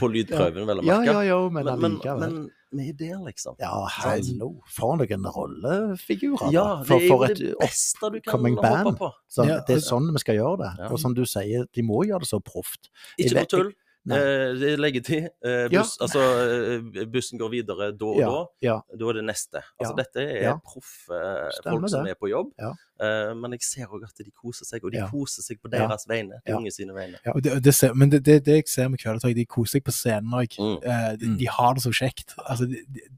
[0.00, 1.10] på lydprøven, vel å merke.
[1.12, 2.38] ja, ja, men men, men
[2.80, 3.56] er der, liksom.
[3.60, 4.54] Ja, hello.
[4.70, 6.52] For noen rollefigurer.
[6.54, 8.96] Ja, det for, er for jo et det beste du kan hoppe band.
[8.98, 9.10] på.
[9.28, 10.70] Så, Ja, Det er sånn vi skal gjøre det.
[10.78, 10.90] Ja.
[10.92, 12.90] Og som du sier, de må gjøre det så proft.
[13.18, 13.72] Ikke noe tull.
[14.10, 15.28] Eh, det er leggetid.
[15.44, 15.82] Eh, Ja.
[16.00, 18.46] altså, eh, bussen går videre da og Ja, da.
[18.62, 18.80] ja.
[18.98, 19.62] Da er det neste.
[19.80, 20.02] Altså, Ja.
[20.02, 20.56] Dette er Ja.
[20.58, 22.50] proffe eh, folk som er på jobb.
[22.58, 22.72] Ja.
[23.00, 25.06] Eh, men jeg ser òg at de koser seg, og de Ja.
[25.08, 25.86] koser seg på Ja.
[25.86, 26.40] deres vegne.
[26.44, 26.56] De Ja.
[26.56, 27.16] unge sine vegne.
[27.24, 27.32] Ja.
[27.34, 29.92] Det, det ser, men det, det, det jeg ser med Kvelertak, de koser seg på
[29.92, 30.50] scenen òg.
[30.58, 30.82] Mm.
[30.82, 31.38] Eh, de, Mm.
[31.38, 32.34] de har det så kjekt.
[32.48, 32.66] Altså,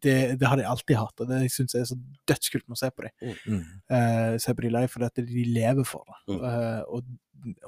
[0.03, 2.91] det, har de alltid hatt, og det syns jeg er så dødskult med å se
[2.91, 3.37] på dem.
[3.47, 3.65] Mm.
[3.91, 6.35] Eh, se på de live, for dette, de lever for det.
[6.37, 6.45] Mm.
[6.45, 7.03] Eh, og,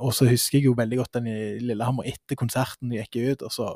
[0.01, 3.43] og så husker jeg jo veldig godt den i Lillehammer etter konserten gikk jeg ut,
[3.43, 3.71] og så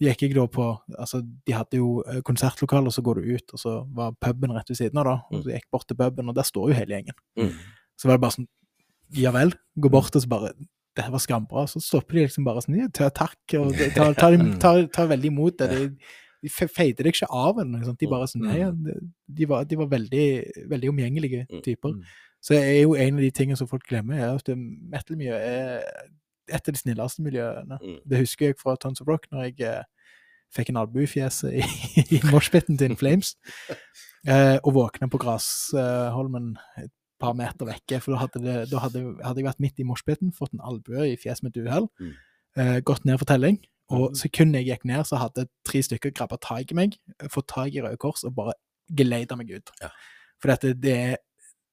[0.00, 0.64] gikk jeg da på
[0.98, 4.52] Altså, de hadde jo eh, konsertlokale, og så går du ut, og så var puben
[4.56, 5.16] rett ved siden av, da.
[5.32, 7.16] Og så gikk jeg bort til puben, og der står jo hele gjengen.
[7.36, 7.52] Mm.
[7.96, 8.48] Så var det bare sånn
[9.14, 9.52] Ja vel.
[9.78, 10.52] Gå bort og så bare
[10.96, 11.66] Det her var skambra.
[11.68, 14.58] Så stopper de liksom bare sånn ja, ta, Takk, og tar, tar, Mm.
[14.58, 15.68] tar, tar veldig imot det.
[15.70, 15.88] De,
[16.42, 17.98] de feide deg ikke av eller noe sånt.
[18.00, 18.48] De bare sånn Mm.
[18.48, 18.70] Nei, ja,
[19.28, 20.26] de- var, de var veldig,
[20.72, 21.62] veldig omgjengelige Mm.
[21.62, 21.92] typer.
[22.46, 22.48] Mm.
[22.48, 25.82] Så er jo en av de tingene som folk glemmer, er at metal-miljøet er
[26.54, 27.78] et av de snilleste miljøene.
[27.82, 27.96] Mm.
[28.06, 29.82] Det husker jeg fra Tons of Rock, når jeg eh,
[30.54, 31.62] fikk en albue i fjeset i,
[32.14, 33.34] i moshpiten til In Flames,
[34.30, 39.02] eh, og våkna på Grasholmen et par meter vekke, for da hadde, det, da hadde,
[39.24, 42.12] hadde jeg vært midt i moshpiten, fått en albue i fjeset med et uhell, Mm.
[42.62, 43.58] eh, gått ned for telling,
[43.90, 44.14] og Mhm.
[44.22, 46.96] sekundet jeg gikk ned, så hadde tre stykker grabba tak i meg,
[47.30, 48.54] fått tak i Røde Kors og bare
[48.94, 49.70] geleida meg ut.
[49.82, 49.88] Ja.
[50.40, 51.16] For dette, det, er,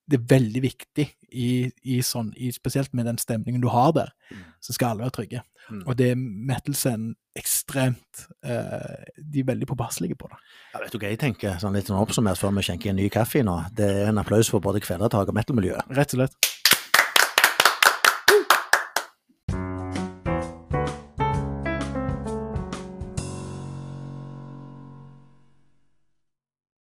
[0.10, 4.12] det er veldig viktig, i, i sånn, i, spesielt med den stemningen du har der,
[4.34, 4.40] Mm.
[4.62, 5.42] så skal alle være trygge.
[5.70, 5.84] Mm.
[5.88, 10.38] Og det er metal-scenen ekstremt eh, De er veldig påpasselige på det.
[10.74, 13.10] Ja, vet du hva jeg tenker, sånn litt sånn oppsummert før vi skjenker en ny
[13.14, 13.56] kaffe nå?
[13.72, 15.86] Det er en applaus for både Kvelertak og metal-miljøet.
[15.94, 16.36] Rett og slett.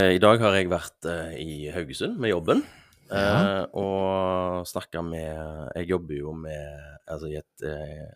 [0.04, 2.64] Eh, I dag har jeg vært eh, i Haugesund med jobben.
[3.10, 3.62] Ja.
[3.62, 8.08] Eh, og snakka med Jeg jobber jo med altså i et, eh,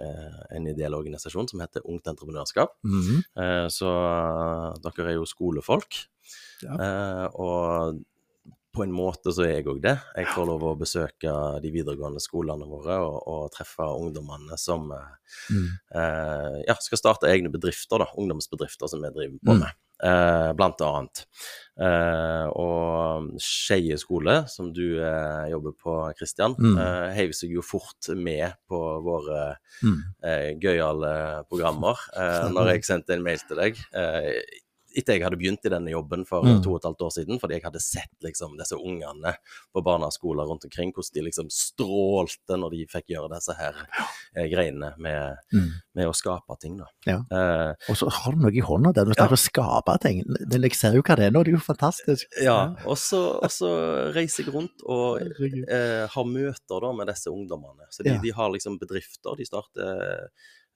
[0.00, 2.72] eh, en ideell organisasjon som heter Ungt Entreprenørskap.
[2.84, 3.22] Mhm.
[3.36, 3.90] Eh, så
[4.82, 6.06] dere er jo skolefolk.
[6.62, 6.74] Ja.
[6.74, 8.00] Eh, og
[8.72, 9.96] på en måte så er jeg òg det.
[10.16, 15.16] Jeg får lov å besøke de videregående skolene våre og, og treffe ungdommene som eh,
[15.50, 15.66] Mm.
[15.94, 19.60] eh, ja, skal starte egne bedrifter, da, ungdomsbedrifter som vi driver på Mm.
[19.60, 19.72] med,
[20.56, 21.24] blant annet.
[21.80, 26.76] Eh, og Skeie skole, som du eh, jobber på, Kristian, Mm.
[26.78, 30.00] eh, heiv seg jo fort med på våre Mm.
[30.22, 33.78] eh, gøyale programmer eh, når jeg sendte en mail til deg.
[34.96, 36.62] Etter jeg hadde begynt i denne jobben for Mm.
[36.64, 39.36] to og et halvt år siden, fordi jeg hadde sett liksom, disse ungene
[39.72, 43.74] på barneskoler rundt omkring, hvordan de liksom strålte når de fikk gjøre disse her
[44.36, 45.70] eh, greiene med, Mm.
[45.94, 46.76] med å skape ting.
[46.78, 46.86] Da.
[47.06, 47.18] Ja.
[47.30, 50.24] Eh, Og så har du noe i hånda der, du snakker om å skape ting.
[50.26, 52.26] Men jeg ser jo hva det er nå, det er jo fantastisk.
[52.42, 53.40] ja, og så,
[54.14, 57.86] reiser jeg rundt og eh, har møter da med disse ungdommene.
[57.90, 58.20] Så de, Ja.
[58.20, 59.36] de har liksom bedrifter.
[59.36, 60.28] De starter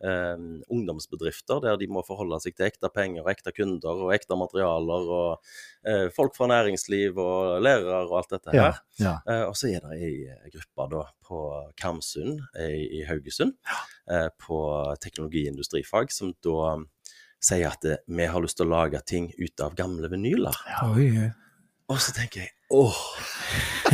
[0.03, 5.11] ungdomsbedrifter der de må forholde seg til ekte penger, ekte kunder og ekte materialer.
[5.19, 8.81] Og eh, folk fra næringsliv og lærere og alt dette her.
[9.01, 9.15] ja.
[9.29, 11.45] Eh, og så er det ei eh, gruppe da på
[11.81, 13.55] Karmsund i, Haugesund,
[14.11, 14.59] eh, på
[15.01, 16.75] teknologiindustrifag, som da
[17.45, 20.61] sier at eh, vi har lyst til å lage ting ut av gamle vinyler.
[20.91, 21.31] Oi.
[21.93, 23.01] Og så tenker jeg åh,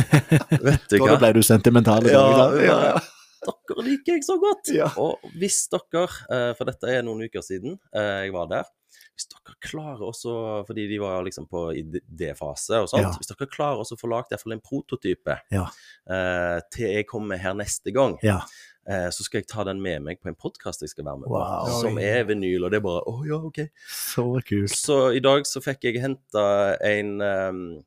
[0.65, 1.11] vet du hva.
[1.11, 2.07] Da ble du sentimental.
[2.09, 2.23] Ja,
[2.57, 3.01] ja, ja.
[3.45, 4.69] Dere liker jeg så godt.
[4.75, 4.89] Ja.
[5.01, 8.65] Og hvis dere, eh, for dette er noen uker siden eh, jeg var der
[9.15, 10.33] Hvis dere klarer også,
[10.67, 13.13] fordi de var liksom på idéfase og sånt Ja.
[13.17, 15.65] Hvis dere klarer også å få lagd iallfall en prototype Ja.
[16.09, 18.41] eh, til jeg kommer her neste gang, Ja.
[18.87, 21.37] så skal jeg ta den med meg på en podkast jeg skal være med på,
[21.37, 21.81] Wow.
[21.81, 22.65] som er vinyl.
[22.65, 23.59] Og det er bare Å ja, OK.
[23.87, 24.69] Så kult.
[24.73, 27.83] Så i dag så fikk jeg henta en ehm,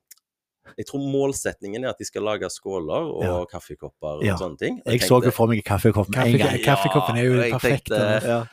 [0.79, 3.45] Jeg tror målsetningen er at de skal lage skåler og Ja.
[3.51, 4.37] kaffekopper og Ja.
[4.37, 4.83] sånne ting.
[4.87, 6.59] Jeg, Jeg så jo for meg kaffekoppen en gang.
[6.65, 7.89] kaffekoppen er jo Ja, perfekt.
[7.91, 8.45] tenkte- Ja.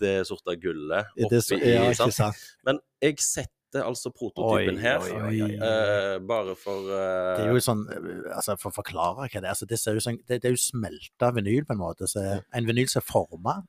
[0.00, 2.12] det sorte gullet oppi så, ja, sant?
[2.12, 2.36] sant.
[2.64, 4.98] Men jeg setter altså prototypen Oi, her.
[4.98, 7.36] oi, oi, eh, bare for uh...
[7.36, 7.84] Det er jo sånn,
[8.34, 10.54] altså For å forklare hva det er altså det, ser jo sånn, det, det er
[10.54, 12.06] jo smelta vinyl, på en måte.
[12.08, 13.66] Så en vinyl som er forma,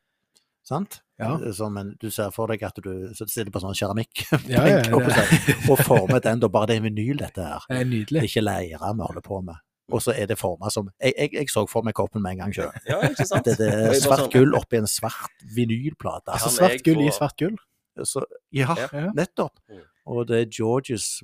[0.68, 1.00] sant?
[1.18, 1.32] Ja.
[1.56, 5.80] Som en, du ser for deg at du sitter på sånn keramikk Ja, ja, og,
[5.82, 6.44] former den.
[6.44, 7.64] Da bare det er vinyl, dette her.
[7.70, 8.20] Det er Det nydelig.
[8.22, 9.64] er ikke leire vi holder på med.
[9.96, 12.42] Og så er det forma som jeg, jeg, jeg så for meg koppen med en
[12.44, 12.74] gang sjøl.
[12.84, 16.36] Det, det er svart sånn, gull oppi en svart vinylplate.
[16.36, 17.56] Altså svart gull i svart gull.
[18.04, 18.76] så, ja,
[19.16, 19.56] nettopp.
[19.72, 19.86] Mm.
[20.12, 21.18] Og det er Georges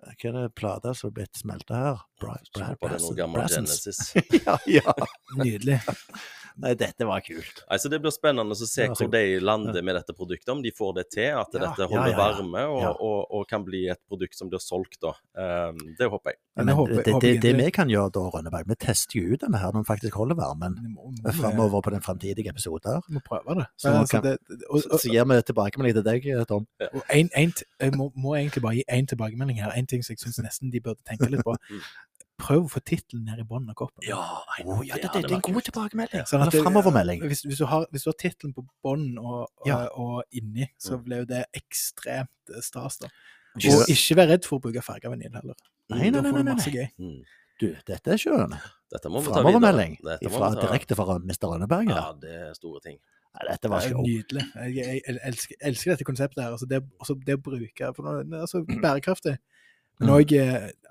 [0.00, 1.98] Hva er det plata som er blitt smelta her?
[2.22, 3.82] Bra, Så det er noe gammel Brassens.
[3.84, 4.14] Genesis.
[4.46, 4.94] ja, ja.
[5.36, 5.82] Nydelig.
[6.60, 7.62] Nei, dette var kult.
[7.70, 10.94] Altså, det blir spennende å se hvor de lander med dette produktet, om de får
[10.98, 12.18] det til, at Ja, dette holder ja, ja.
[12.20, 12.90] varme og, Ja.
[13.00, 14.98] og, og kan bli et produkt som blir solgt.
[15.00, 15.14] da.
[15.34, 16.38] Um, det håper jeg.
[16.56, 19.32] Men Men håper- det, håper det, det vi kan gjøre da, Rønneberg, vi tester jo
[19.34, 20.76] ut denne her når den faktisk holder varmen
[21.32, 23.00] framover på den framtidige episoden.
[23.08, 23.66] vi må prøve det.
[23.76, 24.38] Så altså, kan- det
[24.68, 26.66] og, Så, så gir vi tilbakemelding til deg, Tom.
[26.92, 29.70] Og en, en, jeg må, må egentlig bare gi én tilbakemelding her.
[29.76, 31.56] En ting som jeg syns nesten de burde tenke litt på.
[32.40, 32.44] Mm.
[32.46, 34.04] Prøv å få tittelen ned i bunnen av koppen.
[34.08, 34.20] Ja,
[34.64, 36.24] oh, ja, det, det, det er en god tilbakemelding.
[36.30, 37.20] Sånn at det- Framovermelding.
[37.28, 39.82] Hvis, hvis du har, hvis du har tittelen på bånden og, og, Ja.
[39.92, 42.98] og inni, så ble blir jo det ekstremt eh, stas.
[43.04, 43.10] da.
[43.60, 45.56] Og ikke vær redd for å bruke farga vinyl heller.
[45.90, 46.30] Nei, nei, nei.
[46.30, 46.88] nei, du nei, nei.
[46.98, 47.22] Mm.
[47.60, 48.54] Du, dette er sjøen.
[48.90, 51.46] Framovermelding direkte fra Mr.
[51.50, 51.90] Rønneberg.
[51.92, 52.96] Ja, det er store ting.
[53.30, 54.00] Nei, dette Det var show.
[54.02, 54.44] nydelig.
[54.54, 56.54] Jeg, jeg, jeg elsker, elsker dette konseptet her.
[56.56, 56.80] Altså det,
[57.26, 57.90] det å bruke
[58.40, 59.36] altså bærekraftig.
[60.00, 60.14] Men Mm.
[60.16, 60.32] òg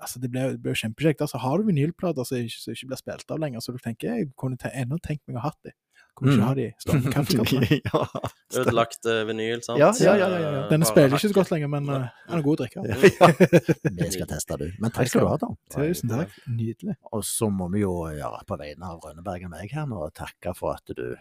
[0.00, 1.20] altså Det blir blir jo kjempekjekt.
[1.20, 4.08] Altså, har du vinylplater som ikke, som ikke blir spilt av lenger, så du tenker
[4.16, 5.72] jeg kunne te, ennå tenkt meg å ha de.
[6.16, 6.38] Kunne Mm.
[6.38, 7.80] ikke ha de stående i kaffekoppene.
[7.90, 8.60] ja.
[8.60, 9.78] Ødelagt eh, vinyl, sant?
[9.78, 10.50] Ja, ja, ja, ja, ja.
[10.64, 12.82] Eh, Denne bare spiller ikke så godt lenger, men uh, han er god å drikke.
[12.84, 13.30] ja.
[14.04, 14.66] Vi skal teste, du.
[14.82, 15.48] Men takk skal du ha, da.
[15.74, 16.34] Tusen takk.
[16.50, 16.96] Nydelig.
[17.14, 20.52] Og så må vi jo gjøre på vegne av Rønneberg og meg her nå takke
[20.58, 21.16] for at du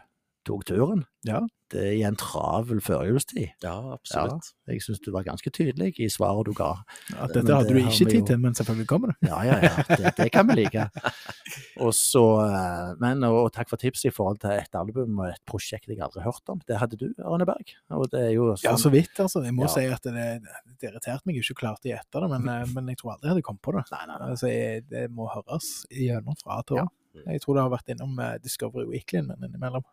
[0.50, 1.06] tok turen.
[1.28, 1.40] Ja.
[1.70, 3.52] Det er i en travel førjulstid.
[3.62, 4.48] Ja, absolutt.
[4.72, 6.72] Jeg syns du var ganske tydelig i svaret du ga.
[7.12, 9.30] Men dette hadde det du ikke tid jo- til, men selvfølgelig kommer det.
[9.30, 9.84] Ja, ja, ja.
[9.92, 10.88] Det, det kan vi like.
[11.86, 15.44] Og så, eh, men, og takk for tipset i forhold til et album og et
[15.48, 16.60] prosjekt jeg aldri har hørt om.
[16.68, 19.44] Det hadde du, Arne er jo Ja, sånn så vidt, altså.
[19.46, 19.74] Jeg må Ja.
[19.76, 20.42] si at det,
[20.82, 23.36] det irriterte meg ikke klart å gjette det, men, eh, men jeg tror aldri jeg
[23.36, 23.86] hadde kommet på det.
[23.94, 24.30] Nei, nei, nei.
[24.34, 26.84] Altså, jeg, det må høres gjennom fra til Ja.
[26.90, 26.96] år.
[27.26, 29.84] Jeg tror det har vært innom eh, Discovery Weekly men innimellom.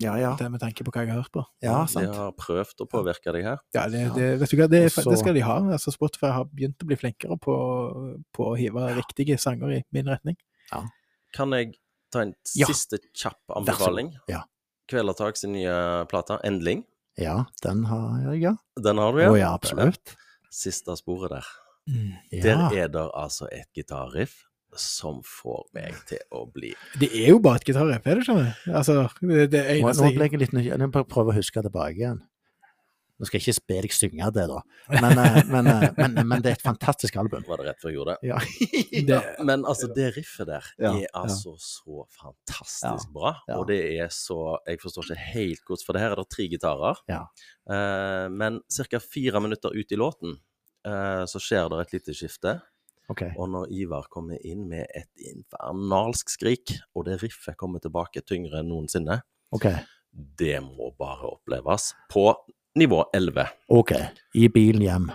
[0.00, 0.34] Ja, ja.
[0.38, 1.42] Det med tanke på hva jeg har hørt på.
[1.62, 3.58] Ja, De har prøvd å påvirke deg her.
[3.74, 4.12] Ja, det, Ja.
[4.14, 5.58] det, vet du hva, det, Og så- det skal de ha.
[5.72, 7.56] Altså, Spotify har begynt å bli flinkere på,
[8.32, 10.36] på å hive riktige sanger i min retning.
[11.32, 11.74] Kan jeg
[12.10, 12.66] ta en Ja.
[12.66, 14.16] siste kjapp anbefaling?
[14.28, 14.42] Ja.
[14.88, 16.84] Kvelertak sin nye plate, 'Endling'.
[17.18, 18.56] Ja, den har jeg, ja.
[18.80, 19.46] Den har du, Å ja?
[19.50, 20.16] ja, absolutt.
[20.50, 21.46] Siste sporet der.
[22.32, 22.42] Ja.
[22.42, 24.46] Der er det altså et gitarriff
[24.78, 28.36] som får meg til å bli Det er jo bare et gitarriff, er det ikke?
[28.38, 28.74] det?
[28.74, 30.80] Altså, det, det Nå, eneste nå jeg ble jeg litt nysgjerrig.
[30.84, 32.20] Jeg må prøve å huske tilbake igjen.
[33.20, 34.60] Nå skal jeg ikke be deg synge det, da.
[34.94, 37.42] Men, eh, men, eh, men, men det er et fantastisk album.
[37.44, 38.30] Var det rett før jeg gjorde det?
[38.30, 38.38] Ja.
[39.10, 41.10] det, Men altså, det riffet der Ja, er ja.
[41.20, 43.34] altså så fantastisk Ja, bra.
[43.50, 43.58] ja.
[43.60, 46.48] Og det er så Jeg forstår ikke helt godt, for det her er det tre
[46.48, 47.02] gitarer.
[47.12, 47.20] Ja.
[47.68, 49.02] Eh, men ca.
[49.04, 50.38] fire minutter ut i låten
[50.88, 52.56] eh, så skjer det et lite skifte.
[53.10, 53.24] OK.
[53.34, 58.60] Og når Ivar kommer inn med et infernalsk skrik, og det riffet kommer tilbake tyngre
[58.60, 59.20] enn noensinne,
[59.54, 59.82] okay.
[60.10, 62.28] det må bare oppleves på
[62.78, 63.48] nivå 11.
[63.74, 63.96] Ok,
[64.38, 65.10] i bilen hjem.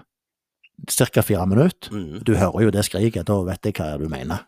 [0.91, 1.93] Cirka fire minutter.
[1.95, 2.19] Mm.
[2.27, 4.43] Du hører jo det skriket, da vet jeg hva du mener.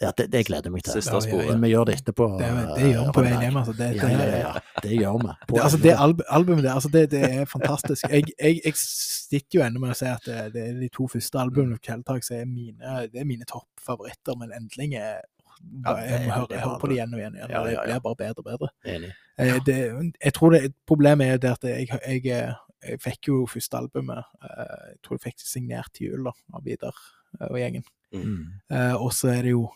[0.00, 0.94] Ja, det, det gleder jeg meg til.
[0.94, 1.48] Siste ja, sporet.
[1.48, 1.56] ja.
[1.58, 2.26] Vi gjør det etterpå.
[2.38, 3.56] det, det gjør vi på veien hjem.
[3.60, 3.72] Altså.
[3.78, 4.80] Det, det, ja, ja, ja.
[4.82, 5.34] Det gjør vi.
[5.62, 8.06] Altså, det alb albumet der, altså, det, det er fantastisk.
[8.10, 11.06] Jeg, jeg, jeg sitter jo ennå med å si at det, det er de to
[11.10, 15.22] første albumene på Kveldtak som er mine, det er mine toppfavoritter, men Endling er
[15.62, 17.34] Ja, jeg, høre, jeg hører på det igjen og igjen.
[17.36, 17.80] og igjen, Ja, ja, ja.
[17.82, 18.70] Det blir bare bedre og bedre.
[18.94, 19.12] Enig.
[19.38, 19.58] Ja.
[19.66, 19.76] Det,
[20.24, 24.88] jeg tror det, Problemet er det at jeg, jeg, jeg fikk jo første albumet eh,
[24.90, 26.96] Jeg tror jeg fikk det signert til jul da, av Vidar
[27.38, 27.86] eh, og gjengen.
[28.12, 28.42] Mm.
[28.70, 29.70] Eh, og så er det jo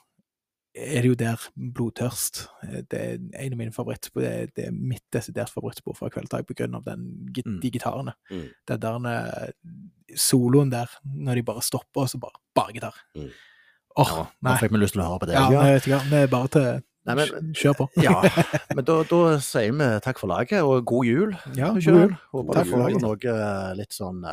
[0.77, 2.49] er det jo der blodtørst.
[2.69, 3.15] eh, Det er
[3.47, 4.21] en av mine favorittspor.
[4.21, 7.61] Det, er- det er mitt desidert favorittspor fra Kveldtak på grunn av den, Mm.
[7.63, 8.13] de gitarene.
[8.31, 8.49] Mm.
[8.67, 9.07] Den der
[9.47, 9.53] eh,
[10.15, 12.95] soloen der, når de bare stopper, og så bare bare gitar.
[13.17, 13.31] Mm.
[13.99, 14.53] Åh, Ja, nei.
[14.53, 15.35] Nå fikk vi lyst til å høre på det.
[15.35, 15.63] Ja, ja.
[15.63, 17.89] nei, vet ikke, det er bare til Nei, men- Kjør på.
[18.03, 18.21] Ja,
[18.75, 21.33] men da, da sier vi takk for laget, og god jul.
[21.55, 22.17] Ja, god jul.
[22.35, 24.25] Håper du får noe litt sånn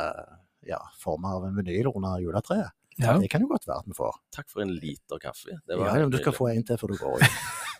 [0.66, 2.72] ja, form av en vinyl under juletreet.
[2.98, 3.16] Ja.
[3.18, 4.18] Det kan jo godt være at vi får.
[4.36, 5.50] Takk for en liter kaffe.
[5.66, 7.22] Det Ja, var ja, du skal få en til før du går ut.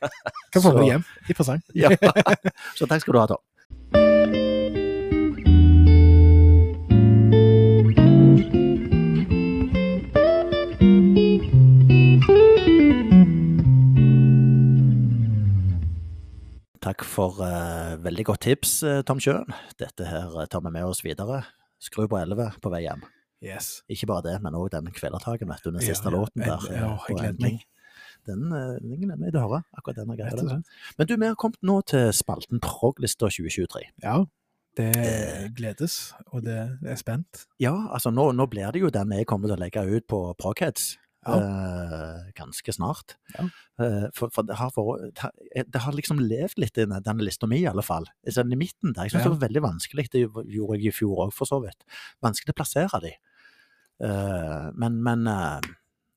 [0.53, 1.63] Kan få Så- hjem i presang.
[1.75, 1.89] Ja.
[2.77, 3.43] Så takk skal du ha, Tom.
[16.85, 19.49] Takk for uh, veldig godt tips, eh, Tom Sjøen.
[19.81, 21.41] Dette her eh, tar vi med oss videre.
[21.81, 23.01] Skru på 11 på vei hjem.
[23.45, 23.83] Yes.
[23.93, 26.15] Ikke bare det, men òg den kvelertaken, vet du, den siste ja.
[26.17, 26.65] låten der.
[26.73, 27.65] Ja, eh, jeg gleder meg.
[28.25, 29.61] Den, eh, den gleder meg til å høre.
[29.77, 30.31] Akkurat den er grei.
[30.33, 30.65] Rett og den.
[30.65, 30.97] slett.
[30.99, 33.85] Men du, vi har kommet nå til spalten Proglista 2023.
[34.07, 34.25] Ja.
[34.75, 35.49] Det Eh.
[35.55, 37.45] gledes, og det er spent.
[37.63, 40.25] Ja, altså nå, nå blir det jo den jeg kommer til å legge ut på
[40.41, 40.97] Progheads.
[41.25, 41.39] Ja.
[41.41, 43.15] Uh, ganske snart.
[43.39, 43.47] Ja.
[43.81, 44.99] Uh, for for det, har for
[45.57, 48.05] det har liksom levd litt i denne lista mi, i alle fall.
[48.29, 49.07] Sånn I midten der.
[49.07, 49.31] Jeg syns Ja.
[49.31, 50.11] det var veldig vanskelig.
[50.11, 51.81] Det gjorde jeg i fjor òg, for så vidt.
[52.21, 53.15] Vanskelig å plassere de.
[54.03, 55.73] Eh, men men eh,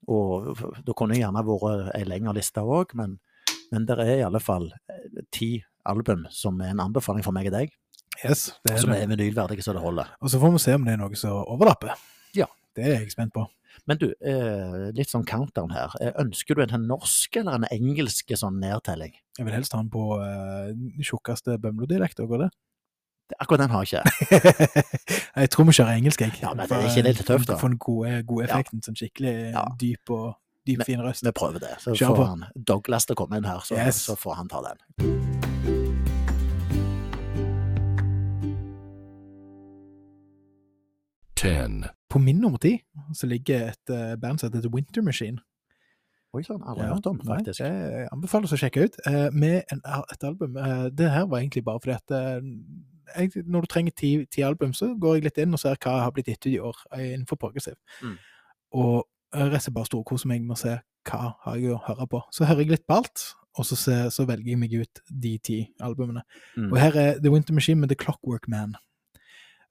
[0.07, 0.55] Og
[0.87, 3.17] da kunne gjerne vært ei lengre liste òg, men,
[3.73, 7.49] men det er i alle fall eh, ti album som er en anbefaling for meg
[7.51, 7.75] og deg,
[8.23, 10.09] Yes, det er som er vinylverdige så det holder.
[10.23, 11.93] Og så får vi se om det er noe som overlapper.
[12.37, 12.47] Ja.
[12.77, 13.43] Det er jeg spent på.
[13.89, 15.93] Men du, eh, litt sånn countdown her.
[16.01, 19.13] Eh, ønsker du en norsk eller en engelsk sånn nedtelling?
[19.37, 20.73] Jeg vil helst ha den på uh,
[21.05, 22.49] tjukkeste Bømlo-dialekt, går det?
[23.39, 24.83] Akkurat den har jeg ikke.
[25.41, 26.31] jeg tror vi kjører engelsk, jeg.
[26.41, 27.57] Ja, men det er ikke litt tøft, da?
[27.59, 28.53] For den gode, gode Ja.
[28.55, 28.79] effekten.
[28.85, 29.65] Sånn skikkelig Ja.
[29.81, 30.37] dyp og
[30.67, 31.23] dyp, fin røst.
[31.27, 31.73] Vi prøver det.
[31.83, 32.27] Så Kjør får på.
[32.31, 33.99] han Douglas til å komme inn her, så, Yes.
[34.07, 34.77] så får han ta den.
[41.35, 42.77] ten, På min nummer ti
[43.15, 45.41] så ligger et eh, band som heter The Winter Machine.
[46.35, 48.97] Oi sann, aldri Ja, hørt om, nei, jeg anbefaler anbefales å sjekke ut.
[49.07, 49.81] eh, med en,
[50.11, 50.57] et album.
[50.57, 52.41] Eh, det her var egentlig bare fordi at eh,
[53.15, 55.95] jeg, når du trenger ti, ti album, så går jeg litt inn og ser hva
[55.95, 57.77] jeg har blitt gitt ut i år eh, innenfor progressiv.
[58.03, 58.17] Mm.
[58.81, 58.95] Og
[59.34, 60.77] resten reiser bare storkoser meg med å se
[61.07, 62.21] hva har jeg å høre på.
[62.35, 63.23] Så hører jeg litt på alt,
[63.57, 66.23] og så, ser, så velger jeg meg ut de ti albumene.
[66.57, 66.69] Mm.
[66.71, 68.75] Og her er The Winter Machine med The Clockwork Man.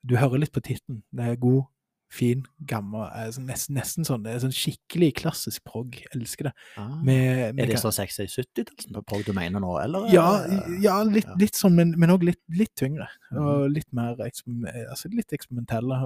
[0.07, 1.03] Du hører litt på tittelen.
[1.15, 1.67] Det er god,
[2.13, 4.23] fin, gammel eh, sånn nesten, nesten sånn.
[4.25, 5.97] Det sånn skikkelig klassisk prog.
[6.15, 6.53] Elsker det.
[6.79, 6.93] Ah.
[7.03, 10.07] Med, med Er det ga- så 60-70-tallsprog du mener nå, eller?
[10.15, 10.27] ja,
[10.83, 11.37] ja, litt, ja.
[11.41, 13.09] Litt sånn, men, òg litt, litt tyngre.
[13.35, 15.99] Og litt mer altså litt eksperimentelle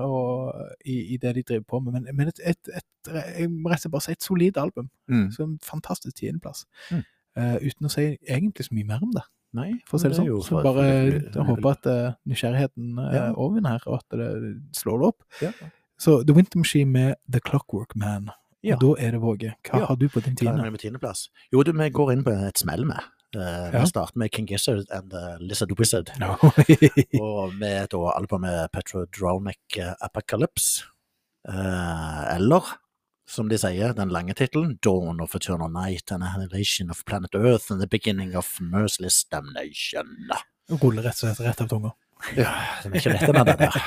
[0.85, 1.99] i, i det de driver på med.
[2.01, 4.89] Men, men et, et, et, jeg må rett og slett bare si et solid album.
[5.11, 5.29] Mm.
[5.37, 6.65] Så en fantastisk tiendeplass.
[6.91, 7.05] Mm.
[7.39, 9.23] Uh, uten å si egentlig så mye mer om det,
[9.55, 10.43] Nei, for å si det er sånn.
[10.47, 13.23] Så bare håper at uh, nysgjerrigheten uh, Ja.
[13.35, 14.29] overvinner her, og at det
[14.79, 15.25] slår det opp.
[15.43, 15.51] Ja.
[16.01, 18.31] Så The Winter Machine med The Clockwork Man.
[18.65, 18.77] Ja.
[18.77, 19.55] Og da er det Våge.
[19.69, 19.87] Hva Ja.
[19.87, 20.79] har du på din tiende?
[20.79, 21.29] tiendeplass?
[21.53, 23.01] Jo, du, vi går inn på et smell med.
[23.37, 23.81] Uh, Ja.
[23.81, 26.11] Vi starter med King Gizzard and the Lizard Wizard.
[26.19, 26.35] No.
[27.21, 30.85] Og med da albumet Petrodronic eh, Apocalypse.
[31.49, 32.65] Uh, eller,
[33.29, 37.71] som de sier, den lange tittelen, Dawn of Eternal Night, and annihilation of planet Earth
[37.73, 40.29] and the beginning of merciless damnation.
[40.69, 41.93] Ruller rett og slett rett av tunga.
[42.37, 42.53] Ja,
[42.83, 43.79] det er ikke lett med det der.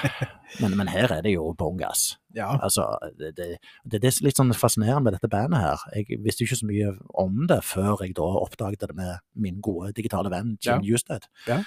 [0.62, 2.18] Men, men her er det jo bongas.
[2.36, 2.52] Ja.
[2.62, 2.88] Altså,
[3.20, 3.48] det, det,
[3.86, 5.86] det er litt sånn fascinerende med dette bandet her.
[5.98, 6.92] Jeg visste ikke så mye
[7.24, 11.22] om det før jeg da oppdaget det med min gode digitale venn Jim Ja.
[11.48, 11.64] Ja.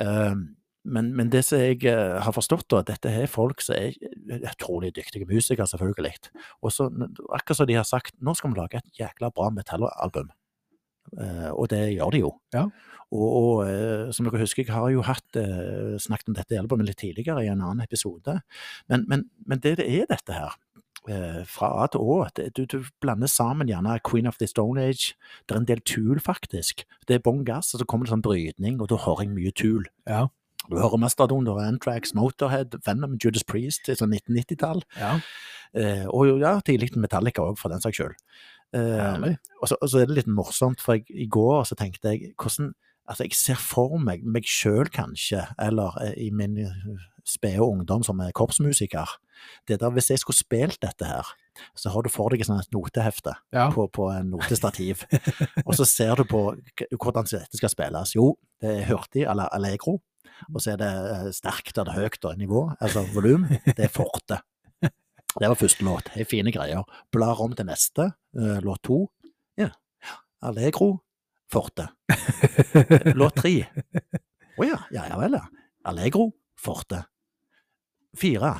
[0.00, 0.50] Um,
[0.82, 3.94] men, men det som jeg eh, har forstått, da, dette er folk som er
[4.50, 6.32] utrolig dyktige musikere, selvfølgelig.
[6.62, 6.88] Og så,
[7.30, 10.32] akkurat som de har sagt, nå skal vi lage et jækla bra metallalbum.
[11.12, 12.32] Uh, og det gjør de jo.
[12.54, 12.66] Ja.
[13.12, 16.88] Og, og eh, som dere husker, jeg har jo hatt, eh, snakket om dette albumet
[16.88, 18.38] litt tidligere i en annen episode.
[18.88, 20.56] Men, men, men det det er dette her,
[21.12, 22.18] eh, fra A til Å,
[22.56, 25.12] du, du blander sammen gjerne Queen of the Stone Age,
[25.46, 26.86] det er en del tul faktisk.
[27.08, 29.52] Det er bånn gass, og så kommer det sånn brytning, og da hører jeg mye
[29.56, 29.88] tul.
[30.08, 30.26] Ja.
[30.70, 34.86] Du hører Mastadon, du hører Anthrax, Motorhead, Venom, Judas Priest, sånn 1990-tall.
[35.00, 35.18] ja.
[35.72, 38.18] Eh, og jo, ja, tidlig Metallica òg, for den saks skyld.
[38.76, 39.24] Eh,
[39.56, 42.34] og, så, og så er det litt morsomt, for jeg, i går så tenkte jeg
[42.36, 42.74] hvordan
[43.12, 46.76] Altså, jeg ser for meg meg sjøl kanskje, eller eh, i min eh,
[47.28, 49.10] spede ungdom som er korpsmusiker.
[49.68, 51.28] Det der, Hvis jeg skulle spilt dette her,
[51.76, 53.66] så har du for deg et notehefte Ja.
[53.74, 55.04] på, på en notestativ,
[55.66, 56.40] og så ser du på
[56.96, 58.14] hvordan dette skal spilles.
[58.16, 59.98] Jo, det er hurtig eller allegro,
[60.54, 63.44] og så er det eh, sterkt eller høyt nivå, altså volum.
[63.66, 64.40] Det er forte.
[64.82, 66.10] Det var første låt.
[66.14, 66.82] Det er fine greier.
[67.12, 69.06] Blar om til neste, låt to.
[69.56, 69.70] Ja.
[70.42, 70.98] Allegro
[71.52, 71.88] Forte.
[73.18, 73.54] Låt tre.
[74.58, 75.46] Å ja, ja, ja vel, ja.
[75.88, 76.30] Allegro
[76.60, 77.02] Forte.
[78.18, 78.54] Fire.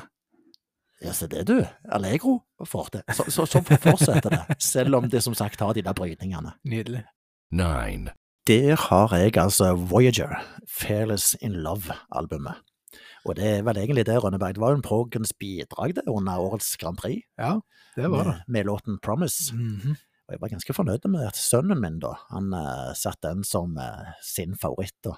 [1.03, 1.57] Ja, se det, du.
[1.91, 3.03] Allegro Forte.
[3.13, 6.55] Så, så, så fortsetter det, selv om det som sagt har de der brytningene.
[6.63, 7.03] Nydelig.
[7.53, 8.13] Nine.
[8.47, 10.33] Der har jeg altså Voyager,
[10.67, 12.57] Fearless in Love-albumet.
[13.23, 14.57] Og det er vel egentlig det, Rønneberg.
[14.57, 17.53] Det var jo en Progens bidrag det under årets Grand Prix, Ja,
[17.95, 18.33] det var det.
[18.33, 19.53] med, med låten Promise.
[19.55, 19.95] Mhm.
[20.23, 23.73] Og jeg var ganske fornøyd med at sønnen min, da, han uh, satte den som
[23.77, 25.17] uh, sin favoritt, da.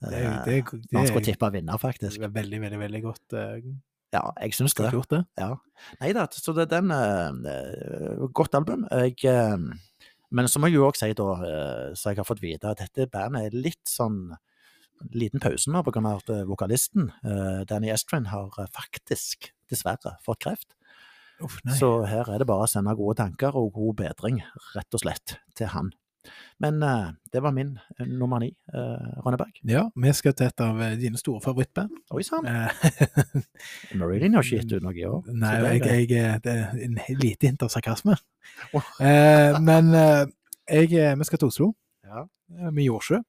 [0.00, 0.54] Det, er- Eh, det,
[0.88, 2.14] det, han skulle tippe vinner, faktisk.
[2.16, 3.58] det var veldig, veldig, veldig godt, eh,
[4.14, 4.88] Ja, jeg syns det.
[4.94, 5.24] gjort, det.
[5.38, 5.50] Ja.
[6.00, 8.86] Nei da, så det er den eh, Godt album.
[8.90, 9.58] Jeg, eh,
[10.30, 12.80] men så må jeg jo også si, da, eh, så jeg har fått vite at
[12.80, 14.30] dette bandet er litt sånn
[15.16, 20.40] liten pause nå av at eh, vokalisten, eh, Danny Estrin, har eh, faktisk, dessverre, fått
[20.44, 20.74] kreft.
[21.42, 21.58] Uff.
[21.78, 24.42] Så her er det bare å sende gode tanker og god bedring,
[24.74, 25.90] rett og slett, til han.
[26.60, 29.56] Men uh, det var min eh, nummer ni, uh, Rønneberg.
[29.64, 31.94] Ja, vi skal til et av eh, dine store favorittband.
[32.12, 32.44] Oi sann,
[33.96, 35.22] Marilyn har ikke gitt ut noe i år.
[35.32, 38.18] Nei, jeg, jeg, eh, det er en lite hint av sarkasme.
[39.00, 40.26] Eh, men eh,
[40.68, 41.70] jeg, eh, vi skal til Oslo,
[42.04, 42.26] Ja.
[42.52, 43.22] eh, med Jordsjø.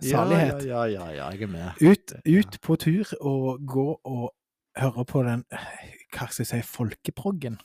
[0.00, 0.64] Salighet.
[0.64, 1.80] Ja, ja, ja, ja, jeg er med.
[1.82, 4.28] Ut, ut på tur og gå og
[4.78, 7.58] høre på den, eh, hva skal jeg si, folkeproggen.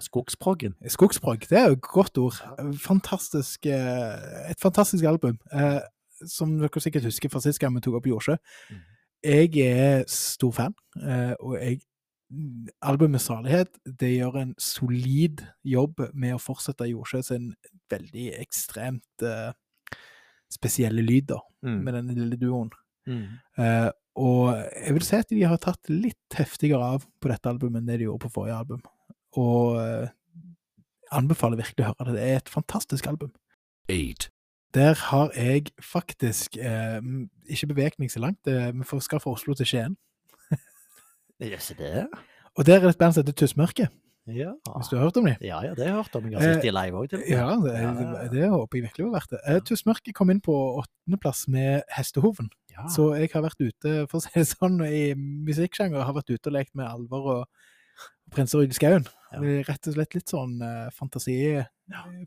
[0.00, 0.74] Skogsproggen.
[0.90, 2.38] Skogsprogg, det er jo et godt ord.
[2.82, 5.38] Fantastisk, eh, et fantastisk album.
[5.52, 5.80] Eh,
[6.26, 8.36] som dere sikkert husker fra sist gang vi tok opp Jordsjø.
[8.70, 8.80] Mhm.
[9.24, 11.80] Jeg er stor fan, eh, og jeg
[12.82, 17.54] Albumet Salighet det gjør en solid jobb med å fortsette Jordsjø sin
[17.92, 19.22] veldig ekstremt
[20.50, 21.84] spesielle lyd, da, Mm.
[21.84, 22.70] med den lille duoen.
[23.06, 23.38] Mm.
[24.14, 27.88] Og jeg vil si at de har tatt litt heftigere av på dette albumet enn
[27.88, 28.84] det de gjorde på forrige album.
[29.40, 30.12] Og eh,
[31.14, 32.20] anbefaler virkelig å høre det.
[32.20, 33.32] Det er et fantastisk album.
[33.90, 34.30] 8,
[34.74, 37.00] Der har jeg faktisk eh,
[37.50, 38.46] ikke beveget meg så langt.
[38.46, 39.98] Vi skal fra Oslo til Skien.
[41.58, 42.06] Se det.
[42.54, 43.88] Og der er det et band som heter Tussmørke,
[44.26, 44.54] Ja.
[44.78, 45.36] hvis du har hørt om dem?
[45.44, 46.30] ja, ja, det har jeg hørt om.
[46.30, 47.12] Jeg har sett de live òg.
[47.12, 48.28] Eh, Ja, det, Ja, ja, ja.
[48.32, 49.40] det håper jeg virkelig var verdt det.
[49.46, 52.48] Eh, Tussmørke kom inn på åttendeplass med Hestehoven.
[52.72, 52.86] Ja.
[52.88, 56.48] Så jeg har vært ute, for å si det sånn, i musikksjanger, har vært ute
[56.48, 57.46] og lekt med alvor og
[58.32, 59.04] prinser i skauen.
[59.34, 59.40] Ja.
[59.42, 61.34] Det rett og slett litt sånn uh, fantasi,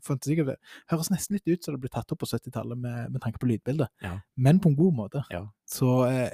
[0.04, 0.56] fantasi det
[0.90, 3.48] Høres nesten litt ut som det ble tatt opp på 70-tallet med, med tanke på
[3.48, 4.18] lydbildet, Ja.
[4.36, 5.22] men på en god måte.
[5.32, 5.46] Ja.
[5.68, 6.30] Så eh,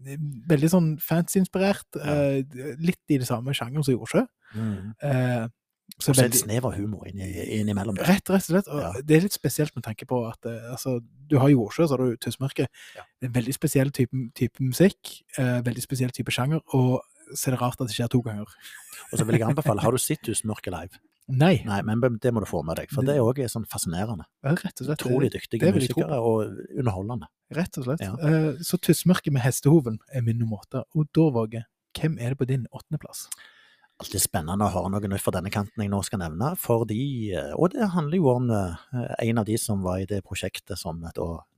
[0.00, 2.12] veldig sånn fancy-inspirert, Ja.
[2.40, 2.42] eh,
[2.78, 4.26] litt i det samme sjangeren som Jordsjø.
[4.54, 4.94] Mm.
[5.02, 5.46] Eh,
[6.02, 7.94] så Og så en snev av humor innimellom.
[7.96, 8.04] der.
[8.04, 8.68] Rett, rett og slett.
[8.68, 8.92] Og Ja.
[9.00, 11.98] Det er litt spesielt med tanke på at eh, altså, du har Jordsjø, så har
[11.98, 12.66] du Tussmørket.
[12.96, 13.02] Ja.
[13.22, 17.02] En veldig spesiell type, type musikk, eh, veldig spesiell type sjanger, og
[17.34, 18.46] så er det rart at det skjer to ganger.
[19.12, 20.98] Og så vil jeg anbefale, har du sett Tussmørket live?
[21.26, 24.28] Nei, Nei, men det må du få med deg, for det òg er sånn fascinerende.
[24.46, 25.00] ja, rett og slett.
[25.02, 27.26] Utrolig dyktige musikere, og underholdende.
[27.56, 28.04] Rett og slett.
[28.04, 28.14] Ja.
[28.14, 30.84] Uh, så 'Tussmørket med Hestehoven er min nummer åtte.
[30.94, 31.64] Og da, Våge,
[31.98, 33.26] hvem er det på din åttendeplass?
[33.96, 37.54] Alltid spennende å høre noe nytt fra denne kanten jeg nå skal nevne, fordi eh,
[37.56, 41.00] Og det handler jo om eh, en av de som var i det prosjektet som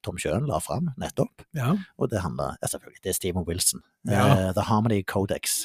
[0.07, 1.43] Tom Sjøen la fram nettopp.
[1.59, 1.73] Ja.
[1.99, 3.83] Og det handler ja, selvfølgelig det er Steven Wilson.
[4.07, 4.23] Ja.
[4.23, 5.65] Eh, The Harmony Codex.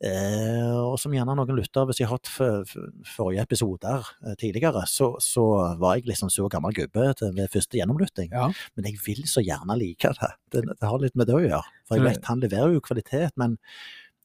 [0.00, 5.12] Eh, og som gjerne noen lytter, hvis jeg har hatt forrige episoder eh, tidligere, så,
[5.20, 5.44] så
[5.82, 8.32] var jeg liksom så gammel gubbe ved første gjennomlytting.
[8.32, 8.48] ja.
[8.72, 10.32] Men jeg vil så gjerne like det.
[10.48, 11.64] Det, det har litt med det å gjøre.
[11.84, 13.60] For jeg vet han leverer jo kvalitet, men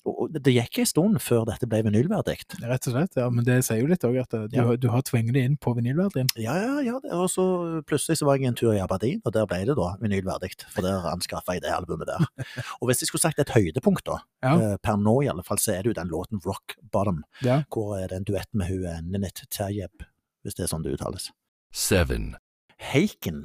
[0.06, 2.36] og, det gikk en stund før dette ble vinylverdig.
[2.61, 3.15] Rett og slett.
[3.18, 4.65] Ja, men det sier jo litt òg at eh, du, Ja.
[4.69, 6.27] har- du har tvinget det inn på vinylverdien.
[6.38, 6.95] Ja, ja, ja.
[7.18, 9.95] Og så plutselig så var jeg en tur i Aberdeen, og der ble det da
[10.02, 10.52] vinylverdig.
[10.69, 12.26] For der anskaffa jeg det albumet der.
[12.82, 14.56] Og hvis jeg skulle sagt et høydepunkt, da, Ja.
[14.73, 17.64] eh, per nå i alle fall, så er det jo den låten Rock Bottom, Ja.
[17.72, 20.06] hvor er det en duett med hun eh, Ninit Terjeb,
[20.45, 21.32] hvis det er sånn det uttales.
[21.73, 22.36] 7,
[22.80, 23.41] Heiken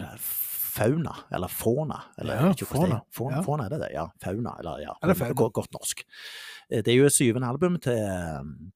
[0.71, 3.43] fauna, eller fauna, eller Ja, ikke fauna, Fauna, ja.
[3.47, 4.07] fauna er det det, ja.
[4.23, 4.95] Fauna, eller ja.
[5.03, 5.35] Eller fauna.
[5.41, 6.05] Godt, godt norsk.
[6.71, 7.99] Eh, Det er jo syvende album til,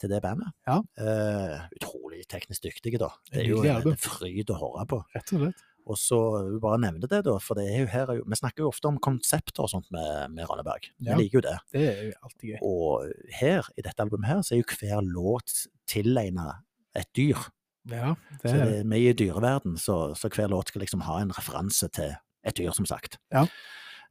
[0.01, 0.51] til det bandet.
[0.66, 0.81] Ja.
[0.99, 3.09] Uh, utrolig teknisk dyktige, da.
[3.33, 5.01] Det er jo en, en fryd å høre på.
[5.15, 5.62] Rett og slett.
[5.85, 6.16] Og så
[6.47, 8.89] vil bare nevne det, da, for det er jo her er vi snakker jo ofte
[8.89, 10.87] om konsepter og sånt med, med Ranneberg.
[10.97, 11.19] Vi Ja.
[11.21, 11.59] liker jo det.
[11.75, 12.59] Det er jo alltid gøy.
[12.65, 15.53] Og her, i dette albumet her, så er jo hver låt
[15.93, 16.62] tilegna
[16.97, 17.37] et dyr.
[17.90, 21.20] Ja, det Så det er mye i dyreverden, så, så hver låt skal liksom ha
[21.20, 23.19] en referanse til et dyr, som sagt.
[23.35, 23.47] Ja.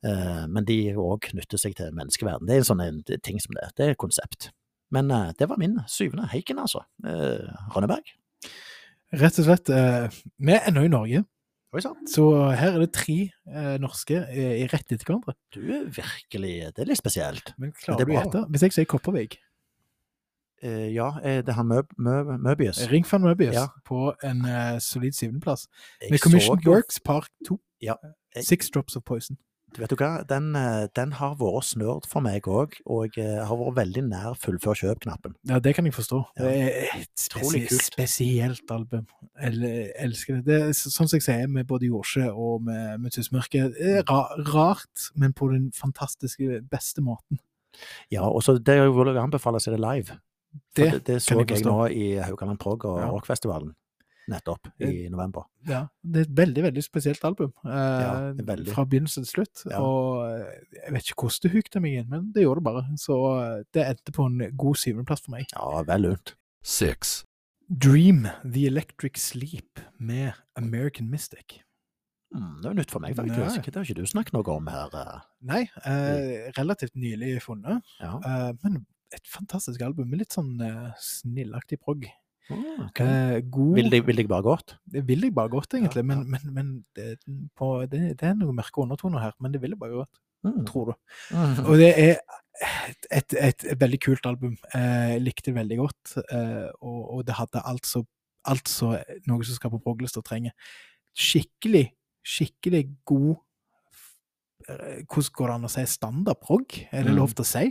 [0.04, 2.50] Uh, men de òg knytter seg til menneskeverden.
[2.50, 3.70] Det er en sånn en ting som det.
[3.78, 4.52] Det er et konsept.
[4.94, 6.84] Men uh, det var min syvende Heiken, altså.
[7.06, 8.14] Uh, Rønneberg.
[9.14, 9.70] Rett og slett.
[9.70, 10.10] eh,
[10.42, 11.24] vi er ennå i Norge,
[12.10, 12.24] så
[12.54, 13.16] her er det tre
[13.50, 15.34] eh, norske eh, i rett etter hverandre.
[15.54, 17.54] Du er virkelig Det er litt spesielt.
[17.58, 18.44] Men klarer Men du å gjette?
[18.54, 19.53] Hvis jeg sier Kopervik Eh,
[20.94, 22.84] ja, er det han Møb, Møb, Møbius?
[22.92, 23.68] Ring van Möbius Ja.
[23.86, 25.68] på en uh, solid syvendeplass.
[26.10, 27.60] Med Commission jo- Works Park 2.
[27.82, 27.94] Ja,
[28.36, 29.38] jeg- Six Drops of Poison.
[29.76, 33.56] Vet du hva, den, eh, den har vært snørt for meg òg, og jeg har
[33.58, 35.34] vært veldig nær fullfør kjøp-knappen.
[35.50, 36.20] Ja, det kan jeg forstå.
[36.38, 36.44] Ja.
[36.44, 37.82] Det er et spesielt, kult.
[37.82, 39.08] spesielt album.
[39.42, 40.46] Jeg elsker det.
[40.46, 43.74] Det er sånn som jeg sier med både Jordsjø og med, med Tussmørket.
[43.82, 47.40] Er ra rart, men på den fantastiske, beste måten.
[48.12, 50.20] Ja, og så det vil jeg anbefale seg det live.
[50.76, 53.08] Det det, det så jeg jeg, nå i Haugaland Prog og Ja.
[53.12, 53.74] Rockfestivalen
[54.30, 55.44] nettopp i november.
[55.68, 57.52] Ja, det er et veldig, veldig spesielt album.
[57.66, 58.72] Eh, Ja, veldig.
[58.72, 59.66] Fra begynnelse til slutt.
[59.70, 59.82] Ja.
[59.84, 62.84] Og eh, jeg vet ikke hvordan det hukte meg inn, men det gjorde det bare.
[62.98, 65.46] Så eh, det endte på en god syvendeplass for meg.
[65.52, 66.08] Ja, vel.
[66.64, 67.26] Six.
[67.68, 71.60] Dream The Electric Sleep med American Mystic.
[72.34, 73.38] Mm, det er nytt for meg, faktisk.
[73.38, 73.62] Nei.
[73.62, 74.90] Det har ikke du snakket noe om her.
[74.98, 75.20] eh.
[75.52, 78.16] Nei, eh, relativt nylig funnet, Ja.
[78.24, 82.06] eh, men et fantastisk album med litt sånn uh, snillaktig prog.
[82.52, 83.08] Mm, okay.
[83.08, 84.74] Eh, god Vil deg, vil deg bare godt?
[84.84, 86.32] Det vil jeg bare godt, egentlig, Ja, men, ja.
[86.34, 87.06] men, men det,
[87.56, 89.36] på, det, det er noen mørke undertoner her.
[89.40, 90.66] Men det vil jeg bare godt, Mm.
[90.68, 90.94] tror du.
[91.32, 91.60] Mm.
[91.72, 92.18] Og det er
[92.92, 94.58] et, et, et, veldig kult album.
[94.76, 96.18] Eh, Jeg likte det veldig godt,
[96.82, 98.02] og, og det hadde altså,
[98.44, 98.90] altså
[99.26, 100.52] noe som skal på progglista trenger.
[101.16, 101.86] Skikkelig,
[102.28, 103.38] skikkelig god
[104.64, 106.76] Hvordan går det an å si standard prog?
[106.92, 107.18] Er det Mm.
[107.18, 107.64] lov til å si?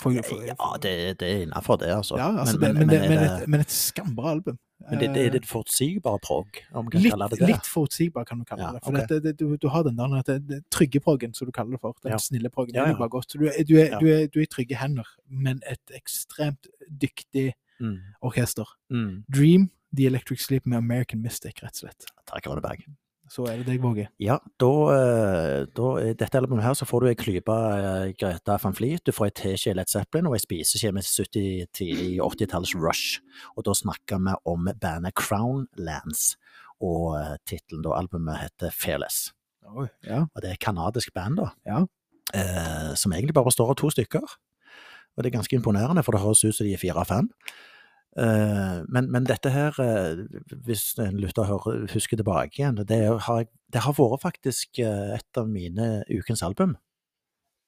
[0.00, 2.18] For, for, Ja, det, det er innafor det, altså.
[2.20, 4.58] ja, altså, men, men, men, det, det- et, men et skambra album.
[4.90, 6.46] men det, er litt det forutsigbare prog,
[6.76, 7.48] om vi kan Litt, kalle det det?
[7.48, 8.82] litt forutsigbar, kan du kalle Ja, det.
[8.84, 9.08] For ok.
[9.24, 11.96] det, du, du har den der trygge proggen, som du kaller det for.
[12.04, 12.74] Den snille proggen.
[12.76, 13.06] Ja, Det ja.
[13.08, 13.32] godt.
[13.32, 17.54] Du, er- du, er, du, er, du er i trygge hender, men et ekstremt dyktig
[17.80, 17.98] Mm.
[18.24, 18.64] orkester.
[18.90, 19.24] Mm.
[19.28, 22.06] Dream, The Electric Sleep med American Mystic, rett og slett.
[22.26, 22.84] Takk, Rønneberg.
[23.32, 24.06] Så er det deg, Våge.
[24.22, 28.58] Ja, da, eh, da i dette albumet her så får du ei klype eh, Greta
[28.62, 32.76] van Fleet, du får ei teskje Led Zeppelin og ei spiseskje med 70 tidlig 80-tallets
[32.78, 33.18] Rush.
[33.56, 36.36] Og da snakker vi om bandet Crownlands,
[36.84, 37.16] og
[37.48, 39.30] tittelen da albumet heter Fearless.
[40.06, 40.24] Ja.
[40.30, 41.50] Og det er et kanadisk band, da.
[41.66, 41.84] Ja.
[42.34, 44.22] Eh, som egentlig bare består av to stykker.
[45.16, 47.30] Og det er ganske imponerende, for det høres ut som de er fire av fem.
[48.16, 50.22] Eh, men, men dette her, eh,
[50.64, 55.40] hvis en lytter hører, husker tilbake igjen, det har, det har vært faktisk eh, et
[55.40, 56.76] av mine ukens album.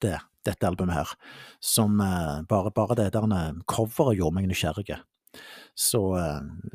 [0.01, 0.15] Det,
[0.47, 1.13] dette albumet her.
[1.61, 3.25] Som bare, bare det der
[3.67, 5.01] coveret gjorde meg nysgjerrig.
[5.77, 5.99] Så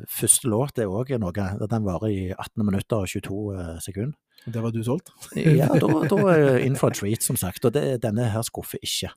[0.07, 1.33] første låt er òg noe
[1.67, 4.13] Den varer i 18 minutter og 22 eh, sekunder.
[4.45, 5.09] Det var du solgt?
[5.35, 7.65] Ja, da, da er jeg in for a treat, som sagt.
[7.65, 9.09] Og det, denne her skuffer ikke.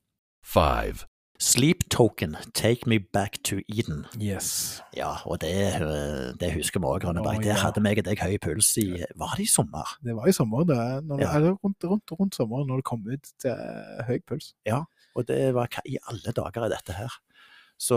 [0.48, 1.04] 5,
[1.40, 4.06] Sleep Token, Take Me Back to Eden.
[4.20, 4.80] Yes.
[4.96, 7.38] Ja, og det, øh, det husker vi òg, Grønneberg.
[7.44, 7.58] Det ja.
[7.62, 9.86] hadde meg og deg høy puls i Var det i sommer?
[10.02, 11.36] Det var i sommer, det, når, Ja.
[11.36, 13.54] eller rundt, rundt, rundt sommeren, når det kom ut til
[14.08, 14.54] høy puls.
[14.66, 14.82] Ja,
[15.14, 17.14] Og det var hva i alle dager er dette her?
[17.78, 17.94] Så,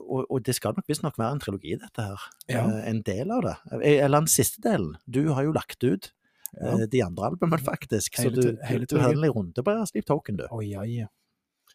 [0.00, 2.20] og, og det skal nok visstnok være en trilogi, dette her.
[2.48, 2.66] Ja.
[2.68, 3.56] Eh, En del av det.
[3.80, 4.96] Eh, Eller den siste delen.
[5.08, 6.12] Du har jo lagt ut
[6.60, 6.74] Ja.
[6.76, 8.16] eh, de andre albumene, faktisk.
[8.20, 9.24] Så Hele du, tri- du, hele du hadde trilogien.
[9.24, 10.46] en runde på Sleep Token, du.
[10.50, 11.06] Oh, ja, ja.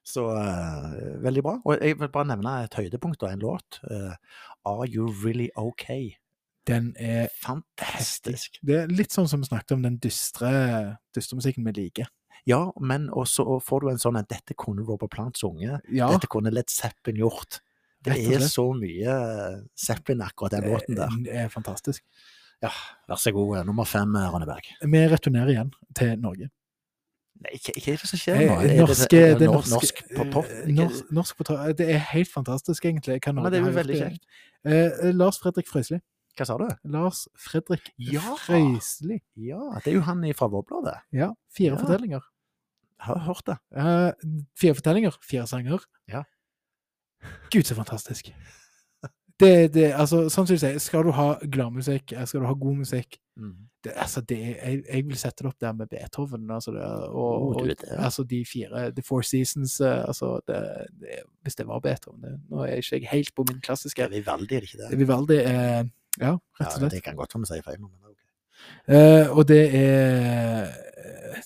[0.08, 0.94] Så uh,
[1.24, 1.58] veldig bra.
[1.68, 3.80] Og jeg vil bare nevne et høydepunkt og en låt.
[3.84, 4.16] Uh,
[4.68, 6.14] Are You Really Okay?
[6.68, 8.60] Den er Fantastisk.
[8.66, 10.50] Det er litt sånn som vi snakket om den dystre,
[11.16, 12.10] dystre musikken vi liker.
[12.48, 15.80] Ja, men også får du en sånn at dette kunne Robert Plants unge.
[15.92, 17.60] Ja, Dette kunne Led Zeppelin gjort.
[18.08, 21.16] Det er så mye eh, Zeppelin akkurat den låten der.
[21.26, 22.06] det er fantastisk.
[22.64, 22.72] Ja,
[23.10, 23.60] vær så god.
[23.68, 24.70] Nummer fem, Rønneberg.
[24.80, 26.48] Vi returnerer igjen til Norge.
[27.40, 28.56] Nei, hva hva er det som skjer Eh, nå?
[28.62, 30.46] Er det- det nor- norsk på topp?
[30.50, 31.76] eh, norsk, norsk på topp.
[31.78, 33.20] Det er helt fantastisk, egentlig.
[33.22, 34.24] hva Norge det er jo veldig kjekt.
[34.66, 36.00] Eh, Lars Fredrik Frøysli.
[36.38, 36.68] Hva sa du?
[36.86, 38.22] Lars Fredrik Ja.
[38.46, 39.20] Frøysli.
[39.36, 41.00] Ja, det er jo han fra Vårbladet.
[41.14, 41.78] Ja, fire Ja.
[41.78, 42.22] fortellinger.
[43.00, 43.58] Jeg har hørt det.
[43.76, 44.12] Eh,
[44.58, 45.80] fire fortellinger, fire sanger.
[46.10, 46.24] Ja.
[47.52, 48.34] Gud, så fantastisk.
[49.40, 52.54] Det, det, altså, sånn som du sier, skal du ha gladmusikk, eh, skal du ha
[52.54, 53.18] god musikk
[53.88, 56.46] det, altså, det, jeg, jeg vil sette det opp der med Beethoven.
[56.52, 57.98] Altså, det, og, Oh, og, det, ja.
[58.08, 60.60] altså de fire The Four Seasons eh, altså, det,
[61.02, 64.28] det, Hvis det var Beethoven det, Nå er ikke jeg helt på min klassiske veldig,
[64.28, 65.00] er det ikke det?
[65.02, 65.88] Vivaldi er
[66.20, 66.92] Ja, rett og Ja, slett.
[66.98, 68.24] det kan godt være vi sier feil, men ok.
[68.88, 71.42] Eh, og det er eh,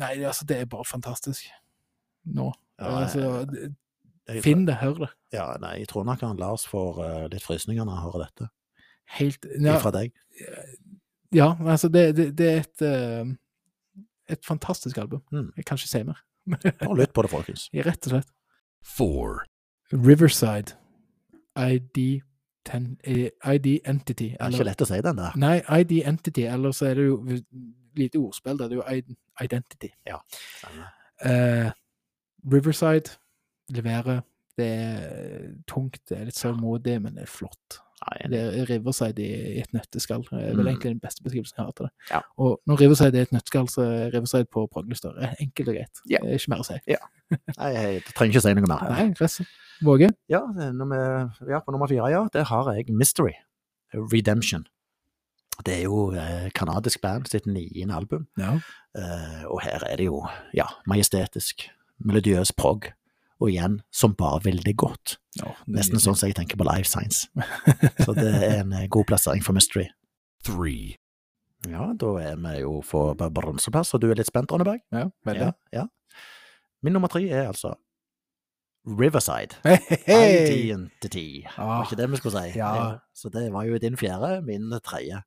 [0.00, 1.50] Nei, altså, det er bare fantastisk
[2.30, 2.50] nå.
[2.80, 3.74] Ja, altså, det-
[4.30, 5.08] Jeg- finn det, hør det.
[5.32, 8.46] Ja, nei, jeg tror nok han Lars får uh, litt frysninger når han hører dette.
[9.18, 10.12] Helt ja, Fra deg.
[11.34, 13.36] Ja, altså, det, det, det er et eh,
[14.30, 15.20] et fantastisk album.
[15.32, 15.52] Mm.
[15.56, 16.18] Jeg kan ikke si mer.
[16.80, 17.68] Bare lytt på det, folkens.
[17.74, 18.28] Ja, Rett og slett.
[18.86, 19.40] Four.
[19.92, 20.76] Riverside.
[21.58, 22.20] ID,
[22.64, 24.28] ten, eh, ID Entity.
[24.30, 25.34] Det er ikke lett å si den der.
[25.36, 27.18] Nei, ID Entity, eller så er det jo
[27.98, 28.70] lite ordspill der.
[28.70, 29.88] Det er jo id- Identity.
[30.06, 30.18] Ja.
[31.26, 31.70] Uh,
[32.52, 33.16] Riverside
[33.74, 34.20] leverer
[34.56, 37.78] Det er tungt, det er litt sørgmodig, men det er flott.
[38.30, 40.22] Det er Riverside i, et nøtteskall.
[40.30, 40.66] Det er vel Mm.
[40.70, 41.92] egentlig den beste beskrivelsen jeg har til det.
[42.10, 42.20] Ja.
[42.38, 45.18] Og når Riverside er et nøtteskall, så er Riverside på Proglestad.
[45.40, 46.00] Enkelt og greit.
[46.08, 46.18] Ja.
[46.22, 46.78] Det er ikke mer å si.
[47.58, 48.88] Nei, jeg trenger ikke å si noe mer.
[48.90, 49.40] Nei, gress.
[49.82, 50.10] Våge?
[50.28, 50.40] Ja,
[50.72, 53.32] nummer, ja, på nummer fire, ja, der har jeg Mystery.
[53.94, 54.66] Redemption.
[55.66, 58.54] Det er jo eh, kanadisk band sitt niende album, Ja.
[58.96, 60.22] eh, og her er det jo,
[60.54, 61.66] ja, majestetisk,
[62.00, 62.88] melodiøs prog,
[63.40, 65.16] og igjen, som bare veldig godt.
[65.40, 67.28] ja det Nesten sånn som jeg tenker på Life Science.
[68.04, 69.86] Så det er en eh, god plassering for Mystery.
[70.44, 70.96] three,
[71.68, 74.80] Ja, da er vi jo på bronseplass, og du er litt spent, Ronneberg?
[74.92, 75.50] Ja, veldig.
[75.50, 75.86] Ja, ja.
[76.82, 77.74] Min nummer tre er altså
[78.88, 79.56] Riverside.
[79.64, 79.76] Hei,
[80.06, 80.28] hei!
[80.70, 81.44] Identity.
[81.58, 82.58] Ah, Var ikke det vi skulle si?
[82.58, 82.70] ja.
[83.12, 85.20] Så det var jo din fjerde, min tredje.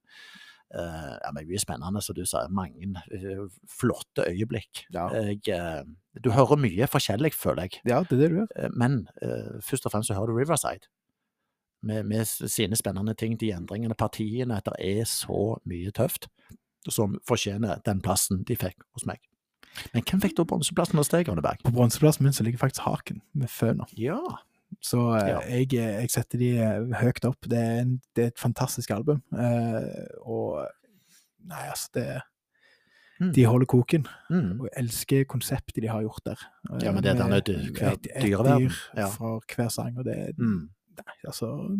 [0.73, 2.47] Eh, ja, men Mye spennende, som du sa.
[2.49, 4.85] Mange eh, flotte øyeblikk.
[4.93, 5.07] Ja.
[5.13, 5.83] Jeg, eh,
[6.23, 7.83] du hører mye forskjellig, føler jeg.
[7.89, 8.73] Ja, det er det du gjør.
[8.77, 9.03] Men
[9.65, 10.89] først og fremst så hører du Riverside.
[11.83, 14.61] Med, med sine spennende ting, de endringene, partiene.
[14.63, 16.29] Det er så mye tøft
[16.89, 19.19] som fortjener den plassen de fikk hos meg.
[19.93, 21.63] Men hvem fikk da bronseplassen hos deg, Arneberg?
[21.65, 23.89] På bronseplassen min så ligger faktisk Haken med Føner.
[23.97, 24.19] Ja.
[24.83, 25.39] Så eh, Ja.
[25.47, 27.47] jeg, jeg setter de eh, høyt opp.
[27.49, 29.21] Det er, en, det er et fantastisk album.
[29.33, 30.67] Eh, og
[31.43, 32.21] Nei, altså, det
[33.21, 33.29] Mm.
[33.33, 34.07] De holder koken.
[34.29, 34.59] Mm.
[34.59, 36.39] Og jeg elsker konseptet de har gjort der.
[36.81, 39.05] Ja, men det er denne dy- et, et dyr ja.
[39.13, 39.97] fra hver sang.
[40.01, 40.69] Og det, er- Mm.
[40.97, 41.77] nei, altså,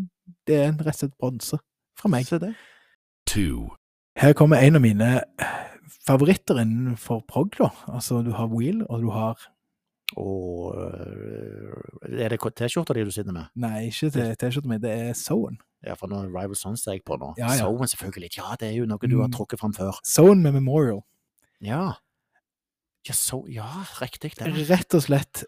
[0.48, 1.58] det er en rett og slett bronse
[2.00, 2.26] fra meg.
[2.30, 2.54] Se det.
[3.26, 3.72] two,
[4.16, 5.22] Her kommer en av mine
[6.08, 7.56] favoritter innenfor prog.
[7.58, 7.70] da.
[7.88, 9.40] Altså, du har Wheel, og du har
[10.20, 13.50] Og øh, er det T-skjorta di du sitter med?
[13.56, 15.58] Nei, ikke T-skjorta mi, det er Sowen.
[15.84, 17.34] Ja, for nå Rival Sons jeg på nå.
[17.38, 17.66] Ja, ja.
[17.66, 18.30] Sowen selvfølgelig.
[18.38, 19.34] Ja, det er jo noe du har Mm.
[19.36, 20.00] trukket fram før.
[20.04, 21.02] Sowen med Memorial.
[21.62, 21.94] Ja.
[23.08, 24.38] Ja, so, ja riktig.
[24.40, 24.70] Det.
[24.70, 25.44] Rett og slett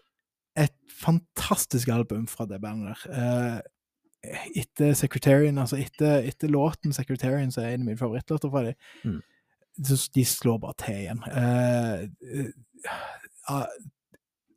[0.56, 3.62] et fantastisk album fra det bandet der.
[4.26, 8.62] Eh, etter Secretarian, altså etter, etter låten Secretarian, så er en av mine favorittlåter fra
[8.64, 8.74] dem.
[9.04, 9.22] Mm.
[10.14, 11.20] De slår bare til igjen.
[11.28, 13.66] Uh, eh,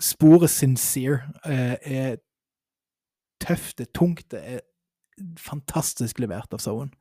[0.02, 2.18] sporet Sincere eh, er
[3.44, 4.60] tøft, det er tungt, det er
[5.40, 6.92] fantastisk levert av Sowen.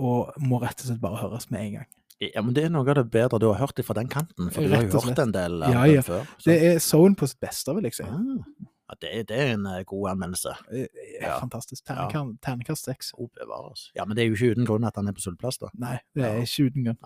[0.00, 1.90] Og må rett og slett bare høres med en gang.
[2.22, 4.62] Ja, men det er noe av det bedre du har hørt fra den kanten, for
[4.62, 6.02] du har jo hørt en del Ja, av den ja.
[6.06, 6.26] før.
[6.38, 8.04] så- Det er Sowen på sitt beste, vil jeg si.
[8.04, 8.68] Ah.
[8.92, 10.52] Ja, det, det er en eh, god anmeldelse.
[10.70, 10.86] Eh,
[11.20, 11.38] Ja.
[11.40, 11.84] Fantastisk.
[11.84, 12.88] Ternekast.
[13.18, 13.90] Oh, bevares.
[13.96, 15.68] Ja, men det er jo ikke uten grunn at han er på sølvplass, da.
[15.74, 16.42] Nei, det er Ja.
[16.42, 16.98] ikke uten grunn.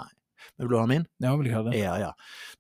[0.57, 1.07] Men vil du ha min?
[1.23, 1.75] Ja, vil jeg ha det?
[1.79, 2.11] Ja, ja.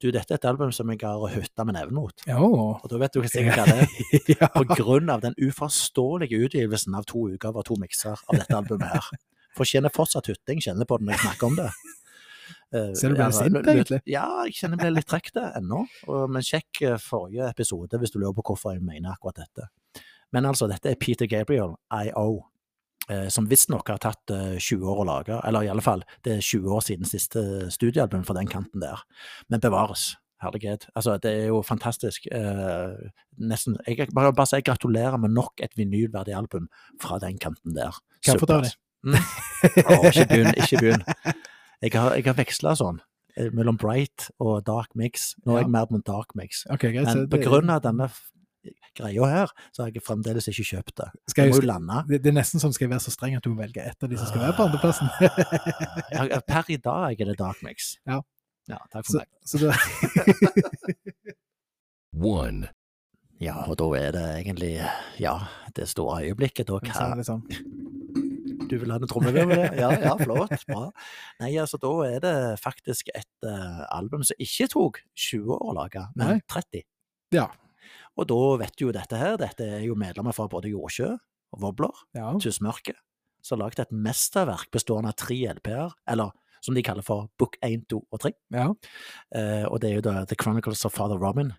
[0.02, 2.24] Du, dette er et album som jeg har hytta med neven mot.
[2.28, 2.38] Ja.
[2.40, 3.86] Og da vet du hva det er.
[4.36, 4.48] ja.
[4.54, 8.88] På grunn av den uforståelige utgivelsen av to utgaver og to mikser av dette albumet
[8.96, 9.10] her.
[9.56, 11.70] For jeg fortsatt hytting, kjenner på det når jeg snakker om det.
[12.74, 14.00] Uh, Ser du ble sint, egentlig?
[14.10, 15.84] Ja, jeg kjenner jeg ble litt trukket ennå.
[16.10, 19.68] Og- Men sjekk eh, forrige episode hvis du lurer på hvorfor jeg mener akkurat dette.
[20.34, 22.42] Men altså, dette er Peter Gabriel, IO,
[23.30, 25.40] som visstnok har tatt eh, 20 år å lage.
[25.46, 29.02] Eller i alle fall, det er 20 år siden siste studiealbum for den kanten der.
[29.48, 30.14] Men bevares.
[30.42, 30.82] Herlighet.
[30.94, 32.26] Altså, det er jo fantastisk.
[32.28, 32.96] Eh,
[33.40, 36.66] nesten Jeg kan bare, bare si gratulerer med nok et vinylverdig album
[37.00, 37.96] fra den kanten der.
[38.24, 38.74] Kaffe tar du
[39.06, 39.14] Mm.
[39.86, 41.02] Å, ikke begynn, ikke begynn.
[41.84, 42.96] Jeg har, jeg har veksla sånn,
[43.36, 45.34] eh, mellom Bright og Dark Mix.
[45.46, 45.62] Nå er Ja.
[45.62, 46.64] jeg mer på Dark Mix.
[46.72, 47.06] Ok, greit.
[47.06, 48.08] Men av denne
[48.96, 51.08] greia her, så har jeg fremdeles ikke kjøpt det.
[51.32, 51.98] Skal Jeg jeg, må jo lande.
[52.10, 54.10] det, det er nesten sånn skal jeg være så streng at du velger et av
[54.12, 55.10] de som skal være på andreplassen.
[56.16, 57.94] Ja, Per i dag er det Dark Mix.
[58.08, 58.22] Ja.
[58.66, 60.96] Ja, takk for så, meg.
[62.36, 62.72] one,
[63.38, 64.72] Ja, og da er det egentlig,
[65.20, 65.34] ja,
[65.76, 66.70] det store øyeblikket.
[66.70, 67.42] Da, hva, liksom.
[68.66, 69.76] Du vil ha en trommevirvel?
[69.76, 70.64] Ja, ja, flott.
[70.66, 70.88] Bra.
[71.42, 75.76] Nei, altså, da er det faktisk et uh, album som ikke tok 20 år å
[75.76, 76.40] lage, men Nei.
[76.50, 76.82] 30.
[77.36, 77.46] Ja.
[78.16, 81.60] Og da vet du jo dette her, dette er jo medlemmer fra både Jordsjø og
[81.62, 82.32] Wobbler, Ja.
[82.40, 82.94] Tussmørke,
[83.42, 86.32] som har laget et mesterverk bestående av tre LP-er, eller
[86.64, 88.32] som de kaller for Book 1, 2 og 3.
[88.52, 88.70] ja.
[89.36, 91.52] Eh, og det er jo da The Chronicles of Father Robin,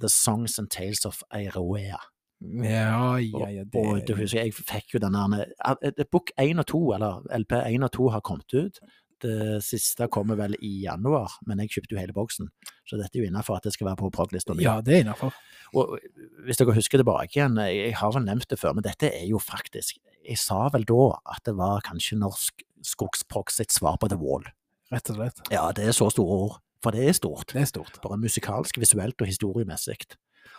[0.00, 1.98] The Songs and Tales of Airoea.
[2.44, 5.46] Ja, ja, ja, det Og du husker, jeg fikk jo den der
[5.80, 8.78] eh, Book 1 og 2, eller LP 1 og 2 har kommet ut.
[9.24, 12.50] Det siste kommer vel i januar, men jeg kjøpte jo hele boksen.
[12.84, 14.66] Så dette er jo innafor at det skal være på proglista mi.
[14.66, 15.32] Ja, det er innafor.
[15.74, 15.96] Og
[16.44, 19.40] hvis dere husker tilbake igjen, jeg har vel nevnt det før, men dette er jo
[19.42, 24.16] faktisk Jeg sa vel da at det var kanskje norsk skogsprog sitt svar på The
[24.20, 24.46] Wall.
[24.92, 25.42] Rett og slett.
[25.52, 26.54] Ja, det er så store ord.
[26.84, 27.48] For det er stort.
[27.52, 27.98] Det er stort.
[28.04, 29.98] Bare musikalsk, visuelt og historiemessig.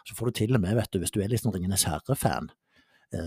[0.05, 2.49] Så får du til og med, vet du, hvis du er litt sånn Ringenes herre-fan,
[2.49, 2.64] eh,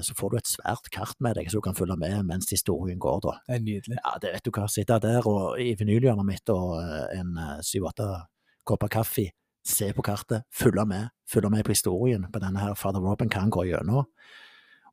[0.05, 2.99] så får du et svært kart med deg så du kan følge med mens historien
[3.01, 3.37] går, da.
[3.47, 3.99] Det er nydelig.
[4.01, 8.09] Ja, det vet du hva, sitte der og, i vinylhjørnet mitt og eh, en syv-åtte
[8.69, 9.31] kopper kaffe,
[9.69, 13.51] se på kartet, følge med, følge med på historien på denne her Father Robin kan
[13.53, 14.07] gå gjennom.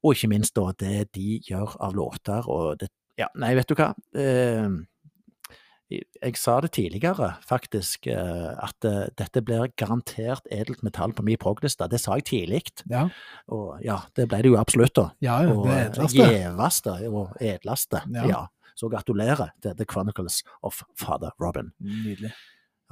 [0.05, 3.77] Og ikke minst da det de gjør av låter og det Ja, nei, vet du
[3.79, 3.93] hva.
[4.19, 4.67] Eh,
[5.89, 11.37] jeg sa det tidligere, faktisk, eh, at eh, dette blir garantert edelt metall på min
[11.37, 11.87] prog-liste.
[11.91, 13.07] Det sa jeg tidlig, Ja,
[13.47, 15.09] og ja, det ble det jo absolutt, da.
[15.21, 18.01] ja, ja Og det eh, gjeveste og edleste.
[18.13, 18.25] Ja.
[18.27, 18.41] Ja.
[18.75, 21.71] Så gratulerer til The Chronicles of Father Robin.
[21.79, 22.33] Nydelig.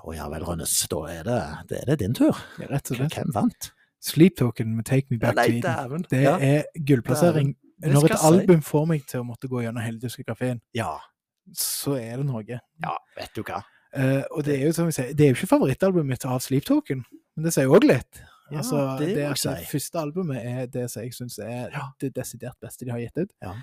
[0.04, 1.40] Å ja vel, Rønnes, da er det,
[1.70, 2.38] det er det din tur.
[2.60, 3.14] Ja, rett og slett.
[3.18, 3.72] Hvem vant?
[4.04, 6.06] Sleep Token med Take Me Back Nei, to Eden.
[6.10, 6.38] Det Ja.
[6.40, 7.56] er gullplassering.
[7.84, 10.98] Når et album får meg til å måtte gå gjennom hele diskografien, Ja.
[11.54, 12.60] Så er det noe.
[12.60, 13.64] ja, vet du hva.
[13.94, 16.40] Uh, og det er jo som jeg sier, det er jo ikke favorittalbumet mitt av
[16.42, 17.04] Sleep Token,
[17.36, 18.24] men det sier jo òg litt.
[18.52, 21.88] Ja, altså, det det, er, det første albumet er det som jeg syns er Ja.
[22.02, 23.32] det desidert beste de har gitt ut.
[23.42, 23.54] Ja.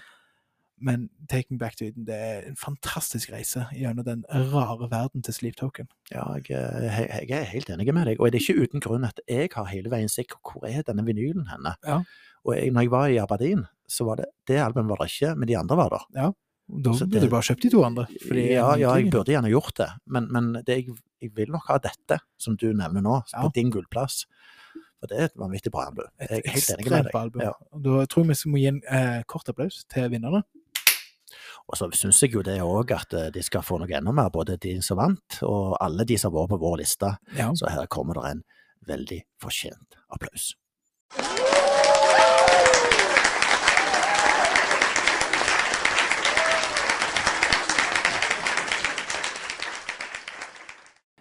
[0.81, 5.23] Men Take Me Back to Eden det er en fantastisk reise gjennom den rare verden
[5.23, 5.91] til Sleep Token.
[6.11, 9.05] Ja, jeg, jeg, jeg er helt enig med deg, og det er ikke uten grunn
[9.05, 11.75] at jeg har hele veien sett hvor er denne vinylen henne.
[11.85, 12.01] Ja.
[12.47, 15.35] Og jeg, når jeg var i Aberdeen, så var det det albumet var det ikke,
[15.37, 16.07] men de andre var der.
[16.31, 16.39] Og
[16.71, 18.07] Da burde det- du bare kjøpt de to andre.
[18.31, 21.79] ja, ja, jeg burde gjerne gjort det, men, men det, jeg, jeg vil nok ha
[21.79, 23.43] dette, som du nevner nå, Ja.
[23.43, 24.27] på din gullplass.
[25.01, 26.07] For det er et vanvittig bra album.
[26.21, 27.43] Jeg er helt enig med deg.
[27.43, 27.53] Ja.
[27.73, 30.43] Da tror jeg vi må gi en eh, kort applaus til vinnerne.
[31.71, 34.29] Og så syns jeg jo det òg at eh, de skal få noe enda mer,
[34.31, 37.17] både de som vant, og alle de som vært på vår liste.
[37.39, 37.51] Ja.
[37.55, 38.43] Så her kommer det en
[38.87, 40.55] veldig fortjent applaus.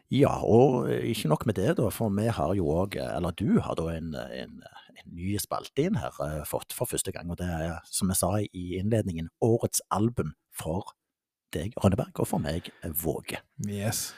[0.10, 3.60] Ja, og eh, ikke nok med det, da, for vi har jo òg, eller du
[3.62, 4.56] har da en, en,
[4.98, 8.18] en ny spalte inn her, eh, fått for første gang, og det er, som jeg
[8.22, 10.96] sa i innledningen, årets album for
[11.54, 12.72] deg, Rønneberg, og for meg,
[13.04, 13.40] Våge.
[13.68, 14.10] Yes.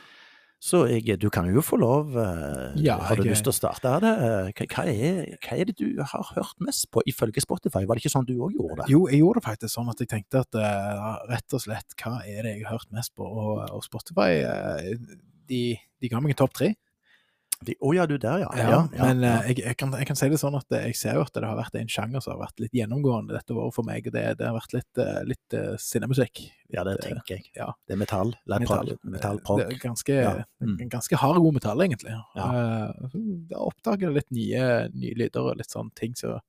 [0.62, 3.56] Så jeg, du kan jo få lov, eh, Ja, har du jeg- lyst til å
[3.58, 4.12] starte det?
[4.60, 7.82] Eh, Hva, er, hva er det du har hørt mest på ifølge Spotify?
[7.90, 8.90] Var det ikke sånn du òg gjorde det?
[8.94, 12.20] Jo, jeg gjorde det faktisk sånn at jeg tenkte at eh, rett og slett, hva
[12.28, 13.26] er det jeg har hørt mest på?
[13.26, 14.94] Og, og Spotify, eh,
[15.52, 15.64] de,
[16.02, 16.72] de ga meg en topp tre.
[17.62, 18.48] De- oh, ja, du der, ja.
[18.58, 20.88] Ja, ja, ja, men eh, jeg, jeg, kan, jeg kan si det sånn at eh,
[20.90, 23.54] jeg ser jo at det har vært en sjanger som har vært litt gjennomgående dette
[23.54, 24.08] året for meg.
[24.10, 26.42] Det, det har vært litt, eh, litt uh, sinnemusikk.
[26.74, 27.52] ja, det tenker jeg.
[27.60, 27.68] ja.
[27.86, 28.34] Det er metall.
[28.50, 28.96] Metall.
[29.06, 29.62] metall, prog.
[29.84, 30.18] ganske.
[30.64, 30.80] Mm.
[30.90, 32.18] ganske hard god metall, egentlig.
[32.40, 32.50] Ja.
[32.50, 33.14] Eh,
[33.54, 34.66] Jeg oppdaget litt nye,
[34.96, 36.40] nye lyder og litt sånne ting som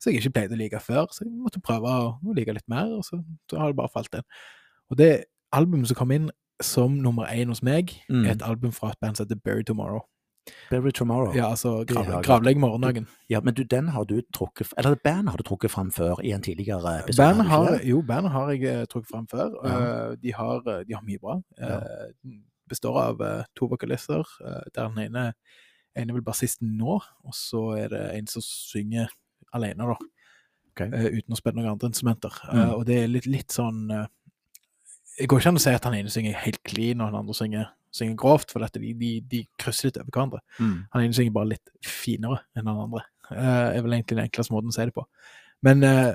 [0.00, 1.10] så jeg ikke pleide å like før.
[1.12, 3.18] Så jeg måtte prøve å å like litt mer, og så,
[3.50, 4.24] så har det bare falt inn.
[4.88, 5.10] Og det
[5.52, 6.30] albumet som kom inn
[6.60, 8.26] som nummer én hos meg, Mm.
[8.30, 10.00] et album fra et band som heter Bury Tomorrow.
[10.70, 11.34] Bury Tomorrow.
[11.34, 13.06] Ja, altså grav, Gravlegg morgendagen.
[13.30, 16.32] Ja, men du, den har du trukket Eller bandet har du trukket fram før i
[16.32, 17.16] en tidligere episode?
[17.36, 19.52] Band har jo, bandet har jeg eh, trukket fram før.
[19.64, 19.74] Ja.
[20.10, 21.40] Eh, de, har, eh, de har mye bra.
[21.60, 21.80] Ja.
[22.68, 23.22] Består av
[23.58, 24.24] to vokalister,
[24.74, 25.32] der den ene,
[25.98, 29.08] ene er vel bassisten nå, og så er det en som synger
[29.52, 29.96] alene, da.
[30.70, 30.86] Okay.
[31.18, 32.30] Uten å spille noen andre instrumenter.
[32.46, 32.74] Mm.
[32.76, 33.88] Og det er litt, litt sånn
[35.18, 37.34] Det går ikke an å si at han ene synger helt clean, og den andre
[37.36, 40.40] synger, synger grovt, for dette, de, de, de krysser litt over hverandre.
[40.58, 40.76] Mm.
[40.94, 43.04] Han ene synger bare litt finere enn den andre.
[43.30, 45.04] Uh, er vel egentlig den enkleste måten å si det på.
[45.66, 46.14] Men uh,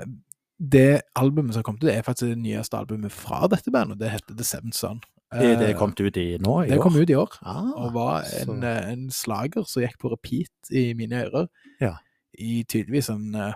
[0.58, 4.00] det albumet som kom til, det er faktisk det nyeste albumet fra dette bandet.
[4.00, 5.00] Det heter The Seventh Son.
[5.34, 6.52] Er det kom kommet ut i nå?
[6.64, 9.98] I det kom ut i år, Ah, og var en, eh, en slager som gikk
[9.98, 11.48] på repeat i mine ører
[11.80, 11.96] Ja.
[12.38, 13.52] i tydeligvis en, eh,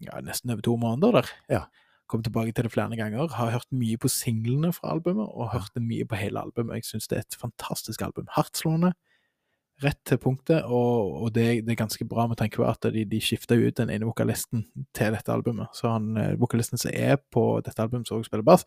[0.00, 1.28] ja, nesten over to måneder der.
[1.50, 1.60] Ja.
[2.08, 3.28] Kom tilbake til det flere ganger.
[3.36, 6.80] Har hørt mye på singlene fra albumet, og hørt det mye på hele albumet.
[6.80, 8.28] Jeg syns det er et fantastisk album.
[8.32, 8.94] Hardtslående,
[9.84, 13.04] rett til punktet, og, og det, det er ganske bra med tanke på at de,
[13.06, 14.64] de skifta ut den ene vokalisten
[14.96, 15.70] til dette albumet.
[15.76, 18.66] Så han, eh, vokalisten som er på dette albumet, som også spiller bass,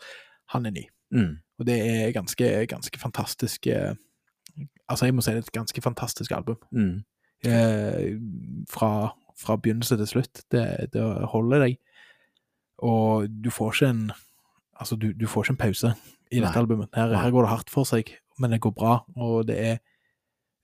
[0.54, 0.86] han er ny.
[1.12, 1.34] Mm.
[1.60, 3.94] Og det er ganske, ganske fantastisk eh,
[4.92, 6.58] Altså, jeg må si det er et ganske fantastisk album.
[6.76, 7.04] Mm.
[7.48, 8.18] Eh,
[8.70, 8.90] fra,
[9.40, 10.42] fra begynnelse til slutt.
[10.52, 11.78] Det, det holder deg.
[12.82, 14.04] Og du får ikke en
[14.82, 15.90] Altså, du, du får ikke en pause
[16.32, 16.62] i dette Nei.
[16.64, 16.88] albumet.
[16.98, 18.08] Her, her går det hardt for seg,
[18.42, 19.76] men det går bra, og det er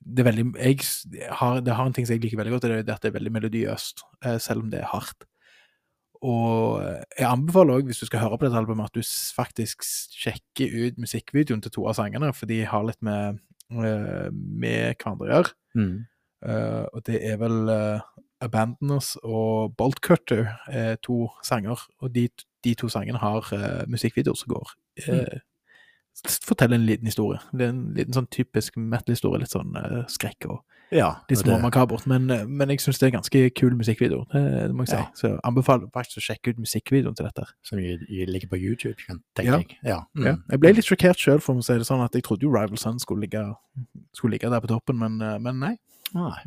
[0.08, 2.78] det er veldig jeg har, Det har en ting som jeg liker veldig godt, det
[2.80, 5.28] er at det er veldig melodiøst, eh, selv om det er hardt.
[6.26, 9.04] Og eh, jeg anbefaler òg, hvis du skal høre på dette albumet, at du
[9.38, 9.86] faktisk
[10.18, 13.42] sjekker ut musikkvideoen til to av sangene, for de har litt med,
[13.74, 15.58] eh, med hverandre å gjøre.
[15.78, 15.98] Mm.
[16.48, 18.04] Uh, og det er vel uh,
[18.42, 21.80] Abandoners og Bolt Cutter, er to sanger.
[22.02, 22.28] Og de,
[22.64, 24.72] de to sangene har uh, musikkvideoer som går
[25.08, 25.40] eh,
[26.18, 27.40] s- Forteller en liten historie.
[27.54, 29.40] Det er en liten sånn typisk metal-historie.
[29.44, 30.64] Litt sånn eh, skrekk og
[30.96, 34.22] Ja, litt små småmakabert, men, men jeg syns det er ganske kul musikkvideo.
[34.32, 35.00] Det, det må jeg si.
[35.02, 35.08] Ja.
[35.20, 37.44] Så jeg anbefaler faktisk å sjekke ut musikkvideoen til dette.
[37.68, 39.58] Som ligger på YouTube, kan- tenker Ja.
[39.60, 39.76] jeg.
[39.84, 39.98] Ja.
[40.16, 40.36] Ja.
[40.38, 40.46] Mm.
[40.54, 42.78] Jeg ble litt sjokkert sjøl, for å si det sånn, at jeg trodde jo Rival
[42.80, 43.44] Sun skulle ligge,
[44.16, 45.74] skulle ligge der på toppen, men, men nei.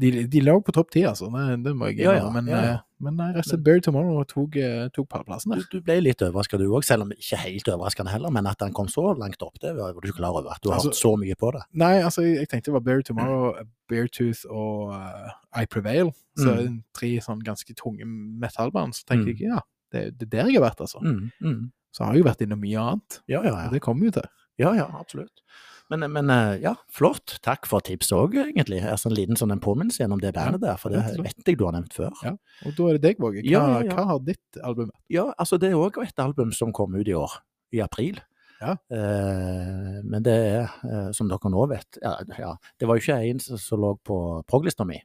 [0.00, 1.28] De, de lå på topp ti, altså.
[1.30, 2.30] Det, det må jeg Ja, ja.
[2.32, 2.70] Men, ja, ja.
[2.72, 5.66] eh, men nei, rett og Tomorrow tok, eh, tok pallplassen Du, der.
[5.70, 8.72] du ble litt overraska du òg, selv om ikke helt overraskende heller, men at han
[8.72, 10.50] kom så langt opp, det var du ikke klar over.
[10.50, 11.62] At du har Altså- hørt så mye på det.
[11.74, 13.54] Nei, altså, jeg, jeg tenkte det var Barry Tomorrow,
[13.88, 15.30] Beartooth og uh,
[15.60, 16.12] I Prevail.
[16.38, 16.82] Så Mm.
[16.94, 18.94] tre sånn ganske tunge metallband.
[18.94, 19.38] Så tenkte Mm.
[19.38, 19.60] jeg ja,
[19.92, 21.00] det, det er der jeg har vært, altså.
[21.02, 21.70] Mm, mm.
[21.92, 23.20] Så har jeg jo vært innom mye annet.
[23.28, 24.28] Ja, ja, Og det kommer jo til.
[24.58, 25.42] ja, ja, absolutt.
[25.90, 27.36] Men, men eh, ja, flott.
[27.42, 28.78] Takk for tipset òg, egentlig.
[28.86, 31.64] Altså, en liten sånn en påminnelse gjennom det bandet der, for det vet jeg du
[31.66, 32.14] har nevnt før.
[32.22, 32.36] Ja.
[32.68, 33.42] Og da er det deg, Våge.
[33.42, 33.96] Hva, Ja, ja, ja.
[33.98, 35.00] hva har ditt album vært?
[35.10, 37.34] Ja, altså det er òg et album som kom ut i år,
[37.74, 38.20] i april.
[38.60, 38.76] Ja.
[38.92, 43.18] Eh, men det er, eh, som dere nå vet, ja, ja, det var jo ikke
[43.32, 45.00] en som lå på proglista mi.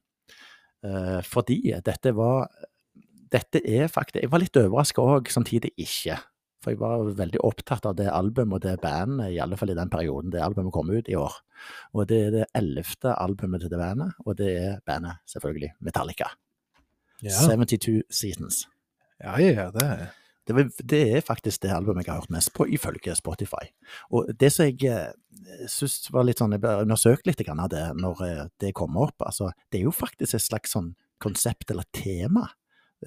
[0.85, 2.49] Eh, fordi dette var
[3.35, 6.19] Dette er faktisk Jeg var litt overraska òg, samtidig ikke.
[6.65, 9.77] For jeg var veldig opptatt av det albumet og det bandet, i alle fall i
[9.77, 11.35] den perioden det albumet kom ut i år.
[11.93, 16.31] Og det er det ellevte albumet til det bandet, og det er bandet, selvfølgelig, Metallica.
[17.21, 18.65] 72 Seasons.
[19.21, 20.07] ja, ja, ja, det er
[20.45, 23.65] Det, det er faktisk det albumet jeg har hørt mest på, ifølge Spotify.
[24.13, 28.21] Og det som jeg eh, syns var litt sånn Jeg undersøkte litt av det når
[28.25, 29.25] eh, det kom opp.
[29.25, 32.49] Altså, det er jo faktisk et slags sånn konsept eller tema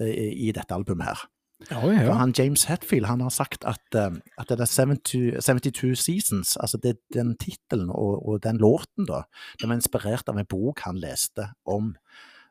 [0.01, 1.23] eh, i dette albumet her.
[1.67, 2.13] Ja, ja.
[2.15, 6.79] han James Hetfield han har sagt at, eh, at det er 72, 72 Seasons, altså
[6.79, 9.25] det, den tittelen og, og den låten, da,
[9.59, 11.91] den var inspirert av en bok han leste om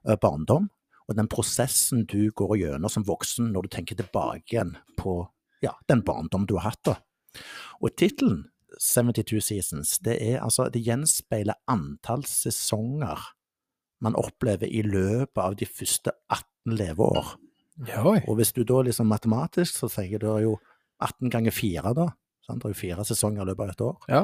[0.05, 0.69] eh, barndom,
[1.09, 5.23] og den prosessen du går gjennom som voksen når du tenker tilbake igjen på
[5.65, 6.85] ja, den barndom du har hatt.
[6.85, 6.99] da.
[7.81, 8.45] Og tittelen
[8.77, 13.33] 72 Seasons, det er altså, det gjenspeiler antall sesonger
[14.05, 17.33] man opplever i løpet av de første 18 leveår.
[17.87, 18.03] Ja.
[18.03, 20.55] Og hvis du da liksom matematisk, så tenker du er jo
[21.05, 22.09] 18 ganger 4 da.
[22.47, 22.63] Sant?
[22.63, 23.99] Det er jo fire sesonger i løpet av et år.
[24.11, 24.23] Ja.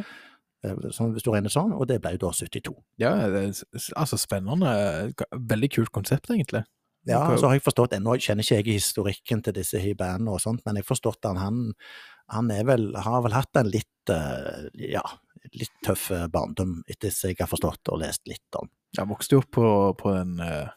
[0.65, 2.73] Eh, Sånn, hvis du regner sånn, og det ble jo da 72.
[3.03, 3.59] ja det er,
[4.01, 4.73] altså spennende.
[5.35, 6.65] Veldig kult konsept, egentlig.
[7.05, 10.63] Ja, så har jeg forstått, ennå kjenner ikke jeg historikken til disse bandene og sånt,
[10.65, 11.59] men jeg har forstått at han,
[12.33, 15.03] han er vel, har vel hatt en litt, eh, ja,
[15.53, 18.73] litt tøff eh, barndom, etter som jeg har forstått og lest litt om.
[18.97, 19.67] Han vokste jo opp på,
[20.01, 20.73] på eh,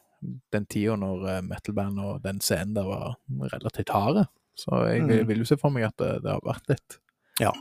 [0.52, 3.16] den tida når eh, metal-band og den scenen der var
[3.52, 4.26] relativt harde.
[4.58, 5.26] Så jeg Mhm.
[5.28, 6.98] vil jo se for meg at det, det har vært litt
[7.40, 7.52] Ja.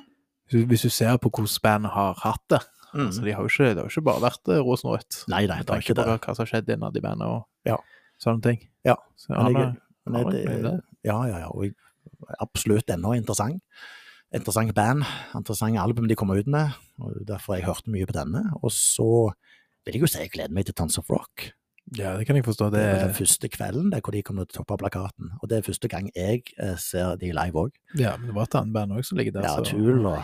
[0.50, 2.62] Hvis, hvis du ser på hvordan bandet har hatt det
[2.96, 5.18] altså, de har jo ikke, Det har jo ikke bare vært eh, rosenrødt.
[5.28, 6.06] Nei, nei, det har ikke det.
[6.22, 7.78] hva som har skjedd innad i bandet og Ja.
[8.20, 8.68] sånne ting.
[8.86, 9.76] Ja, Så han jeg,
[10.08, 10.82] men han det, det.
[11.04, 11.76] ja, ja, ja, og jeg,
[12.40, 13.62] absolutt ennå interessant.
[14.34, 15.04] Interessant band,
[15.36, 18.42] interessant album de kommer ut med, og derfor har jeg hørt mye på denne.
[18.64, 19.32] Og så
[19.86, 21.52] vil jeg jo si jeg gleder meg til Tons of Rock.
[21.96, 22.66] Ja, det kan jeg forstå.
[22.74, 25.32] Det Det, er den første kvelden der hvor de kommer til å toppe plakaten.
[25.42, 27.72] Og det er første gang jeg eh, ser de live òg.
[27.98, 29.48] ja, men det var et annet band òg som ligger der.
[29.48, 30.20] Ja, Tool og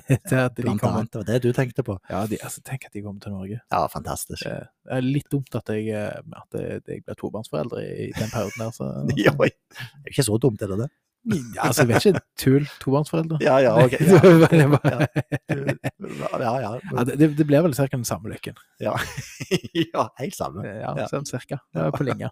[0.58, 1.12] blant kommer, annet.
[1.12, 1.98] Det var det du tenkte på.
[2.10, 3.60] ja, de, altså, tenk at de kommer til Norge.
[3.70, 4.42] Ja, fantastisk.
[4.42, 8.74] Det er litt dumt at jeg, eh, at jeg, ble tobarnsforeldre i den perioden der.
[8.74, 10.90] Så, det er ikke så dumt, er det det?
[11.24, 12.20] Ja, altså, jeg vet ikke.
[12.36, 13.38] Tull tobarnsforeldre.
[13.40, 13.94] Ja, ja, ok.
[16.34, 16.72] Ja, ja, ja.
[16.92, 17.86] Ja, det, det- blir vel ca.
[17.92, 18.54] den samme lykken.
[18.80, 18.92] ja.
[19.94, 20.66] ja helt samme.
[20.66, 21.06] Ja, Ja.
[21.08, 21.60] sånn cirka.
[21.72, 22.30] Det er på linja.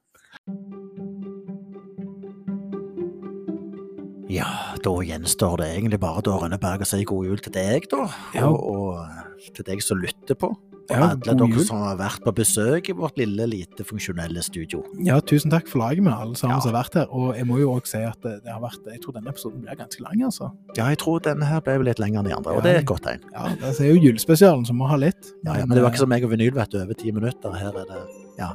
[4.32, 4.46] Ja,
[4.84, 8.06] da gjenstår det egentlig bare da Rønneberg å si god jul til deg, da.
[8.46, 10.48] Og, og til deg som lytter på.
[10.90, 14.82] Og Ja, alle dere som har vært på besøk i vårt lille, lite funksjonelle studio.
[14.98, 16.60] Ja, tusen takk for laget med alle sammen Ja.
[16.60, 17.06] som har vært her.
[17.10, 19.76] Og jeg må jo òg si at det, har vært Jeg tror denne episoden blir
[19.78, 20.50] ganske lang, altså.
[20.76, 22.60] Ja, jeg tror denne her ble litt lenger enn de andre, og Ja.
[22.62, 23.20] det er et godt tegn.
[23.32, 25.32] Ja, det er jo julespesialen som må ha litt.
[25.44, 27.52] Ja, ja, men det var ikke som meg og vinyl, vet du, over ti minutter.
[27.52, 28.02] Her er det
[28.38, 28.52] Ja.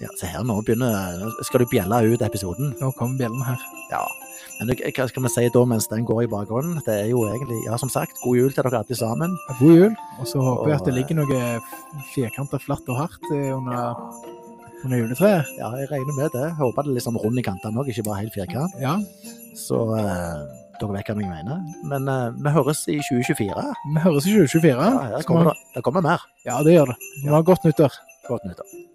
[0.00, 2.74] ja se her, nå begynner skal du bjelle ut episoden.
[2.80, 3.58] Nå kommer bjellen her.
[3.90, 4.06] Ja.
[4.58, 6.80] Men hva skal vi si da mens den går i bakgrunnen?
[6.86, 9.36] Det er jo egentlig, ja, som sagt, god jul til dere alle sammen.
[9.60, 9.92] God jul.
[10.18, 11.42] Og så håper jeg at det ligger noe
[12.14, 15.52] firkanta flatt og hardt under, under, under juletreet.
[15.60, 16.46] Ja, jeg regner med det.
[16.48, 18.74] Jeg håper det er litt sånn rund i kantene òg, ikke bare helt firkant.
[18.82, 18.96] Ja.
[19.58, 20.42] Så eh,
[20.80, 21.62] dere vet hva jeg mener.
[21.94, 23.70] Men eh, vi høres i 2024.
[23.94, 24.74] Vi høres i 2024.
[24.74, 26.28] Ja, det kommer, det kommer mer.
[26.46, 27.00] Ja, det gjør det.
[27.22, 28.02] Vi har godt nyttår.
[28.26, 28.87] Godt nyttår.